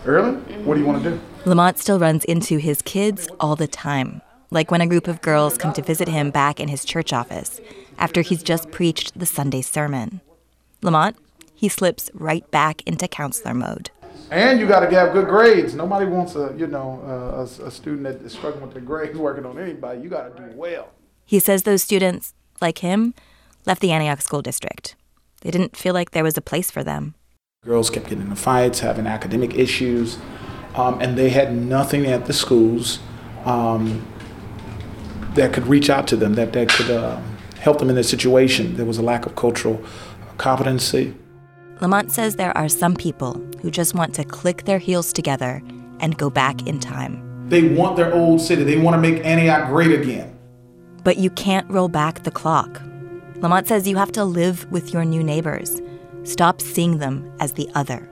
Early? 0.06 0.32
Mm-hmm. 0.32 0.64
What 0.64 0.76
do 0.76 0.80
you 0.80 0.86
want 0.86 1.02
to 1.02 1.10
do? 1.10 1.20
Lamont 1.44 1.78
still 1.78 1.98
runs 1.98 2.24
into 2.24 2.56
his 2.56 2.80
kids 2.80 3.28
all 3.40 3.56
the 3.56 3.68
time, 3.68 4.22
like 4.50 4.70
when 4.70 4.80
a 4.80 4.86
group 4.86 5.06
of 5.06 5.20
girls 5.20 5.58
come 5.58 5.74
to 5.74 5.82
visit 5.82 6.08
him 6.08 6.30
back 6.30 6.60
in 6.60 6.68
his 6.68 6.86
church 6.86 7.12
office 7.12 7.60
after 7.98 8.22
he's 8.22 8.42
just 8.42 8.70
preached 8.70 9.18
the 9.18 9.26
Sunday 9.26 9.60
sermon. 9.60 10.22
Lamont, 10.80 11.16
he 11.62 11.68
slips 11.68 12.10
right 12.12 12.50
back 12.50 12.82
into 12.88 13.06
counselor 13.06 13.54
mode. 13.54 13.88
And 14.32 14.58
you 14.58 14.66
got 14.66 14.80
to 14.80 14.90
have 14.96 15.12
good 15.12 15.28
grades. 15.28 15.76
Nobody 15.76 16.06
wants 16.06 16.34
a, 16.34 16.52
you 16.58 16.66
know, 16.66 17.00
a, 17.06 17.42
a, 17.42 17.68
a 17.68 17.70
student 17.70 18.02
that 18.02 18.26
is 18.26 18.32
struggling 18.32 18.64
with 18.64 18.72
their 18.72 18.82
grades 18.82 19.16
working 19.28 19.46
on 19.46 19.60
anybody. 19.60 20.00
You 20.00 20.08
got 20.08 20.36
to 20.36 20.42
do 20.42 20.56
well. 20.56 20.88
He 21.24 21.38
says 21.38 21.62
those 21.62 21.80
students, 21.80 22.34
like 22.60 22.78
him, 22.78 23.14
left 23.64 23.80
the 23.80 23.92
Antioch 23.92 24.20
School 24.22 24.42
District. 24.42 24.96
They 25.42 25.52
didn't 25.52 25.76
feel 25.76 25.94
like 25.94 26.10
there 26.10 26.24
was 26.24 26.36
a 26.36 26.40
place 26.40 26.68
for 26.68 26.82
them. 26.82 27.14
Girls 27.64 27.90
kept 27.90 28.08
getting 28.08 28.24
into 28.24 28.34
fights, 28.34 28.80
having 28.80 29.06
academic 29.06 29.54
issues, 29.54 30.18
um, 30.74 31.00
and 31.00 31.16
they 31.16 31.30
had 31.30 31.54
nothing 31.54 32.06
at 32.06 32.26
the 32.26 32.32
schools 32.32 32.98
um, 33.44 34.04
that 35.34 35.52
could 35.52 35.68
reach 35.68 35.88
out 35.88 36.08
to 36.08 36.16
them, 36.16 36.34
that, 36.34 36.52
that 36.54 36.68
could 36.70 36.90
uh, 36.90 37.20
help 37.60 37.78
them 37.78 37.88
in 37.88 37.94
their 37.94 38.02
situation. 38.02 38.74
There 38.74 38.84
was 38.84 38.98
a 38.98 39.02
lack 39.02 39.26
of 39.26 39.36
cultural 39.36 39.80
competency. 40.38 41.14
Lamont 41.82 42.12
says 42.12 42.36
there 42.36 42.56
are 42.56 42.68
some 42.68 42.94
people 42.94 43.34
who 43.60 43.68
just 43.68 43.92
want 43.92 44.14
to 44.14 44.22
click 44.22 44.66
their 44.66 44.78
heels 44.78 45.12
together 45.12 45.60
and 45.98 46.16
go 46.16 46.30
back 46.30 46.64
in 46.64 46.78
time. 46.78 47.48
They 47.48 47.70
want 47.70 47.96
their 47.96 48.14
old 48.14 48.40
city. 48.40 48.62
They 48.62 48.78
want 48.78 48.94
to 48.94 49.00
make 49.00 49.24
Antioch 49.24 49.68
great 49.68 49.90
again. 49.90 50.38
But 51.02 51.16
you 51.16 51.28
can't 51.30 51.68
roll 51.68 51.88
back 51.88 52.22
the 52.22 52.30
clock. 52.30 52.80
Lamont 53.38 53.66
says 53.66 53.88
you 53.88 53.96
have 53.96 54.12
to 54.12 54.24
live 54.24 54.70
with 54.70 54.92
your 54.92 55.04
new 55.04 55.24
neighbors. 55.24 55.82
Stop 56.22 56.60
seeing 56.60 56.98
them 56.98 57.28
as 57.40 57.54
the 57.54 57.68
other. 57.74 58.08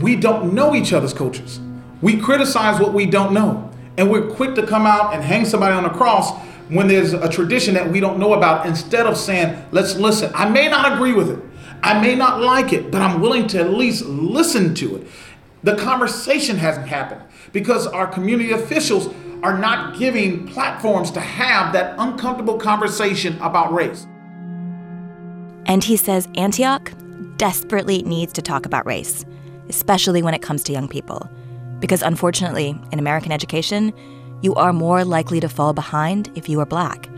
We 0.00 0.14
don't 0.14 0.52
know 0.52 0.74
each 0.74 0.92
other's 0.92 1.14
cultures. 1.14 1.60
We 2.02 2.20
criticize 2.20 2.78
what 2.78 2.92
we 2.92 3.06
don't 3.06 3.32
know. 3.32 3.70
And 3.96 4.10
we're 4.10 4.28
quick 4.28 4.54
to 4.56 4.66
come 4.66 4.84
out 4.84 5.14
and 5.14 5.24
hang 5.24 5.46
somebody 5.46 5.74
on 5.74 5.86
a 5.86 5.90
cross 5.96 6.38
when 6.68 6.88
there's 6.88 7.14
a 7.14 7.30
tradition 7.30 7.72
that 7.72 7.90
we 7.90 8.00
don't 8.00 8.18
know 8.18 8.34
about 8.34 8.66
instead 8.66 9.06
of 9.06 9.16
saying, 9.16 9.64
let's 9.72 9.96
listen. 9.96 10.30
I 10.34 10.50
may 10.50 10.68
not 10.68 10.92
agree 10.92 11.14
with 11.14 11.30
it. 11.30 11.38
I 11.82 12.00
may 12.00 12.14
not 12.14 12.40
like 12.40 12.72
it, 12.72 12.90
but 12.90 13.02
I'm 13.02 13.20
willing 13.20 13.46
to 13.48 13.60
at 13.60 13.70
least 13.70 14.04
listen 14.04 14.74
to 14.76 14.96
it. 14.96 15.06
The 15.62 15.76
conversation 15.76 16.56
hasn't 16.56 16.88
happened 16.88 17.22
because 17.52 17.86
our 17.86 18.06
community 18.06 18.52
officials 18.52 19.12
are 19.42 19.56
not 19.56 19.98
giving 19.98 20.46
platforms 20.48 21.10
to 21.12 21.20
have 21.20 21.72
that 21.72 21.94
uncomfortable 21.98 22.58
conversation 22.58 23.38
about 23.40 23.72
race. 23.72 24.06
And 25.66 25.84
he 25.84 25.96
says 25.96 26.28
Antioch 26.34 26.92
desperately 27.36 28.02
needs 28.02 28.32
to 28.32 28.42
talk 28.42 28.66
about 28.66 28.86
race, 28.86 29.24
especially 29.68 30.22
when 30.22 30.34
it 30.34 30.42
comes 30.42 30.64
to 30.64 30.72
young 30.72 30.88
people. 30.88 31.30
Because 31.78 32.02
unfortunately, 32.02 32.76
in 32.90 32.98
American 32.98 33.30
education, 33.30 33.92
you 34.42 34.54
are 34.54 34.72
more 34.72 35.04
likely 35.04 35.40
to 35.40 35.48
fall 35.48 35.72
behind 35.72 36.30
if 36.34 36.48
you 36.48 36.58
are 36.60 36.66
black. 36.66 37.08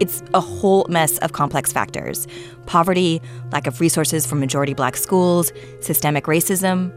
It's 0.00 0.22
a 0.34 0.40
whole 0.40 0.86
mess 0.88 1.18
of 1.18 1.32
complex 1.32 1.72
factors 1.72 2.26
poverty, 2.66 3.22
lack 3.52 3.66
of 3.66 3.80
resources 3.80 4.26
for 4.26 4.34
majority 4.34 4.74
black 4.74 4.96
schools, 4.96 5.52
systemic 5.80 6.24
racism. 6.24 6.92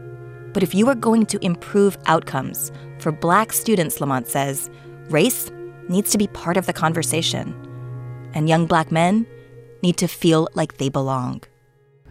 But 0.52 0.62
if 0.64 0.74
you 0.74 0.88
are 0.88 0.96
going 0.96 1.26
to 1.26 1.44
improve 1.44 1.96
outcomes 2.06 2.72
for 2.98 3.12
black 3.12 3.52
students, 3.52 4.00
Lamont 4.00 4.26
says, 4.26 4.68
race 5.08 5.50
needs 5.88 6.10
to 6.10 6.18
be 6.18 6.26
part 6.26 6.56
of 6.56 6.66
the 6.66 6.72
conversation. 6.72 7.54
And 8.34 8.48
young 8.48 8.66
black 8.66 8.90
men 8.90 9.26
need 9.82 9.96
to 9.98 10.08
feel 10.08 10.48
like 10.54 10.78
they 10.78 10.88
belong. 10.88 11.44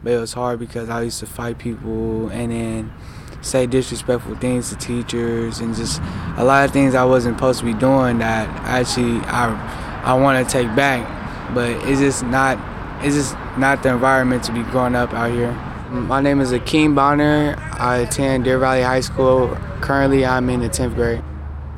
But 0.02 0.14
it 0.14 0.20
was 0.20 0.34
hard 0.34 0.60
because 0.60 0.90
I 0.90 1.02
used 1.04 1.20
to 1.20 1.26
fight 1.26 1.60
people 1.60 2.30
and 2.30 2.52
then 2.52 2.94
say 3.42 3.66
disrespectful 3.66 4.36
things 4.36 4.70
to 4.70 4.76
teachers 4.78 5.60
and 5.60 5.76
just 5.76 6.02
a 6.38 6.44
lot 6.44 6.66
of 6.66 6.72
things 6.72 6.96
I 6.96 7.06
wasn't 7.06 7.38
supposed 7.38 7.60
to 7.60 7.66
be 7.66 7.74
doing 7.74 8.18
that 8.18 8.50
actually 8.66 9.20
I 9.28 9.89
I 10.10 10.14
want 10.14 10.44
to 10.44 10.52
take 10.52 10.76
back. 10.76 11.06
But 11.54 11.70
it's 11.88 12.00
just 12.00 12.24
not 12.24 12.58
it's 13.06 13.16
just 13.16 13.36
not 13.60 13.84
the 13.84 13.90
environment 13.90 14.44
to 14.46 14.52
be 14.52 14.64
growing 14.64 14.96
up 14.96 15.14
out 15.14 15.32
here. 15.32 15.52
My 15.92 16.20
name 16.20 16.42
is 16.42 16.52
Akeem 16.52 16.96
Bonner. 16.96 17.56
I 17.74 17.98
attend 17.98 18.46
Deer 18.46 18.58
Valley 18.58 18.82
High 18.82 19.02
School. 19.02 19.56
Currently, 19.82 20.26
I'm 20.26 20.50
in 20.50 20.62
the 20.62 20.70
10th 20.70 20.96
grade. 20.96 21.22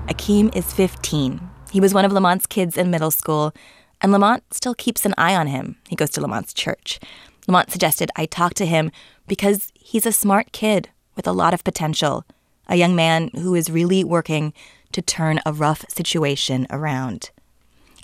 Akeem 0.08 0.56
is 0.56 0.72
15. 0.72 1.42
He 1.72 1.82
was 1.82 1.94
one 1.94 2.06
of 2.06 2.14
Lamont's 2.14 2.48
kids 2.48 2.78
in 2.78 2.90
middle 2.90 3.12
school, 3.12 3.54
and 4.00 4.14
Lamont 4.14 4.44
still 4.54 4.76
keeps 4.76 5.06
an 5.06 5.14
eye 5.18 5.36
on 5.36 5.48
him. 5.48 5.76
He 5.90 5.98
goes 5.98 6.10
to 6.12 6.22
Lamont's 6.22 6.54
church. 6.54 7.02
Lamont 7.50 7.70
suggested 7.70 8.12
I 8.16 8.28
talk 8.28 8.54
to 8.54 8.66
him 8.66 8.92
because 9.28 9.74
he's 9.76 10.06
a 10.06 10.14
smart 10.14 10.54
kid 10.54 10.88
with 11.18 11.28
a 11.28 11.34
lot 11.34 11.54
of 11.54 11.66
potential, 11.66 12.24
a 12.68 12.78
young 12.78 12.96
man 12.96 13.30
who 13.34 13.56
is 13.56 13.70
really 13.70 14.06
working 14.06 14.54
to 14.94 15.02
turn 15.02 15.42
a 15.46 15.52
rough 15.52 15.84
situation 15.90 16.66
around. 16.70 17.32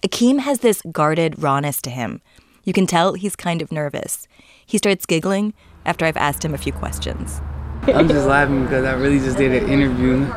Akeem 0.04 0.40
has 0.40 0.60
this 0.60 0.82
guarded 0.92 1.42
rawness 1.42 1.82
to 1.82 1.90
him. 1.90 2.22
You 2.64 2.74
can 2.74 2.86
tell 2.86 3.14
he's 3.14 3.36
kind 3.36 3.62
of 3.62 3.72
nervous. 3.72 4.28
He 4.66 4.78
starts 4.78 5.06
giggling 5.06 5.54
after 5.86 6.06
I've 6.06 6.18
asked 6.18 6.44
him 6.46 6.54
a 6.54 6.58
few 6.58 6.72
questions. 6.74 7.42
I'm 7.84 8.08
just 8.08 8.28
laughing 8.28 8.64
because 8.64 8.86
I 8.86 8.94
really 8.94 9.20
just 9.20 9.38
did 9.38 9.64
an 9.64 9.70
interview. 9.70 10.32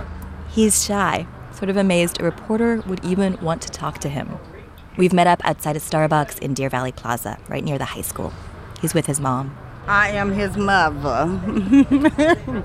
He's 0.51 0.85
shy, 0.85 1.27
sort 1.53 1.69
of 1.69 1.77
amazed 1.77 2.21
a 2.21 2.25
reporter 2.25 2.83
would 2.87 3.05
even 3.05 3.37
want 3.43 3.61
to 3.63 3.69
talk 3.71 3.99
to 3.99 4.09
him. 4.09 4.39
We've 4.97 5.13
met 5.13 5.27
up 5.27 5.41
outside 5.45 5.77
a 5.77 5.81
Starbucks 5.81 6.39
in 6.39 6.55
Deer 6.55 6.71
Valley 6.71 6.93
Plaza, 6.93 7.39
right 7.49 7.65
near 7.65 7.79
the 7.79 7.85
high 7.87 8.03
school. 8.03 8.33
He's 8.81 8.95
with 8.95 9.07
his 9.07 9.21
mom. 9.21 9.57
I 9.87 10.11
am 10.11 10.33
his 10.33 10.57
mother, 10.57 11.27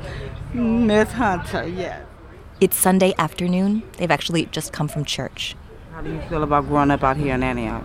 Miss 0.54 1.12
Hunter. 1.12 1.68
Yes. 1.68 2.06
It's 2.62 2.78
Sunday 2.78 3.14
afternoon. 3.18 3.84
They've 3.98 4.12
actually 4.12 4.46
just 4.48 4.72
come 4.72 4.88
from 4.88 5.04
church. 5.04 5.56
How 5.96 6.02
do 6.02 6.12
you 6.12 6.20
feel 6.24 6.44
about 6.44 6.68
growing 6.68 6.92
up 6.92 7.06
out 7.06 7.16
here 7.16 7.36
in 7.36 7.42
Antioch? 7.42 7.82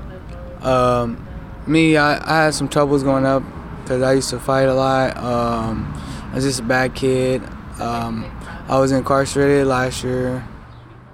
Um, 0.63 1.25
me, 1.69 1.97
I, 1.97 2.15
I 2.19 2.45
had 2.47 2.55
some 2.55 2.69
troubles 2.69 3.05
growing 3.05 3.25
up 3.25 3.45
because 3.85 4.03
I 4.03 4.15
used 4.15 4.31
to 4.31 4.41
fight 4.41 4.65
a 4.65 4.75
lot. 4.75 5.17
Um, 5.17 5.95
I 6.33 6.35
was 6.35 6.43
just 6.43 6.59
a 6.59 6.65
bad 6.65 6.97
kid. 6.97 7.41
Um, 7.79 8.25
I 8.67 8.81
was 8.81 8.91
incarcerated 8.91 9.69
last 9.69 10.03
year. 10.03 10.45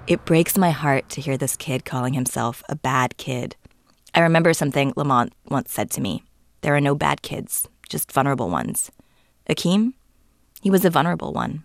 It 0.07 0.25
breaks 0.25 0.57
my 0.57 0.71
heart 0.71 1.07
to 1.09 1.21
hear 1.21 1.37
this 1.37 1.55
kid 1.55 1.85
calling 1.85 2.15
himself 2.15 2.63
a 2.67 2.75
bad 2.75 3.15
kid. 3.17 3.55
I 4.15 4.21
remember 4.21 4.51
something 4.53 4.91
Lamont 4.95 5.33
once 5.49 5.71
said 5.71 5.91
to 5.91 6.01
me 6.01 6.23
there 6.61 6.75
are 6.75 6.81
no 6.81 6.95
bad 6.95 7.21
kids, 7.21 7.69
just 7.89 8.11
vulnerable 8.11 8.49
ones. 8.49 8.89
Akeem? 9.47 9.93
He 10.63 10.71
was 10.71 10.83
a 10.83 10.89
vulnerable 10.89 11.31
one. 11.31 11.63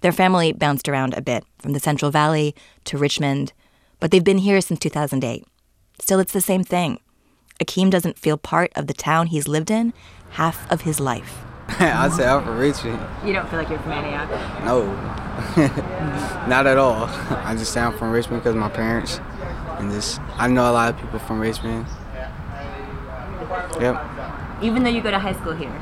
Their 0.00 0.12
family 0.12 0.54
bounced 0.54 0.88
around 0.88 1.12
a 1.12 1.20
bit, 1.20 1.44
from 1.58 1.74
the 1.74 1.80
Central 1.80 2.10
Valley 2.10 2.54
to 2.84 2.96
Richmond, 2.96 3.52
but 4.00 4.10
they've 4.10 4.24
been 4.24 4.38
here 4.38 4.60
since 4.60 4.80
2008. 4.80 5.44
Still, 5.98 6.18
it's 6.18 6.32
the 6.32 6.40
same 6.40 6.62
thing. 6.62 7.00
Akeem 7.60 7.90
doesn't 7.90 8.18
feel 8.18 8.36
part 8.36 8.72
of 8.76 8.86
the 8.86 8.94
town 8.94 9.28
he's 9.28 9.48
lived 9.48 9.70
in 9.70 9.92
half 10.30 10.70
of 10.70 10.82
his 10.82 11.00
life. 11.00 11.42
I'd 11.68 12.12
say 12.12 12.26
I'm 12.26 12.44
from 12.44 12.58
Richmond. 12.58 13.00
You 13.24 13.32
don't 13.32 13.48
feel 13.48 13.58
like 13.58 13.68
you're 13.68 13.78
from 13.78 13.92
Antioch? 13.92 14.64
No, 14.64 14.86
not 16.46 16.66
at 16.66 16.78
all. 16.78 17.06
I 17.44 17.54
just 17.56 17.72
say 17.72 17.80
I'm 17.80 17.96
from 17.96 18.12
Richmond 18.12 18.42
because 18.42 18.54
my 18.54 18.68
parents, 18.68 19.20
and 19.78 19.90
just 19.90 20.20
I 20.36 20.46
know 20.48 20.70
a 20.70 20.72
lot 20.72 20.94
of 20.94 21.00
people 21.00 21.18
from 21.18 21.40
Richmond. 21.40 21.86
Yep. 23.80 24.02
Even 24.62 24.82
though 24.82 24.90
you 24.90 25.02
go 25.02 25.10
to 25.10 25.18
high 25.18 25.34
school 25.34 25.54
here? 25.54 25.72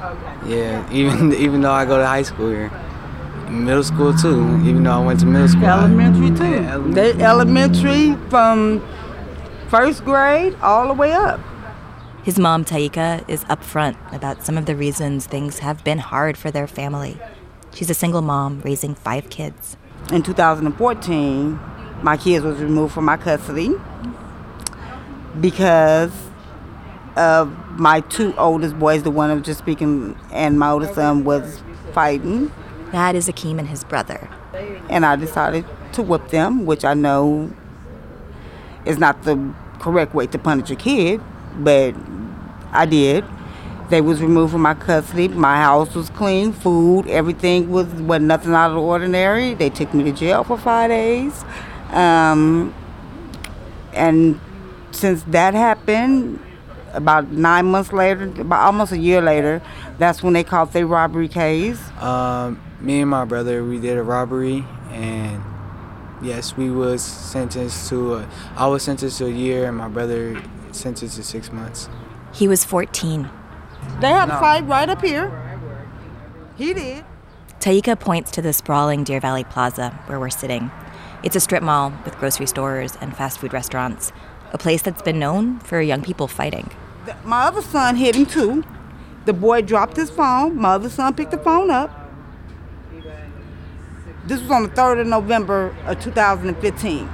Yeah. 0.46 0.90
Even 0.90 1.32
even 1.46 1.60
though 1.60 1.72
I 1.72 1.84
go 1.84 1.98
to 1.98 2.06
high 2.06 2.22
school 2.22 2.50
here, 2.50 2.70
middle 3.50 3.82
school 3.84 4.14
too, 4.14 4.40
even 4.64 4.82
though 4.84 4.92
I 4.92 5.04
went 5.04 5.20
to 5.20 5.26
middle 5.26 5.48
school. 5.48 5.64
Elementary 5.64 6.30
too. 6.36 6.44
Yeah, 6.50 6.72
ele- 6.74 6.82
They 6.92 7.12
elementary 7.12 8.16
from 8.28 8.82
first 9.68 10.04
grade 10.04 10.56
all 10.62 10.88
the 10.88 10.94
way 10.94 11.12
up. 11.12 11.40
His 12.22 12.38
mom, 12.38 12.64
Taika, 12.64 13.22
is 13.28 13.44
upfront 13.44 13.96
about 14.14 14.44
some 14.44 14.56
of 14.56 14.64
the 14.64 14.74
reasons 14.74 15.26
things 15.26 15.58
have 15.58 15.84
been 15.84 15.98
hard 15.98 16.38
for 16.38 16.50
their 16.50 16.66
family. 16.66 17.18
She's 17.74 17.90
a 17.90 17.94
single 17.94 18.22
mom 18.22 18.60
raising 18.64 18.94
five 18.94 19.28
kids. 19.28 19.76
In 20.12 20.22
2014, 20.22 21.58
my 22.02 22.16
kids 22.16 22.44
was 22.44 22.58
removed 22.60 22.94
from 22.94 23.04
my 23.04 23.16
custody 23.16 23.72
because 25.40 26.12
of 27.16 27.52
my 27.78 28.00
two 28.00 28.34
oldest 28.36 28.78
boys, 28.78 29.02
the 29.02 29.10
one 29.10 29.30
I 29.30 29.34
was 29.34 29.42
just 29.42 29.58
speaking, 29.58 30.16
and 30.32 30.58
my 30.58 30.70
oldest 30.70 30.94
son 30.94 31.24
was 31.24 31.62
fighting. 31.92 32.50
That 32.94 33.16
is 33.16 33.26
Akeem 33.26 33.58
and 33.58 33.66
his 33.66 33.82
brother. 33.82 34.28
And 34.88 35.04
I 35.04 35.16
decided 35.16 35.64
to 35.94 36.02
whip 36.02 36.28
them, 36.28 36.64
which 36.64 36.84
I 36.84 36.94
know 36.94 37.52
is 38.86 38.98
not 38.98 39.24
the 39.24 39.52
correct 39.80 40.14
way 40.14 40.28
to 40.28 40.38
punish 40.38 40.70
a 40.70 40.76
kid, 40.76 41.20
but 41.56 41.92
I 42.70 42.86
did. 42.86 43.24
They 43.90 44.00
was 44.00 44.22
removed 44.22 44.52
from 44.52 44.62
my 44.62 44.74
custody. 44.74 45.26
My 45.26 45.56
house 45.56 45.92
was 45.96 46.08
clean, 46.10 46.52
food, 46.52 47.08
everything 47.08 47.68
was 47.68 47.88
was 47.94 48.20
nothing 48.20 48.54
out 48.54 48.68
of 48.68 48.76
the 48.76 48.82
ordinary. 48.82 49.54
They 49.54 49.70
took 49.70 49.92
me 49.92 50.04
to 50.04 50.12
jail 50.12 50.44
for 50.44 50.56
five 50.56 50.90
days, 50.90 51.44
um, 51.90 52.72
and 53.92 54.38
since 54.92 55.24
that 55.24 55.54
happened, 55.54 56.38
about 56.92 57.32
nine 57.32 57.66
months 57.66 57.92
later, 57.92 58.32
about 58.40 58.64
almost 58.64 58.92
a 58.92 58.98
year 58.98 59.20
later, 59.20 59.60
that's 59.98 60.22
when 60.22 60.32
they 60.32 60.44
caught 60.44 60.72
their 60.72 60.86
robbery 60.86 61.26
case. 61.26 61.80
Um, 61.98 62.60
me 62.84 63.00
and 63.00 63.10
my 63.10 63.24
brother, 63.24 63.64
we 63.64 63.80
did 63.80 63.96
a 63.96 64.02
robbery, 64.02 64.64
and 64.90 65.42
yes, 66.22 66.56
we 66.56 66.70
was 66.70 67.02
sentenced 67.02 67.88
to. 67.88 68.16
A, 68.16 68.28
I 68.56 68.66
was 68.66 68.82
sentenced 68.82 69.18
to 69.18 69.26
a 69.26 69.30
year, 69.30 69.66
and 69.66 69.76
my 69.76 69.88
brother 69.88 70.40
sentenced 70.72 71.16
to 71.16 71.22
six 71.24 71.50
months. 71.52 71.88
He 72.32 72.46
was 72.48 72.64
14. 72.64 73.28
They 74.00 74.08
had 74.08 74.28
No. 74.28 74.36
a 74.36 74.40
fight 74.40 74.66
right 74.66 74.88
up 74.88 75.02
here. 75.02 75.30
He 76.56 76.74
did. 76.74 77.04
Taika 77.60 77.98
points 77.98 78.30
to 78.32 78.42
the 78.42 78.52
sprawling 78.52 79.04
Deer 79.04 79.20
Valley 79.20 79.44
Plaza 79.44 79.90
where 80.06 80.20
we're 80.20 80.30
sitting. 80.30 80.70
It's 81.22 81.36
a 81.36 81.40
strip 81.40 81.62
mall 81.62 81.92
with 82.04 82.18
grocery 82.18 82.46
stores 82.46 82.98
and 83.00 83.16
fast 83.16 83.38
food 83.38 83.52
restaurants, 83.54 84.12
a 84.52 84.58
place 84.58 84.82
that's 84.82 85.00
been 85.02 85.18
known 85.18 85.58
for 85.60 85.80
young 85.80 86.02
people 86.02 86.28
fighting. 86.28 86.70
The- 87.06 87.16
My 87.24 87.44
other 87.44 87.62
son 87.62 87.96
hit 87.96 88.14
him 88.14 88.26
too. 88.26 88.62
The 89.24 89.32
boy 89.32 89.62
dropped 89.62 89.96
his 89.96 90.10
phone. 90.10 90.56
My 90.60 90.70
other 90.74 90.90
son 90.90 91.14
picked 91.14 91.30
the 91.30 91.38
phone 91.38 91.70
up. 91.70 91.90
This 94.26 94.40
was 94.40 94.50
on 94.50 94.62
the 94.62 94.70
3rd 94.70 95.02
of 95.02 95.06
November 95.06 95.76
of 95.84 96.00
2015. 96.00 97.10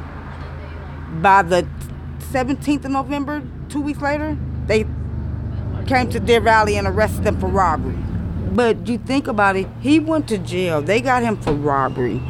By 1.20 1.42
the 1.42 1.66
17th 2.32 2.84
of 2.84 2.92
November, 2.92 3.42
two 3.68 3.80
weeks 3.80 4.00
later, 4.00 4.38
they 4.66 4.86
came 5.88 6.08
to 6.10 6.20
Deer 6.20 6.40
Valley 6.40 6.76
and 6.76 6.86
arrested 6.86 7.24
them 7.24 7.40
for 7.40 7.48
robbery. 7.48 7.98
But 8.52 8.86
you 8.86 8.98
think 8.98 9.26
about 9.26 9.56
it, 9.56 9.66
he 9.80 9.98
went 9.98 10.28
to 10.28 10.38
jail. 10.38 10.80
They 10.82 11.00
got 11.00 11.24
him 11.24 11.36
for 11.36 11.52
robbery. 11.52 12.22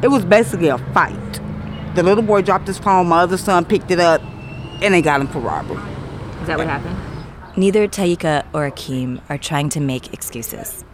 It 0.00 0.08
was 0.08 0.24
basically 0.24 0.68
a 0.68 0.78
fight. 0.78 1.40
The 1.96 2.04
little 2.04 2.22
boy 2.22 2.42
dropped 2.42 2.68
his 2.68 2.78
phone, 2.78 3.08
my 3.08 3.22
other 3.22 3.36
son 3.36 3.64
picked 3.64 3.90
it 3.90 3.98
up, 3.98 4.22
and 4.80 4.94
they 4.94 5.02
got 5.02 5.20
him 5.20 5.26
for 5.26 5.40
robbery. 5.40 5.82
Is 6.40 6.46
that 6.46 6.56
what 6.56 6.68
happened? 6.68 6.96
Neither 7.56 7.88
Taika 7.88 8.46
or 8.52 8.70
Akeem 8.70 9.20
are 9.28 9.38
trying 9.38 9.70
to 9.70 9.80
make 9.80 10.12
excuses. 10.12 10.84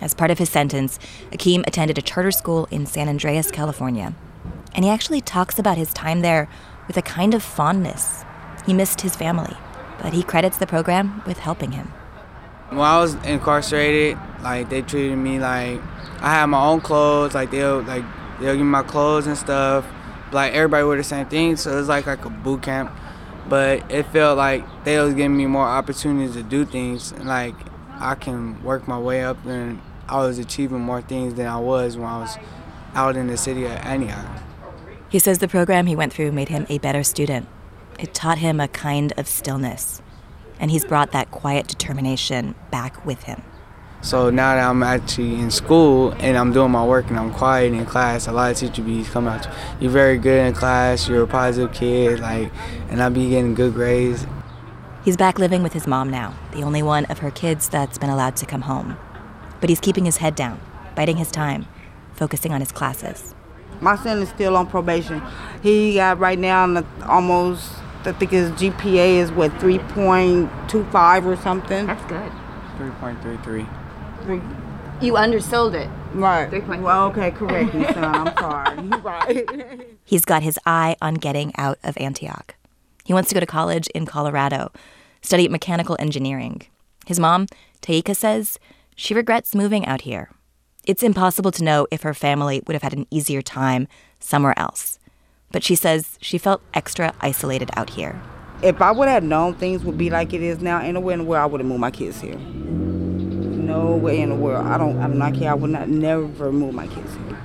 As 0.00 0.14
part 0.14 0.30
of 0.30 0.38
his 0.38 0.48
sentence, 0.48 0.98
Akeem 1.32 1.66
attended 1.66 1.98
a 1.98 2.02
charter 2.02 2.30
school 2.30 2.68
in 2.70 2.86
San 2.86 3.08
Andreas, 3.08 3.50
California. 3.50 4.14
And 4.74 4.84
he 4.84 4.90
actually 4.90 5.20
talks 5.20 5.58
about 5.58 5.76
his 5.76 5.92
time 5.92 6.20
there 6.20 6.48
with 6.86 6.96
a 6.96 7.02
kind 7.02 7.34
of 7.34 7.42
fondness. 7.42 8.24
He 8.66 8.72
missed 8.72 9.00
his 9.00 9.16
family, 9.16 9.56
but 10.00 10.12
he 10.12 10.22
credits 10.22 10.58
the 10.58 10.66
program 10.66 11.22
with 11.26 11.38
helping 11.38 11.72
him. 11.72 11.92
When 12.70 12.80
I 12.80 13.00
was 13.00 13.14
incarcerated, 13.24 14.18
like 14.42 14.68
they 14.68 14.82
treated 14.82 15.16
me 15.16 15.38
like 15.38 15.80
I 16.20 16.34
had 16.34 16.46
my 16.46 16.62
own 16.62 16.80
clothes. 16.80 17.34
Like 17.34 17.50
they'll 17.50 17.80
like 17.80 18.04
they'll 18.40 18.52
give 18.54 18.58
me 18.58 18.64
my 18.64 18.82
clothes 18.82 19.26
and 19.26 19.36
stuff. 19.36 19.86
Like 20.32 20.52
everybody 20.52 20.84
wear 20.84 20.96
the 20.96 21.04
same 21.04 21.26
thing, 21.26 21.56
so 21.56 21.72
it 21.72 21.76
was 21.76 21.88
like 21.88 22.06
like 22.06 22.24
a 22.24 22.30
boot 22.30 22.62
camp. 22.62 22.92
But 23.48 23.90
it 23.90 24.04
felt 24.06 24.36
like 24.36 24.64
they 24.84 25.00
was 25.00 25.14
giving 25.14 25.36
me 25.36 25.46
more 25.46 25.64
opportunities 25.66 26.34
to 26.34 26.42
do 26.42 26.66
things. 26.66 27.12
Like 27.14 27.54
I 27.98 28.14
can 28.14 28.62
work 28.62 28.86
my 28.86 28.98
way 28.98 29.24
up, 29.24 29.44
and 29.46 29.80
I 30.08 30.18
was 30.18 30.38
achieving 30.38 30.80
more 30.80 31.02
things 31.02 31.34
than 31.34 31.46
I 31.46 31.58
was 31.58 31.96
when 31.96 32.06
I 32.06 32.18
was 32.20 32.38
out 32.94 33.16
in 33.16 33.26
the 33.26 33.36
city 33.36 33.64
of 33.64 33.72
Antioch. 33.72 34.26
He 35.10 35.18
says 35.18 35.38
the 35.38 35.48
program 35.48 35.86
he 35.86 35.96
went 35.96 36.12
through 36.12 36.32
made 36.32 36.48
him 36.48 36.66
a 36.68 36.78
better 36.78 37.02
student. 37.02 37.48
It 37.98 38.14
taught 38.14 38.38
him 38.38 38.60
a 38.60 38.68
kind 38.68 39.12
of 39.16 39.26
stillness, 39.26 40.00
and 40.58 40.70
he's 40.70 40.84
brought 40.84 41.12
that 41.12 41.30
quiet 41.30 41.66
determination 41.66 42.54
back 42.70 43.04
with 43.04 43.24
him. 43.24 43.42
So 44.00 44.30
now 44.30 44.54
that 44.54 44.64
I'm 44.64 44.82
actually 44.82 45.34
in 45.34 45.50
school 45.50 46.12
and 46.20 46.36
I'm 46.38 46.52
doing 46.52 46.70
my 46.70 46.84
work 46.84 47.08
and 47.08 47.18
I'm 47.18 47.32
quiet 47.32 47.72
in 47.72 47.84
class, 47.84 48.28
a 48.28 48.32
lot 48.32 48.52
of 48.52 48.56
teachers 48.56 48.84
be 48.84 49.02
coming 49.02 49.34
out. 49.34 49.48
You're 49.80 49.90
very 49.90 50.18
good 50.18 50.46
in 50.46 50.54
class. 50.54 51.08
You're 51.08 51.24
a 51.24 51.26
positive 51.26 51.74
kid, 51.74 52.20
like, 52.20 52.52
and 52.90 53.02
I 53.02 53.08
be 53.08 53.30
getting 53.30 53.54
good 53.54 53.74
grades. 53.74 54.24
He's 55.04 55.16
back 55.16 55.38
living 55.38 55.62
with 55.62 55.72
his 55.72 55.86
mom 55.86 56.10
now, 56.10 56.34
the 56.52 56.62
only 56.62 56.82
one 56.82 57.06
of 57.06 57.18
her 57.18 57.30
kids 57.32 57.68
that's 57.68 57.98
been 57.98 58.10
allowed 58.10 58.36
to 58.36 58.46
come 58.46 58.62
home. 58.62 58.96
But 59.60 59.70
he's 59.70 59.80
keeping 59.80 60.04
his 60.04 60.18
head 60.18 60.34
down, 60.34 60.60
biding 60.94 61.16
his 61.16 61.30
time, 61.30 61.66
focusing 62.14 62.52
on 62.52 62.60
his 62.60 62.72
classes. 62.72 63.34
My 63.80 63.96
son 63.96 64.18
is 64.18 64.28
still 64.28 64.56
on 64.56 64.66
probation. 64.66 65.22
He 65.62 65.94
got 65.94 66.18
right 66.18 66.38
now 66.38 66.66
the, 66.66 66.84
almost, 67.06 67.72
I 68.04 68.12
think 68.12 68.32
his 68.32 68.50
GPA 68.52 69.18
is 69.18 69.32
what, 69.32 69.50
3.25 69.52 71.26
or 71.26 71.36
something? 71.36 71.86
That's 71.86 72.04
good. 72.06 72.32
3.33. 72.78 73.66
You 75.00 75.16
undersold 75.16 75.74
it. 75.74 75.88
Right. 76.12 76.50
3.33. 76.50 76.82
Well, 76.82 77.06
okay, 77.08 77.30
correct 77.30 77.74
me, 77.74 77.84
son. 77.84 78.04
I'm 78.04 78.36
sorry. 78.36 78.78
You 78.82 78.96
right. 78.98 79.86
He's 80.04 80.24
got 80.24 80.42
his 80.42 80.58
eye 80.66 80.96
on 81.00 81.14
getting 81.14 81.52
out 81.56 81.78
of 81.84 81.96
Antioch. 81.98 82.56
He 83.04 83.12
wants 83.12 83.28
to 83.28 83.34
go 83.34 83.40
to 83.40 83.46
college 83.46 83.86
in 83.88 84.06
Colorado, 84.06 84.72
study 85.22 85.48
mechanical 85.48 85.96
engineering. 85.98 86.62
His 87.06 87.20
mom, 87.20 87.46
Taika, 87.80 88.16
says 88.16 88.58
she 88.98 89.14
regrets 89.14 89.54
moving 89.54 89.86
out 89.86 90.00
here. 90.00 90.28
It's 90.84 91.04
impossible 91.04 91.52
to 91.52 91.62
know 91.62 91.86
if 91.92 92.02
her 92.02 92.14
family 92.14 92.62
would 92.66 92.74
have 92.74 92.82
had 92.82 92.94
an 92.94 93.06
easier 93.10 93.40
time 93.40 93.86
somewhere 94.18 94.58
else. 94.58 94.98
But 95.52 95.62
she 95.62 95.76
says 95.76 96.18
she 96.20 96.36
felt 96.36 96.62
extra 96.74 97.14
isolated 97.20 97.70
out 97.76 97.90
here. 97.90 98.20
If 98.60 98.82
I 98.82 98.90
would 98.90 99.08
have 99.08 99.22
known 99.22 99.54
things 99.54 99.84
would 99.84 99.96
be 99.96 100.10
like 100.10 100.34
it 100.34 100.42
is 100.42 100.60
now, 100.60 100.80
ain't 100.80 100.94
no 100.94 101.00
way 101.00 101.14
in 101.14 101.20
the 101.20 101.24
world 101.24 101.42
I 101.42 101.46
would 101.46 101.60
have 101.60 101.68
moved 101.68 101.80
my 101.80 101.92
kids 101.92 102.20
here. 102.20 102.34
No 102.34 103.94
way 103.94 104.20
in 104.20 104.30
the 104.30 104.34
world. 104.34 104.66
I 104.66 104.76
don't. 104.76 104.98
I'm 104.98 105.16
not 105.16 105.34
care. 105.34 105.52
I 105.52 105.54
would 105.54 105.70
not 105.70 105.88
never 105.88 106.50
move 106.50 106.74
my 106.74 106.88
kids 106.88 107.14
here. 107.14 107.38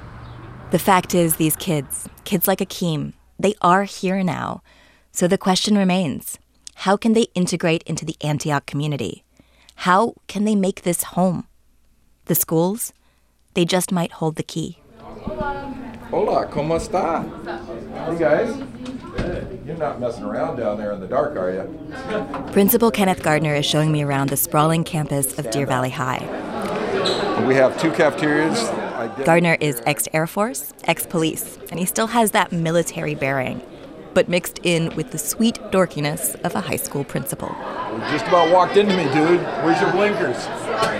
The 0.71 0.79
fact 0.79 1.13
is, 1.13 1.35
these 1.35 1.55
kids, 1.55 2.09
kids 2.23 2.47
like 2.47 2.59
Akeem, 2.59 3.13
they 3.37 3.53
are 3.61 3.83
here 3.83 4.23
now. 4.23 4.63
So 5.11 5.27
the 5.27 5.37
question 5.37 5.77
remains 5.77 6.39
how 6.75 6.97
can 6.97 7.13
they 7.13 7.27
integrate 7.35 7.83
into 7.83 8.05
the 8.05 8.17
Antioch 8.21 8.65
community? 8.65 9.22
How 9.83 10.13
can 10.29 10.45
they 10.45 10.55
make 10.55 10.83
this 10.83 11.03
home? 11.03 11.45
The 12.27 12.35
schools, 12.35 12.93
they 13.53 13.65
just 13.65 13.91
might 13.91 14.13
hold 14.13 14.37
the 14.37 14.43
key. 14.43 14.77
Hola, 16.09 16.47
¿cómo 16.49 16.79
está? 16.79 17.25
Hey 18.07 18.17
guys. 18.17 18.55
You're 19.67 19.75
not 19.75 19.99
messing 19.99 20.23
around 20.23 20.55
down 20.55 20.77
there 20.77 20.93
in 20.93 21.01
the 21.01 21.07
dark, 21.07 21.35
are 21.35 21.51
you? 21.51 22.53
Principal 22.53 22.91
Kenneth 22.91 23.21
Gardner 23.21 23.55
is 23.55 23.65
showing 23.65 23.91
me 23.91 24.03
around 24.03 24.29
the 24.29 24.37
sprawling 24.37 24.85
campus 24.85 25.37
of 25.37 25.51
Deer 25.51 25.65
Valley 25.65 25.89
High. 25.89 26.23
We 27.45 27.55
have 27.55 27.77
two 27.77 27.91
cafeterias. 27.91 28.69
Gardner 29.25 29.57
is 29.59 29.81
ex 29.85 30.07
Air 30.13 30.27
Force, 30.27 30.71
ex 30.85 31.05
police, 31.05 31.57
and 31.71 31.77
he 31.77 31.85
still 31.85 32.07
has 32.07 32.31
that 32.31 32.53
military 32.53 33.15
bearing, 33.15 33.61
but 34.13 34.29
mixed 34.29 34.59
in 34.63 34.95
with 34.95 35.11
the 35.11 35.17
sweet 35.17 35.55
dorkiness 35.71 36.35
of 36.43 36.55
a 36.55 36.61
high 36.61 36.77
school 36.77 37.03
principal. 37.03 37.49
You 37.93 37.99
just 38.11 38.27
about 38.27 38.51
walked 38.51 38.77
into 38.77 38.95
me, 38.95 39.03
dude. 39.05 39.41
Where's 39.63 39.79
your 39.81 39.91
blinkers? 39.91 40.37
Sorry. 40.43 40.99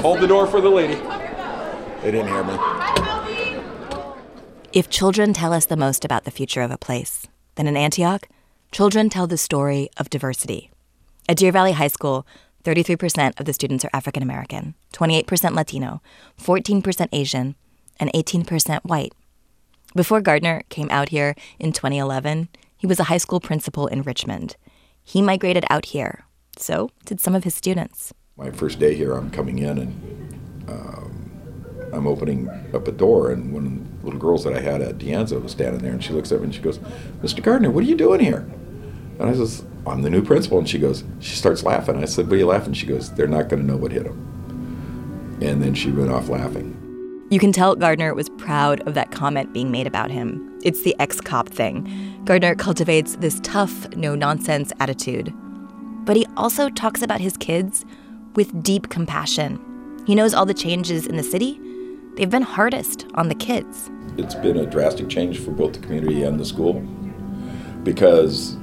Hold 0.00 0.20
the 0.20 0.26
door 0.26 0.46
for 0.46 0.60
the 0.60 0.68
lady. 0.68 0.94
They 2.02 2.10
didn't 2.10 2.28
hear 2.28 2.44
me. 2.44 2.56
If 4.72 4.90
children 4.90 5.32
tell 5.32 5.52
us 5.52 5.66
the 5.66 5.76
most 5.76 6.04
about 6.04 6.24
the 6.24 6.30
future 6.30 6.62
of 6.62 6.70
a 6.70 6.78
place, 6.78 7.26
then 7.56 7.66
in 7.66 7.76
Antioch, 7.76 8.28
children 8.70 9.08
tell 9.08 9.26
the 9.26 9.38
story 9.38 9.88
of 9.96 10.10
diversity. 10.10 10.70
At 11.28 11.38
Deer 11.38 11.52
Valley 11.52 11.72
High 11.72 11.88
School, 11.88 12.26
33% 12.64 13.38
of 13.40 13.46
the 13.46 13.52
students 13.52 13.84
are 13.84 13.90
African 13.92 14.22
American, 14.22 14.74
28% 14.92 15.54
Latino, 15.54 16.02
14% 16.38 17.08
Asian, 17.12 17.56
and 17.98 18.12
18% 18.12 18.84
white. 18.84 19.12
Before 19.98 20.20
Gardner 20.20 20.62
came 20.68 20.86
out 20.92 21.08
here 21.08 21.34
in 21.58 21.72
2011, 21.72 22.50
he 22.76 22.86
was 22.86 23.00
a 23.00 23.10
high 23.10 23.18
school 23.18 23.40
principal 23.40 23.88
in 23.88 24.02
Richmond. 24.02 24.54
He 25.02 25.20
migrated 25.20 25.64
out 25.70 25.86
here. 25.86 26.24
So 26.56 26.90
did 27.04 27.18
some 27.18 27.34
of 27.34 27.42
his 27.42 27.56
students. 27.56 28.14
my 28.36 28.52
first 28.52 28.78
day 28.78 28.94
here, 28.94 29.14
I'm 29.14 29.28
coming 29.28 29.58
in 29.58 29.76
and 29.76 30.68
um, 30.68 31.90
I'm 31.92 32.06
opening 32.06 32.48
up 32.72 32.86
a 32.86 32.92
door, 32.92 33.32
and 33.32 33.52
one 33.52 33.66
of 33.66 33.98
the 33.98 34.04
little 34.04 34.20
girls 34.20 34.44
that 34.44 34.54
I 34.54 34.60
had 34.60 34.82
at 34.82 34.98
De 34.98 35.06
Anza 35.06 35.42
was 35.42 35.50
standing 35.50 35.82
there, 35.82 35.94
and 35.94 36.04
she 36.04 36.12
looks 36.12 36.30
at 36.30 36.38
me 36.38 36.44
and 36.44 36.54
she 36.54 36.62
goes, 36.62 36.78
"Mr. 37.20 37.42
Gardner, 37.42 37.72
what 37.72 37.82
are 37.82 37.88
you 37.88 37.96
doing 37.96 38.20
here?" 38.20 38.48
And 39.18 39.28
I 39.28 39.32
says, 39.32 39.64
"I'm 39.84 40.02
the 40.02 40.10
new 40.10 40.22
principal." 40.22 40.60
And 40.60 40.68
she 40.68 40.78
goes, 40.78 41.02
she 41.18 41.34
starts 41.34 41.64
laughing. 41.64 41.96
I 41.96 42.04
said, 42.04 42.26
"What 42.26 42.34
are 42.34 42.38
you 42.38 42.46
laughing?" 42.46 42.72
She 42.72 42.86
goes, 42.86 43.12
"They're 43.14 43.26
not 43.26 43.48
going 43.48 43.62
to 43.62 43.66
know 43.66 43.76
what 43.76 43.90
hit 43.90 44.04
them." 44.04 45.38
And 45.42 45.60
then 45.60 45.74
she 45.74 45.90
went 45.90 46.12
off 46.12 46.28
laughing. 46.28 46.87
You 47.30 47.38
can 47.38 47.52
tell 47.52 47.76
Gardner 47.76 48.14
was 48.14 48.30
proud 48.30 48.80
of 48.88 48.94
that 48.94 49.10
comment 49.10 49.52
being 49.52 49.70
made 49.70 49.86
about 49.86 50.10
him. 50.10 50.58
It's 50.62 50.80
the 50.80 50.96
ex 50.98 51.20
cop 51.20 51.50
thing. 51.50 52.22
Gardner 52.24 52.54
cultivates 52.54 53.16
this 53.16 53.38
tough, 53.42 53.94
no 53.96 54.14
nonsense 54.14 54.72
attitude. 54.80 55.34
But 56.06 56.16
he 56.16 56.24
also 56.38 56.70
talks 56.70 57.02
about 57.02 57.20
his 57.20 57.36
kids 57.36 57.84
with 58.34 58.62
deep 58.62 58.88
compassion. 58.88 59.60
He 60.06 60.14
knows 60.14 60.32
all 60.32 60.46
the 60.46 60.54
changes 60.54 61.06
in 61.06 61.18
the 61.18 61.22
city, 61.22 61.60
they've 62.16 62.30
been 62.30 62.40
hardest 62.40 63.04
on 63.12 63.28
the 63.28 63.34
kids. 63.34 63.90
It's 64.16 64.34
been 64.34 64.56
a 64.56 64.64
drastic 64.64 65.10
change 65.10 65.38
for 65.38 65.50
both 65.50 65.74
the 65.74 65.80
community 65.80 66.22
and 66.22 66.40
the 66.40 66.46
school 66.46 66.80
because 67.82 68.56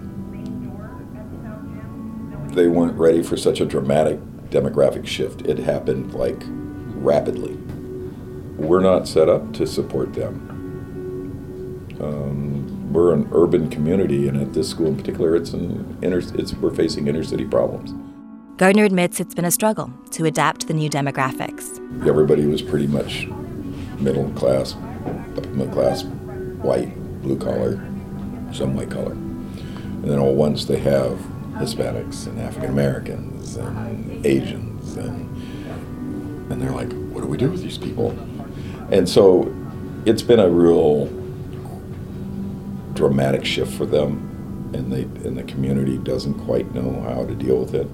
they 2.55 2.67
weren't 2.67 2.97
ready 2.97 3.21
for 3.21 3.37
such 3.37 3.61
a 3.61 3.65
dramatic 3.65 4.19
demographic 4.49 5.05
shift. 5.05 5.43
It 5.43 5.59
happened 5.59 6.15
like 6.15 6.41
rapidly. 6.95 7.59
We're 8.57 8.81
not 8.81 9.07
set 9.07 9.29
up 9.29 9.53
to 9.53 9.67
support 9.67 10.13
them. 10.13 10.51
Um, 11.99 12.93
we're 12.93 13.13
an 13.13 13.29
urban 13.33 13.69
community, 13.69 14.27
and 14.27 14.41
at 14.41 14.53
this 14.53 14.69
school 14.69 14.87
in 14.87 14.95
particular, 14.95 15.35
it's 15.35 15.53
an 15.53 15.97
inner, 16.01 16.19
it's, 16.19 16.53
we're 16.53 16.73
facing 16.73 17.07
inner 17.07 17.23
city 17.23 17.45
problems. 17.45 17.93
Gardner 18.57 18.85
admits 18.85 19.19
it's 19.19 19.35
been 19.35 19.45
a 19.45 19.51
struggle 19.51 19.91
to 20.11 20.25
adapt 20.25 20.61
to 20.61 20.67
the 20.67 20.73
new 20.73 20.89
demographics. 20.89 21.77
Everybody 22.07 22.45
was 22.45 22.61
pretty 22.61 22.87
much 22.87 23.27
middle 23.99 24.29
class, 24.31 24.75
upper 25.35 25.49
middle 25.49 25.73
class, 25.73 26.03
white, 26.03 26.95
blue 27.21 27.37
collar, 27.37 27.85
some 28.53 28.75
white 28.75 28.89
collar. 28.89 29.11
And 29.11 30.05
then 30.05 30.19
all 30.19 30.35
once 30.35 30.65
they 30.65 30.79
have 30.79 31.17
Hispanics 31.55 32.27
and 32.27 32.39
African 32.39 32.69
Americans 32.69 33.57
and 33.57 34.25
Asians 34.25 34.95
and 34.95 35.25
and 36.51 36.61
they're 36.61 36.71
like, 36.71 36.93
what 37.09 37.21
do 37.21 37.27
we 37.27 37.37
do 37.37 37.49
with 37.49 37.61
these 37.61 37.77
people? 37.77 38.15
And 38.91 39.07
so 39.07 39.53
it's 40.05 40.21
been 40.21 40.39
a 40.39 40.49
real 40.49 41.07
dramatic 42.93 43.43
shift 43.43 43.73
for 43.73 43.85
them 43.85 44.35
and 44.75 44.91
they 44.91 45.03
and 45.27 45.37
the 45.37 45.43
community 45.43 45.97
doesn't 45.97 46.35
quite 46.45 46.73
know 46.73 47.01
how 47.01 47.25
to 47.25 47.35
deal 47.35 47.57
with 47.57 47.73
it. 47.73 47.87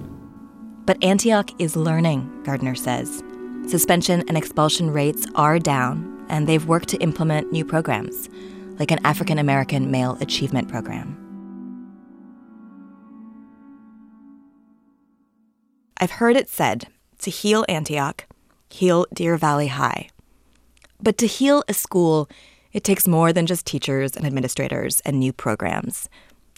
But 0.84 1.02
Antioch 1.02 1.50
is 1.60 1.76
learning, 1.76 2.42
Gardner 2.44 2.74
says. 2.74 3.22
Suspension 3.68 4.24
and 4.26 4.36
expulsion 4.36 4.90
rates 4.90 5.26
are 5.36 5.58
down, 5.58 6.26
and 6.28 6.48
they've 6.48 6.66
worked 6.66 6.88
to 6.88 6.96
implement 6.98 7.52
new 7.52 7.64
programs, 7.64 8.28
like 8.78 8.90
an 8.90 8.98
African 9.04 9.38
American 9.38 9.90
Male 9.90 10.18
Achievement 10.20 10.68
Program. 10.68 11.18
I've 15.98 16.10
heard 16.10 16.36
it 16.36 16.48
said 16.48 16.88
to 17.20 17.30
heal 17.30 17.64
Antioch, 17.68 18.26
heal 18.70 19.06
Deer 19.14 19.36
Valley 19.36 19.68
High. 19.68 20.08
But 21.02 21.18
to 21.18 21.26
heal 21.26 21.64
a 21.66 21.74
school, 21.74 22.28
it 22.72 22.84
takes 22.84 23.08
more 23.08 23.32
than 23.32 23.46
just 23.46 23.66
teachers 23.66 24.16
and 24.16 24.24
administrators 24.24 25.00
and 25.00 25.18
new 25.18 25.32
programs. 25.32 26.08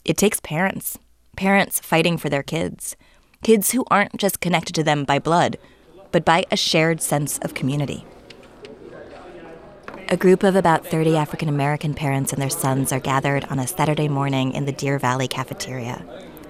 It 0.05 0.19
takes 0.19 0.39
parents, 0.41 0.99
parents 1.37 1.81
fighting 1.81 2.19
for 2.19 2.29
their 2.29 2.43
kids, 2.43 2.95
kids 3.43 3.73
who 3.73 3.85
aren't 3.91 4.19
just 4.19 4.41
connected 4.41 4.75
to 4.75 4.85
them 4.85 5.05
by 5.05 5.19
blood, 5.19 5.57
but 6.13 6.25
by 6.25 6.45
a 6.51 6.57
shared 6.57 7.01
sense 7.01 7.39
of 7.39 7.55
community. 7.55 8.05
A 10.11 10.17
group 10.19 10.43
of 10.43 10.55
about 10.55 10.87
30 10.87 11.17
African 11.17 11.49
American 11.49 11.95
parents 11.95 12.33
and 12.33 12.41
their 12.41 12.51
sons 12.51 12.93
are 12.93 13.01
gathered 13.01 13.47
on 13.47 13.59
a 13.59 13.67
Saturday 13.67 14.09
morning 14.09 14.53
in 14.53 14.67
the 14.67 14.73
Deer 14.73 14.99
Valley 14.99 15.27
cafeteria. 15.27 16.05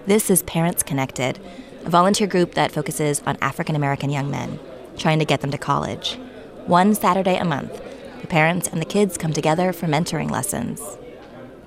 This 0.06 0.28
is 0.28 0.42
Parents 0.42 0.82
Connected, 0.82 1.38
a 1.84 1.90
volunteer 1.90 2.26
group 2.26 2.54
that 2.54 2.72
focuses 2.72 3.22
on 3.24 3.38
African 3.40 3.76
American 3.76 4.10
young 4.10 4.28
men, 4.30 4.58
trying 4.98 5.20
to 5.20 5.24
get 5.24 5.40
them 5.40 5.52
to 5.52 5.58
college. 5.58 6.18
One 6.66 6.94
Saturday 6.94 7.36
a 7.36 7.44
month, 7.44 7.82
the 8.22 8.26
parents 8.26 8.68
and 8.68 8.80
the 8.80 8.86
kids 8.86 9.18
come 9.18 9.34
together 9.34 9.70
for 9.70 9.86
mentoring 9.86 10.30
lessons. 10.30 10.80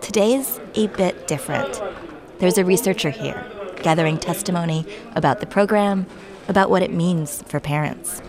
Today's 0.02 0.60
a 0.74 0.88
bit 0.88 1.28
different. 1.28 1.80
There's 2.40 2.58
a 2.58 2.66
researcher 2.66 3.12
here, 3.12 3.46
gathering 3.84 4.18
testimony 4.18 4.88
about 5.14 5.40
the 5.40 5.46
program, 5.46 6.08
about 6.48 6.72
what 6.72 6.82
it 6.82 6.92
means 6.92 7.44
for 7.44 7.60
parents. 7.60 8.22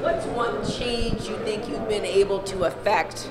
What's 0.00 0.24
one 0.28 0.66
change 0.66 1.28
you 1.28 1.36
think 1.44 1.68
you've 1.68 1.90
been 1.90 2.06
able 2.06 2.42
to 2.44 2.64
affect 2.64 3.30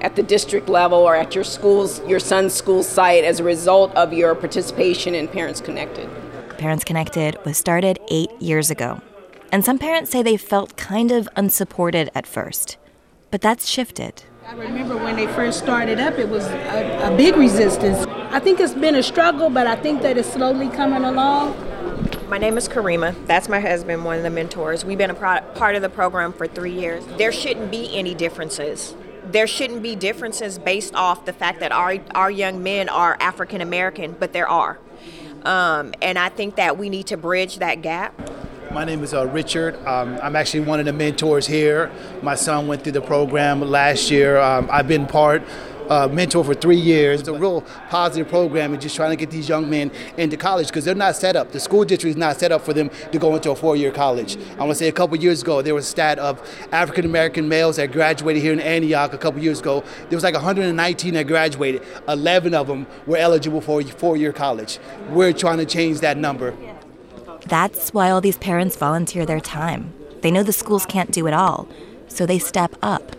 at 0.00 0.16
the 0.16 0.22
district 0.24 0.68
level 0.68 0.98
or 0.98 1.14
at 1.14 1.36
your 1.36 1.44
school's 1.44 2.00
your 2.00 2.18
son's 2.18 2.52
school 2.52 2.82
site 2.82 3.22
as 3.22 3.38
a 3.38 3.44
result 3.44 3.94
of 3.94 4.12
your 4.12 4.34
participation 4.34 5.14
in 5.14 5.28
Parents 5.28 5.60
Connected? 5.60 6.10
Parents 6.58 6.82
Connected 6.82 7.38
was 7.44 7.56
started 7.56 8.00
eight 8.10 8.30
years 8.42 8.72
ago. 8.72 9.00
And 9.54 9.64
some 9.64 9.78
parents 9.78 10.10
say 10.10 10.20
they 10.20 10.36
felt 10.36 10.76
kind 10.76 11.12
of 11.12 11.28
unsupported 11.36 12.10
at 12.12 12.26
first. 12.26 12.76
But 13.30 13.40
that's 13.40 13.68
shifted. 13.68 14.24
I 14.44 14.54
remember 14.54 14.96
when 14.96 15.14
they 15.14 15.28
first 15.28 15.60
started 15.60 16.00
up, 16.00 16.18
it 16.18 16.28
was 16.28 16.44
a, 16.44 17.12
a 17.12 17.16
big 17.16 17.36
resistance. 17.36 18.04
I 18.32 18.40
think 18.40 18.58
it's 18.58 18.74
been 18.74 18.96
a 18.96 19.02
struggle, 19.04 19.50
but 19.50 19.68
I 19.68 19.76
think 19.76 20.02
that 20.02 20.18
it's 20.18 20.32
slowly 20.32 20.68
coming 20.70 21.04
along. 21.04 21.54
My 22.28 22.36
name 22.36 22.58
is 22.58 22.68
Karima. 22.68 23.14
That's 23.28 23.48
my 23.48 23.60
husband, 23.60 24.04
one 24.04 24.16
of 24.16 24.24
the 24.24 24.30
mentors. 24.30 24.84
We've 24.84 24.98
been 24.98 25.10
a 25.10 25.14
pro- 25.14 25.42
part 25.54 25.76
of 25.76 25.82
the 25.82 25.88
program 25.88 26.32
for 26.32 26.48
three 26.48 26.76
years. 26.76 27.06
There 27.16 27.30
shouldn't 27.30 27.70
be 27.70 27.96
any 27.96 28.12
differences. 28.12 28.96
There 29.24 29.46
shouldn't 29.46 29.84
be 29.84 29.94
differences 29.94 30.58
based 30.58 30.96
off 30.96 31.26
the 31.26 31.32
fact 31.32 31.60
that 31.60 31.70
our, 31.70 31.98
our 32.16 32.28
young 32.28 32.64
men 32.64 32.88
are 32.88 33.16
African 33.20 33.60
American, 33.60 34.16
but 34.18 34.32
there 34.32 34.48
are. 34.48 34.80
Um, 35.44 35.94
and 36.02 36.18
I 36.18 36.28
think 36.28 36.56
that 36.56 36.76
we 36.76 36.88
need 36.88 37.06
to 37.06 37.16
bridge 37.16 37.58
that 37.58 37.82
gap. 37.82 38.20
My 38.70 38.84
name 38.84 39.02
is 39.04 39.14
uh, 39.14 39.26
Richard. 39.26 39.76
Um, 39.86 40.18
I'm 40.22 40.34
actually 40.34 40.60
one 40.60 40.80
of 40.80 40.86
the 40.86 40.92
mentors 40.92 41.46
here. 41.46 41.92
My 42.22 42.34
son 42.34 42.66
went 42.66 42.82
through 42.82 42.92
the 42.92 43.02
program 43.02 43.60
last 43.60 44.10
year. 44.10 44.38
Um, 44.38 44.68
I've 44.70 44.88
been 44.88 45.06
part 45.06 45.42
uh, 45.88 46.08
mentor 46.08 46.44
for 46.44 46.54
three 46.54 46.78
years. 46.78 47.20
It's 47.20 47.28
a 47.28 47.34
real 47.34 47.60
positive 47.88 48.28
program 48.28 48.72
and 48.72 48.80
just 48.80 48.96
trying 48.96 49.10
to 49.10 49.16
get 49.16 49.30
these 49.30 49.48
young 49.48 49.68
men 49.68 49.90
into 50.16 50.36
college 50.36 50.68
because 50.68 50.84
they're 50.84 50.94
not 50.94 51.16
set 51.16 51.36
up. 51.36 51.52
The 51.52 51.60
school 51.60 51.84
district 51.84 52.12
is 52.12 52.16
not 52.16 52.38
set 52.38 52.52
up 52.52 52.62
for 52.62 52.72
them 52.72 52.90
to 53.12 53.18
go 53.18 53.34
into 53.36 53.50
a 53.50 53.56
four-year 53.56 53.92
college. 53.92 54.36
I 54.54 54.60
want 54.60 54.70
to 54.70 54.74
say 54.76 54.88
a 54.88 54.92
couple 54.92 55.16
years 55.18 55.42
ago 55.42 55.62
there 55.62 55.74
was 55.74 55.86
a 55.86 55.90
stat 55.90 56.18
of 56.18 56.42
African 56.72 57.04
American 57.04 57.48
males 57.48 57.76
that 57.76 57.92
graduated 57.92 58.42
here 58.42 58.52
in 58.52 58.60
Antioch 58.60 59.12
a 59.12 59.18
couple 59.18 59.42
years 59.42 59.60
ago. 59.60 59.84
There 60.08 60.16
was 60.16 60.24
like 60.24 60.34
119 60.34 61.14
that 61.14 61.26
graduated. 61.26 61.82
11 62.08 62.54
of 62.54 62.66
them 62.66 62.86
were 63.06 63.18
eligible 63.18 63.60
for 63.60 63.80
a 63.80 63.84
four-year 63.84 64.32
college. 64.32 64.78
We're 65.10 65.32
trying 65.32 65.58
to 65.58 65.66
change 65.66 66.00
that 66.00 66.16
number. 66.16 66.56
That's 67.46 67.92
why 67.92 68.10
all 68.10 68.20
these 68.20 68.38
parents 68.38 68.76
volunteer 68.76 69.26
their 69.26 69.40
time. 69.40 69.92
They 70.22 70.30
know 70.30 70.42
the 70.42 70.52
schools 70.52 70.86
can't 70.86 71.10
do 71.10 71.26
it 71.26 71.34
all, 71.34 71.68
so 72.08 72.24
they 72.24 72.38
step 72.38 72.74
up. 72.82 73.16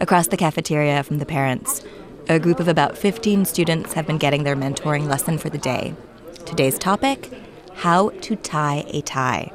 Across 0.00 0.28
the 0.28 0.36
cafeteria 0.36 1.02
from 1.02 1.18
the 1.18 1.26
parents, 1.26 1.84
a 2.28 2.38
group 2.38 2.60
of 2.60 2.68
about 2.68 2.98
15 2.98 3.44
students 3.44 3.92
have 3.92 4.06
been 4.06 4.18
getting 4.18 4.44
their 4.44 4.56
mentoring 4.56 5.06
lesson 5.06 5.38
for 5.38 5.48
the 5.48 5.58
day. 5.58 5.94
Today's 6.44 6.78
topic 6.78 7.30
how 7.74 8.08
to 8.22 8.36
tie 8.36 8.84
a 8.88 9.02
tie. 9.02 9.52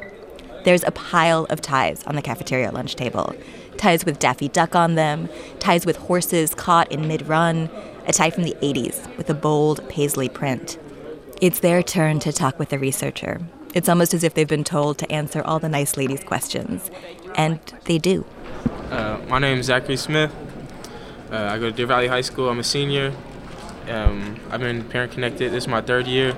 There's 0.63 0.83
a 0.83 0.91
pile 0.91 1.45
of 1.49 1.59
ties 1.59 2.03
on 2.03 2.15
the 2.15 2.21
cafeteria 2.21 2.71
lunch 2.71 2.95
table 2.95 3.35
ties 3.81 4.05
with 4.05 4.19
Daffy 4.19 4.47
Duck 4.47 4.75
on 4.75 4.93
them, 4.93 5.27
ties 5.59 5.87
with 5.87 5.97
horses 5.97 6.53
caught 6.53 6.91
in 6.91 7.07
mid 7.07 7.27
run, 7.27 7.69
a 8.05 8.13
tie 8.13 8.29
from 8.29 8.43
the 8.43 8.55
80s 8.61 9.17
with 9.17 9.29
a 9.29 9.33
bold 9.33 9.87
paisley 9.89 10.29
print. 10.29 10.77
It's 11.41 11.59
their 11.59 11.81
turn 11.81 12.19
to 12.19 12.31
talk 12.31 12.59
with 12.59 12.69
the 12.69 12.77
researcher. 12.77 13.41
It's 13.73 13.87
almost 13.87 14.13
as 14.13 14.23
if 14.23 14.33
they've 14.33 14.47
been 14.47 14.65
told 14.65 14.97
to 14.97 15.09
answer 15.11 15.41
all 15.41 15.59
the 15.59 15.69
nice 15.69 15.95
ladies' 15.95 16.23
questions. 16.23 16.91
And 17.35 17.59
they 17.85 17.97
do. 17.97 18.25
Uh, 18.89 19.19
my 19.29 19.39
name 19.39 19.59
is 19.59 19.67
Zachary 19.67 19.95
Smith. 19.95 20.33
Uh, 21.31 21.37
I 21.37 21.57
go 21.57 21.69
to 21.69 21.71
Deer 21.71 21.85
Valley 21.85 22.07
High 22.07 22.21
School. 22.21 22.49
I'm 22.49 22.59
a 22.59 22.63
senior. 22.63 23.13
Um, 23.87 24.37
I've 24.49 24.59
been 24.59 24.83
Parent 24.83 25.13
Connected. 25.13 25.53
This 25.53 25.63
is 25.63 25.67
my 25.69 25.81
third 25.81 26.05
year. 26.05 26.35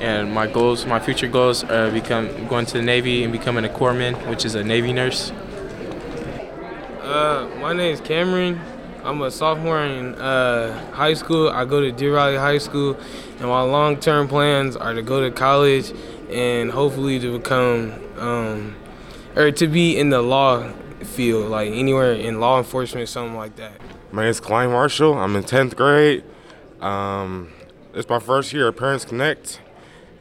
And 0.00 0.32
my 0.32 0.46
goals, 0.46 0.86
my 0.86 0.98
future 0.98 1.28
goals 1.28 1.62
are 1.64 1.90
become 1.90 2.48
going 2.48 2.64
to 2.66 2.74
the 2.74 2.82
Navy 2.82 3.22
and 3.22 3.32
becoming 3.32 3.64
a 3.64 3.68
corpsman, 3.68 4.28
which 4.28 4.46
is 4.46 4.54
a 4.54 4.64
Navy 4.64 4.94
nurse. 4.94 5.32
Uh, 7.02 7.48
my 7.60 7.74
name 7.74 7.92
is 7.92 8.00
Cameron. 8.00 8.60
I'm 9.04 9.22
a 9.22 9.30
sophomore 9.30 9.84
in 9.84 10.14
uh, 10.16 10.92
high 10.92 11.14
school. 11.14 11.48
I 11.48 11.64
go 11.64 11.80
to 11.80 11.92
Deer 11.92 12.12
Valley 12.12 12.36
High 12.36 12.58
School, 12.58 12.98
and 13.38 13.48
my 13.48 13.62
long-term 13.62 14.26
plans 14.26 14.74
are 14.74 14.94
to 14.94 15.02
go 15.02 15.20
to 15.20 15.30
college 15.30 15.92
and 16.30 16.70
hopefully 16.70 17.18
to 17.20 17.38
become 17.38 17.92
um, 18.18 18.76
or 19.34 19.50
to 19.50 19.66
be 19.66 19.96
in 19.98 20.10
the 20.10 20.22
law 20.22 20.72
field, 21.02 21.50
like 21.50 21.70
anywhere 21.70 22.12
in 22.12 22.40
law 22.40 22.58
enforcement, 22.58 23.08
something 23.08 23.36
like 23.36 23.56
that. 23.56 23.80
My 24.12 24.22
name 24.22 24.30
is 24.30 24.40
Klein 24.40 24.70
Marshall. 24.70 25.14
I'm 25.14 25.36
in 25.36 25.42
10th 25.42 25.76
grade. 25.76 26.24
Um, 26.80 27.52
it's 27.94 28.08
my 28.08 28.18
first 28.18 28.52
year 28.52 28.68
at 28.68 28.76
Parents 28.76 29.04
Connect, 29.04 29.60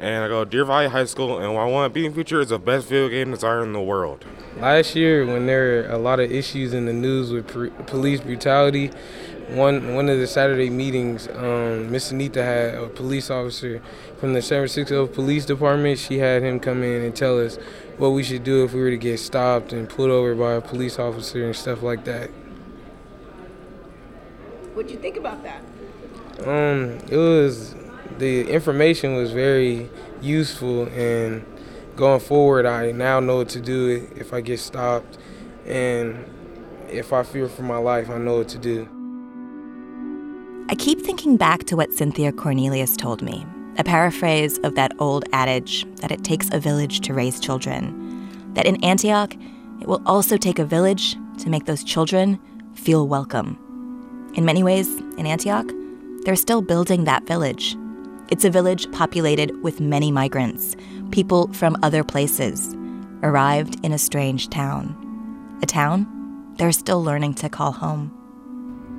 and 0.06 0.24
I 0.24 0.28
go 0.28 0.44
to 0.44 0.50
Deer 0.50 0.66
Valley 0.66 0.88
High 0.88 1.06
School, 1.06 1.40
and 1.40 1.56
what 1.56 1.62
I 1.62 1.66
want 1.66 1.92
to 1.92 2.00
be 2.00 2.06
in 2.06 2.14
future 2.14 2.40
is 2.40 2.50
the 2.50 2.60
best 2.60 2.88
video 2.88 3.10
game 3.10 3.32
designer 3.32 3.64
in 3.64 3.74
the 3.74 3.82
world. 3.82 4.24
Last 4.58 4.96
year, 4.96 5.26
when 5.26 5.48
there 5.48 5.88
were 5.88 5.90
a 5.90 5.98
lot 5.98 6.20
of 6.20 6.32
issues 6.32 6.76
in 6.76 6.86
the 6.86 6.94
news 6.94 7.32
with 7.32 7.48
pr- 7.48 7.70
police 7.86 8.22
brutality, 8.22 8.92
one 9.50 9.96
one 9.96 10.08
of 10.08 10.20
the 10.20 10.28
Saturday 10.28 10.70
meetings, 10.70 11.28
um, 11.30 11.92
Miss 11.92 12.12
Anita 12.12 12.44
had 12.44 12.76
a 12.76 12.88
police 12.88 13.32
officer 13.32 13.82
from 14.20 14.34
the 14.34 14.44
San 14.44 14.60
Francisco 14.60 15.08
Police 15.08 15.44
Department. 15.44 15.98
She 15.98 16.20
had 16.20 16.44
him 16.44 16.60
come 16.60 16.84
in 16.84 17.02
and 17.02 17.16
tell 17.16 17.44
us 17.44 17.58
what 17.98 18.10
we 18.10 18.22
should 18.22 18.44
do 18.44 18.64
if 18.64 18.74
we 18.74 18.82
were 18.82 18.92
to 18.92 18.98
get 18.98 19.20
stopped 19.20 19.74
and 19.74 19.90
pulled 19.90 20.12
over 20.12 20.36
by 20.36 20.54
a 20.54 20.62
police 20.62 21.00
officer 21.00 21.44
and 21.44 21.56
stuff 21.56 21.82
like 21.82 22.06
that. 22.06 22.30
What'd 24.76 24.92
you 24.92 25.00
think 25.00 25.18
about 25.18 25.42
that? 25.42 25.62
Um, 26.46 27.00
it 27.10 27.18
was 27.18 27.74
the 28.18 28.50
information 28.50 29.16
was 29.16 29.32
very 29.32 29.90
useful 30.22 30.88
and 30.90 31.46
going 31.96 32.20
forward 32.20 32.66
I 32.66 32.92
now 32.92 33.20
know 33.20 33.38
what 33.38 33.50
to 33.50 33.62
do 33.62 34.08
if 34.16 34.34
I 34.34 34.42
get 34.42 34.60
stopped 34.60 35.18
and 35.66 36.26
if 36.90 37.14
I 37.14 37.24
fear 37.24 37.48
for 37.48 37.64
my 37.64 37.78
life 37.78 38.10
I 38.10 38.18
know 38.18 38.38
what 38.38 38.50
to 38.50 38.58
do. 38.58 38.90
I 40.68 40.76
keep 40.76 41.02
thinking 41.02 41.38
back 41.38 41.66
to 41.66 41.76
what 41.76 41.94
Cynthia 41.94 42.32
Cornelius 42.32 42.98
told 42.98 43.22
me, 43.22 43.46
a 43.78 43.84
paraphrase 43.84 44.58
of 44.60 44.74
that 44.76 44.92
old 44.98 45.26
adage 45.32 45.86
that 45.98 46.12
it 46.12 46.24
takes 46.24 46.50
a 46.52 46.60
village 46.60 47.02
to 47.02 47.14
raise 47.14 47.40
children. 47.40 47.94
That 48.56 48.66
in 48.66 48.84
Antioch, 48.84 49.36
it 49.80 49.88
will 49.88 50.02
also 50.08 50.38
take 50.38 50.58
a 50.58 50.66
village 50.66 51.18
to 51.40 51.50
make 51.50 51.66
those 51.66 51.84
children 51.84 52.40
feel 52.74 53.08
welcome. 53.08 53.60
In 54.36 54.44
many 54.44 54.64
ways, 54.64 54.88
in 55.18 55.28
Antioch, 55.28 55.70
they're 56.24 56.36
still 56.36 56.64
building 56.64 57.04
that 57.04 57.28
village. 57.28 57.78
It's 58.30 58.46
a 58.46 58.50
village 58.50 58.92
populated 58.92 59.62
with 59.64 59.80
many 59.80 60.12
migrants, 60.12 60.76
people 61.12 61.52
from 61.54 61.78
other 61.84 62.04
places, 62.04 62.76
arrived 63.24 63.78
in 63.84 63.92
a 63.92 63.98
strange 63.98 64.50
town. 64.50 64.96
A 65.62 65.66
town 65.66 66.12
they're 66.58 66.72
still 66.72 67.04
learning 67.04 67.34
to 67.34 67.50
call 67.50 67.74
home 67.74 68.16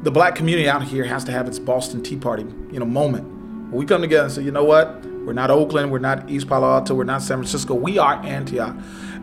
the 0.03 0.11
black 0.11 0.35
community 0.35 0.69
out 0.69 0.85
here 0.85 1.05
has 1.05 1.25
to 1.25 1.33
have 1.33 1.49
its 1.49 1.59
Boston 1.59 2.03
Tea 2.03 2.17
Party, 2.17 2.45
you 2.71 2.79
know, 2.79 2.87
moment. 2.87 3.73
We 3.73 3.85
come 3.85 4.03
together 4.03 4.27
and 4.27 4.33
say, 4.33 4.43
you 4.43 4.53
know 4.53 4.63
what, 4.63 5.05
we're 5.05 5.33
not 5.33 5.51
Oakland, 5.51 5.91
we're 5.91 5.99
not 5.99 6.31
East 6.31 6.49
Palo 6.49 6.71
Alto, 6.71 6.95
we're 6.95 7.05
not 7.05 7.23
San 7.23 7.39
Francisco, 7.39 7.75
we 7.75 7.99
are 7.99 8.15
Antioch, 8.25 8.77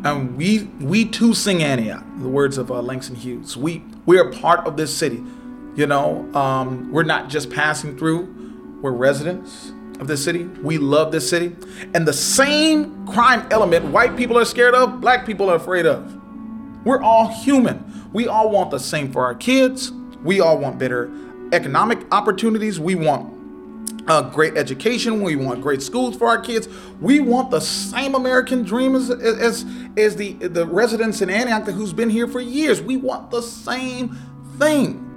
and 0.04 0.36
we 0.36 0.64
we 0.82 1.06
too 1.06 1.34
sing 1.34 1.64
Antioch. 1.64 2.04
The 2.18 2.28
words 2.28 2.58
of 2.58 2.70
uh, 2.70 2.82
Langston 2.82 3.16
Hughes. 3.16 3.56
We 3.56 3.84
we 4.06 4.20
are 4.20 4.30
part 4.30 4.68
of 4.68 4.76
this 4.76 4.94
city. 4.94 5.24
You 5.76 5.88
know, 5.88 6.30
um, 6.34 6.92
we're 6.92 7.04
not 7.04 7.30
just 7.30 7.50
passing 7.50 7.98
through. 7.98 8.80
We're 8.82 8.92
residents 8.92 9.72
of 10.00 10.08
this 10.08 10.24
city. 10.24 10.44
We 10.44 10.78
love 10.78 11.12
this 11.12 11.30
city, 11.30 11.56
and 11.94 12.08
the 12.08 12.14
same 12.14 13.08
crime 13.08 13.48
element 13.52 13.86
white 13.86 14.16
people 14.18 14.38
are 14.38 14.46
scared 14.46 14.76
of, 14.76 15.02
black 15.02 15.26
people 15.26 15.50
are 15.50 15.56
afraid 15.56 15.86
of. 15.86 16.20
We're 16.86 17.02
all 17.02 17.28
human. 17.28 18.10
We 18.12 18.28
all 18.28 18.50
want 18.50 18.72
the 18.72 18.80
same 18.80 19.12
for 19.12 19.26
our 19.26 19.36
kids 19.36 19.92
we 20.24 20.40
all 20.40 20.58
want 20.58 20.80
better 20.80 21.12
economic 21.52 22.00
opportunities. 22.12 22.80
We 22.80 22.96
want 22.96 23.32
a 24.08 24.30
great 24.34 24.58
education. 24.58 25.22
We 25.22 25.36
want 25.36 25.62
great 25.62 25.82
schools 25.82 26.16
for 26.16 26.28
our 26.28 26.40
kids. 26.40 26.68
We 27.00 27.20
want 27.20 27.52
the 27.52 27.60
same 27.60 28.16
American 28.16 28.64
dream 28.64 28.96
as, 28.96 29.10
as, 29.10 29.66
as 29.98 30.16
the, 30.16 30.34
the 30.34 30.66
residents 30.66 31.22
in 31.22 31.30
Antioch 31.30 31.68
who's 31.68 31.94
been 31.94 32.10
here 32.10 32.28
for 32.28 32.40
years. 32.40 32.82
We 32.82 32.98
want 32.98 33.32
the 33.32 33.42
same 33.42 34.18
thing. 34.58 35.10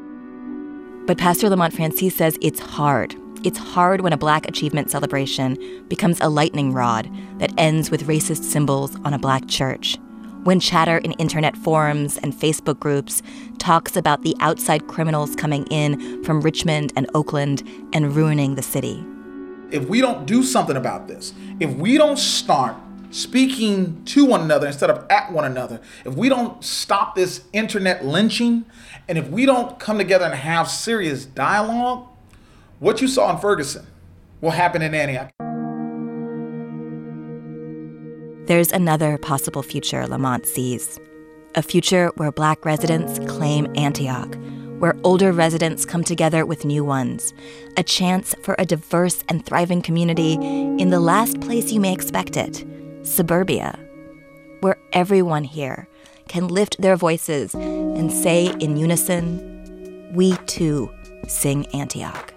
But 1.07 1.19
Pastor 1.19 1.49
Lamont 1.49 1.73
Francis 1.73 2.15
says 2.15 2.37
it's 2.43 2.61
hard. 2.61 3.15
It's 3.47 3.59
hard 3.59 4.01
when 4.01 4.13
a 4.13 4.17
black 4.17 4.49
achievement 4.49 4.91
celebration 4.91 5.85
becomes 5.87 6.21
a 6.21 6.29
lightning 6.29 6.73
rod 6.73 7.09
that 7.39 7.53
ends 7.57 7.93
with 7.93 8.09
racist 8.09 8.43
symbols 8.43 8.97
on 9.05 9.15
a 9.15 9.21
black 9.21 9.47
church 9.47 9.99
when 10.43 10.59
chatter 10.59 10.99
in 10.99 11.13
internet 11.13 11.57
forums 11.57 12.19
and 12.19 12.33
Facebook 12.35 12.81
groups 12.81 13.23
talks 13.59 13.97
about 13.97 14.23
the 14.23 14.35
outside 14.41 14.89
criminals 14.89 15.37
coming 15.37 15.65
in 15.71 16.25
from 16.25 16.41
Richmond 16.41 16.93
and 16.97 17.09
Oakland 17.15 17.63
and 17.93 18.17
ruining 18.17 18.57
the 18.57 18.63
city. 18.63 19.07
If 19.71 19.89
we 19.89 20.01
don't 20.01 20.27
do 20.27 20.43
something 20.43 20.77
about 20.77 21.07
this, 21.07 21.33
if 21.61 21.73
we 21.77 21.97
don't 21.99 22.19
start 22.19 22.75
speaking 23.13 24.05
to 24.07 24.25
one 24.25 24.41
another 24.41 24.67
instead 24.67 24.91
of 24.91 25.07
at 25.09 25.31
one 25.31 25.45
another, 25.45 25.81
if 26.05 26.17
we 26.17 26.29
don't 26.29 26.65
stop 26.65 27.15
this 27.15 27.45
internet 27.53 28.05
lynching, 28.05 28.65
and 29.07 29.17
if 29.17 29.29
we 29.29 29.47
don't 29.47 29.79
come 29.79 29.99
together 29.99 30.25
and 30.25 30.35
have 30.35 30.69
serious 30.69 31.25
dialogue, 31.25 32.09
what 32.79 33.01
you 33.01 33.09
saw 33.09 33.31
in 33.33 33.39
Ferguson 33.39 33.87
will 34.41 34.51
happen 34.51 34.83
in 34.83 34.95
Antioch. 34.95 35.31
There's 38.47 38.71
another 38.71 39.19
possible 39.19 39.63
future 39.63 40.07
Lamont 40.07 40.47
sees 40.47 41.01
a 41.57 41.63
future 41.63 42.13
where 42.17 42.31
black 42.31 42.65
residents 42.67 43.19
claim 43.31 43.67
Antioch, 43.77 44.37
where 44.79 44.95
older 45.05 45.33
residents 45.33 45.87
come 45.87 46.05
together 46.05 46.45
with 46.45 46.67
new 46.67 46.85
ones, 46.85 47.33
a 47.79 47.83
chance 47.83 48.35
for 48.43 48.55
a 48.59 48.67
diverse 48.67 49.25
and 49.31 49.45
thriving 49.45 49.81
community 49.81 50.35
in 50.35 50.91
the 50.91 51.01
last 51.01 51.41
place 51.41 51.73
you 51.73 51.81
may 51.81 51.95
expect 51.95 52.37
it 52.37 52.65
suburbia, 53.05 53.79
where 54.61 54.77
everyone 54.93 55.45
here 55.45 55.89
can 56.29 56.49
lift 56.49 56.81
their 56.81 56.97
voices 56.97 57.55
and 57.55 58.13
say 58.13 58.55
in 58.61 58.77
unison, 58.77 60.13
We 60.13 60.37
too 60.47 60.93
sing 61.27 61.67
Antioch. 61.69 62.36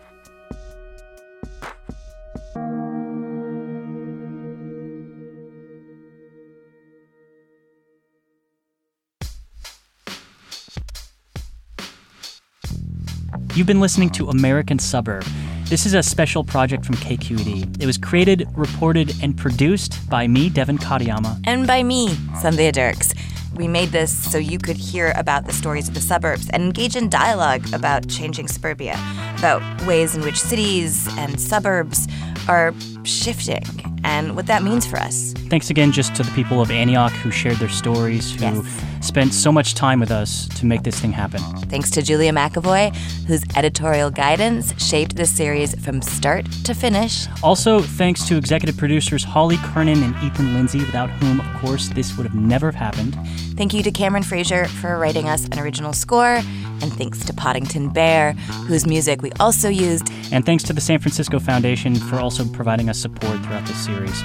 You've 13.60 13.68
been 13.68 13.82
listening 13.82 14.10
to 14.12 14.30
American 14.30 14.80
Suburb. 14.80 15.26
This 15.66 15.86
is 15.86 15.93
a 15.93 16.01
special 16.01 16.45
project 16.45 16.86
from 16.86 16.95
KQED. 16.95 17.84
It 17.84 17.86
was 17.86 17.97
created, 17.97 18.47
reported, 18.55 19.14
and 19.22 19.36
produced 19.36 20.10
by 20.10 20.30
me, 20.30 20.49
Devin 20.49 20.78
Katayama. 20.78 21.41
And 21.43 21.68
by 21.68 21.84
me, 21.84 22.07
Cynthia 22.39 22.72
Dirks. 22.72 23.14
We 23.55 23.68
made 23.68 23.89
this 23.89 24.16
so 24.32 24.38
you 24.38 24.60
could 24.60 24.78
hear 24.78 25.12
about 25.18 25.45
the 25.45 25.51
stories 25.51 25.89
of 25.89 25.93
the 25.93 25.99
suburbs 25.99 26.49
and 26.51 26.64
engage 26.64 26.95
in 26.95 27.10
dialogue 27.10 27.74
about 27.74 28.07
changing 28.07 28.47
suburbia, 28.47 28.93
about 29.38 29.62
ways 29.86 30.16
in 30.16 30.22
which 30.22 30.39
cities 30.39 31.10
and 31.18 31.38
suburbs 31.38 32.07
are 32.49 32.73
shifting 33.03 33.63
and 34.03 34.35
what 34.35 34.47
that 34.47 34.63
means 34.63 34.85
for 34.85 34.97
us. 34.97 35.33
Thanks 35.49 35.69
again 35.69 35.91
just 35.91 36.15
to 36.15 36.23
the 36.23 36.31
people 36.31 36.61
of 36.61 36.71
Antioch 36.71 37.11
who 37.11 37.31
shared 37.31 37.57
their 37.57 37.69
stories, 37.69 38.33
who 38.33 38.41
yes. 38.41 38.83
spent 39.05 39.33
so 39.33 39.51
much 39.51 39.75
time 39.75 39.99
with 39.99 40.09
us 40.09 40.47
to 40.59 40.65
make 40.65 40.83
this 40.83 40.99
thing 40.99 41.11
happen. 41.11 41.41
Thanks 41.69 41.91
to 41.91 42.01
Julia 42.01 42.31
McEvoy, 42.31 42.95
whose 43.27 43.43
editorial 43.55 44.09
guidance 44.09 44.73
shaped 44.83 45.15
this 45.15 45.31
series 45.31 45.79
from 45.83 46.01
start 46.01 46.51
to 46.63 46.73
finish. 46.73 47.27
Also, 47.43 47.81
thanks 47.81 48.27
to 48.27 48.37
executive 48.37 48.77
producers 48.77 49.23
Holly 49.23 49.57
Kernan 49.57 50.01
and 50.01 50.15
Ethan 50.23 50.53
Lindsey, 50.53 50.79
without 50.79 51.09
whom, 51.09 51.39
of 51.39 51.61
course, 51.61 51.89
this 51.89 52.17
would 52.17 52.25
have 52.25 52.35
never 52.35 52.71
have 52.71 52.75
happened. 52.75 53.15
Thank 53.57 53.73
you 53.73 53.83
to 53.83 53.91
Cameron 53.91 54.23
Frazier 54.23 54.65
for 54.65 54.97
writing 54.97 55.27
us 55.29 55.45
an 55.45 55.59
original 55.59 55.93
score, 55.93 56.41
and 56.82 56.91
thanks 56.93 57.23
to 57.25 57.34
Poddington 57.34 57.89
Bear, 57.89 58.34
whose 58.67 58.86
music 58.86 59.21
we 59.21 59.32
also 59.39 59.69
used. 59.69 60.11
And 60.32 60.45
thanks 60.45 60.63
to 60.63 60.73
the 60.73 60.82
San 60.82 60.99
Francisco 60.99 61.39
Foundation 61.39 61.95
for 61.95 62.17
also 62.17 62.45
providing 62.45 62.89
us 62.89 62.99
support 62.99 63.39
throughout 63.43 63.65
this 63.65 63.77
series. 63.77 64.23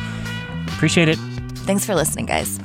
Appreciate 0.69 1.09
it. 1.09 1.19
Thanks 1.67 1.85
for 1.87 1.95
listening, 1.95 2.27
guys. 2.27 2.61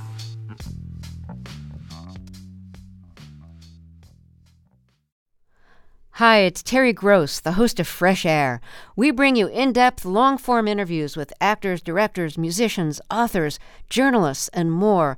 Hi, 6.20 6.40
it's 6.40 6.62
Terry 6.62 6.92
Gross, 6.92 7.40
the 7.40 7.54
host 7.54 7.80
of 7.80 7.88
Fresh 7.88 8.26
Air. 8.26 8.60
We 8.98 9.10
bring 9.10 9.38
you 9.38 9.48
in 9.48 9.72
depth, 9.72 10.04
long 10.04 10.38
form 10.38 10.68
interviews 10.68 11.16
with 11.16 11.32
actors, 11.40 11.82
directors, 11.82 12.38
musicians, 12.38 13.00
authors, 13.10 13.58
journalists, 13.90 14.50
and 14.50 14.70
more. 14.70 15.18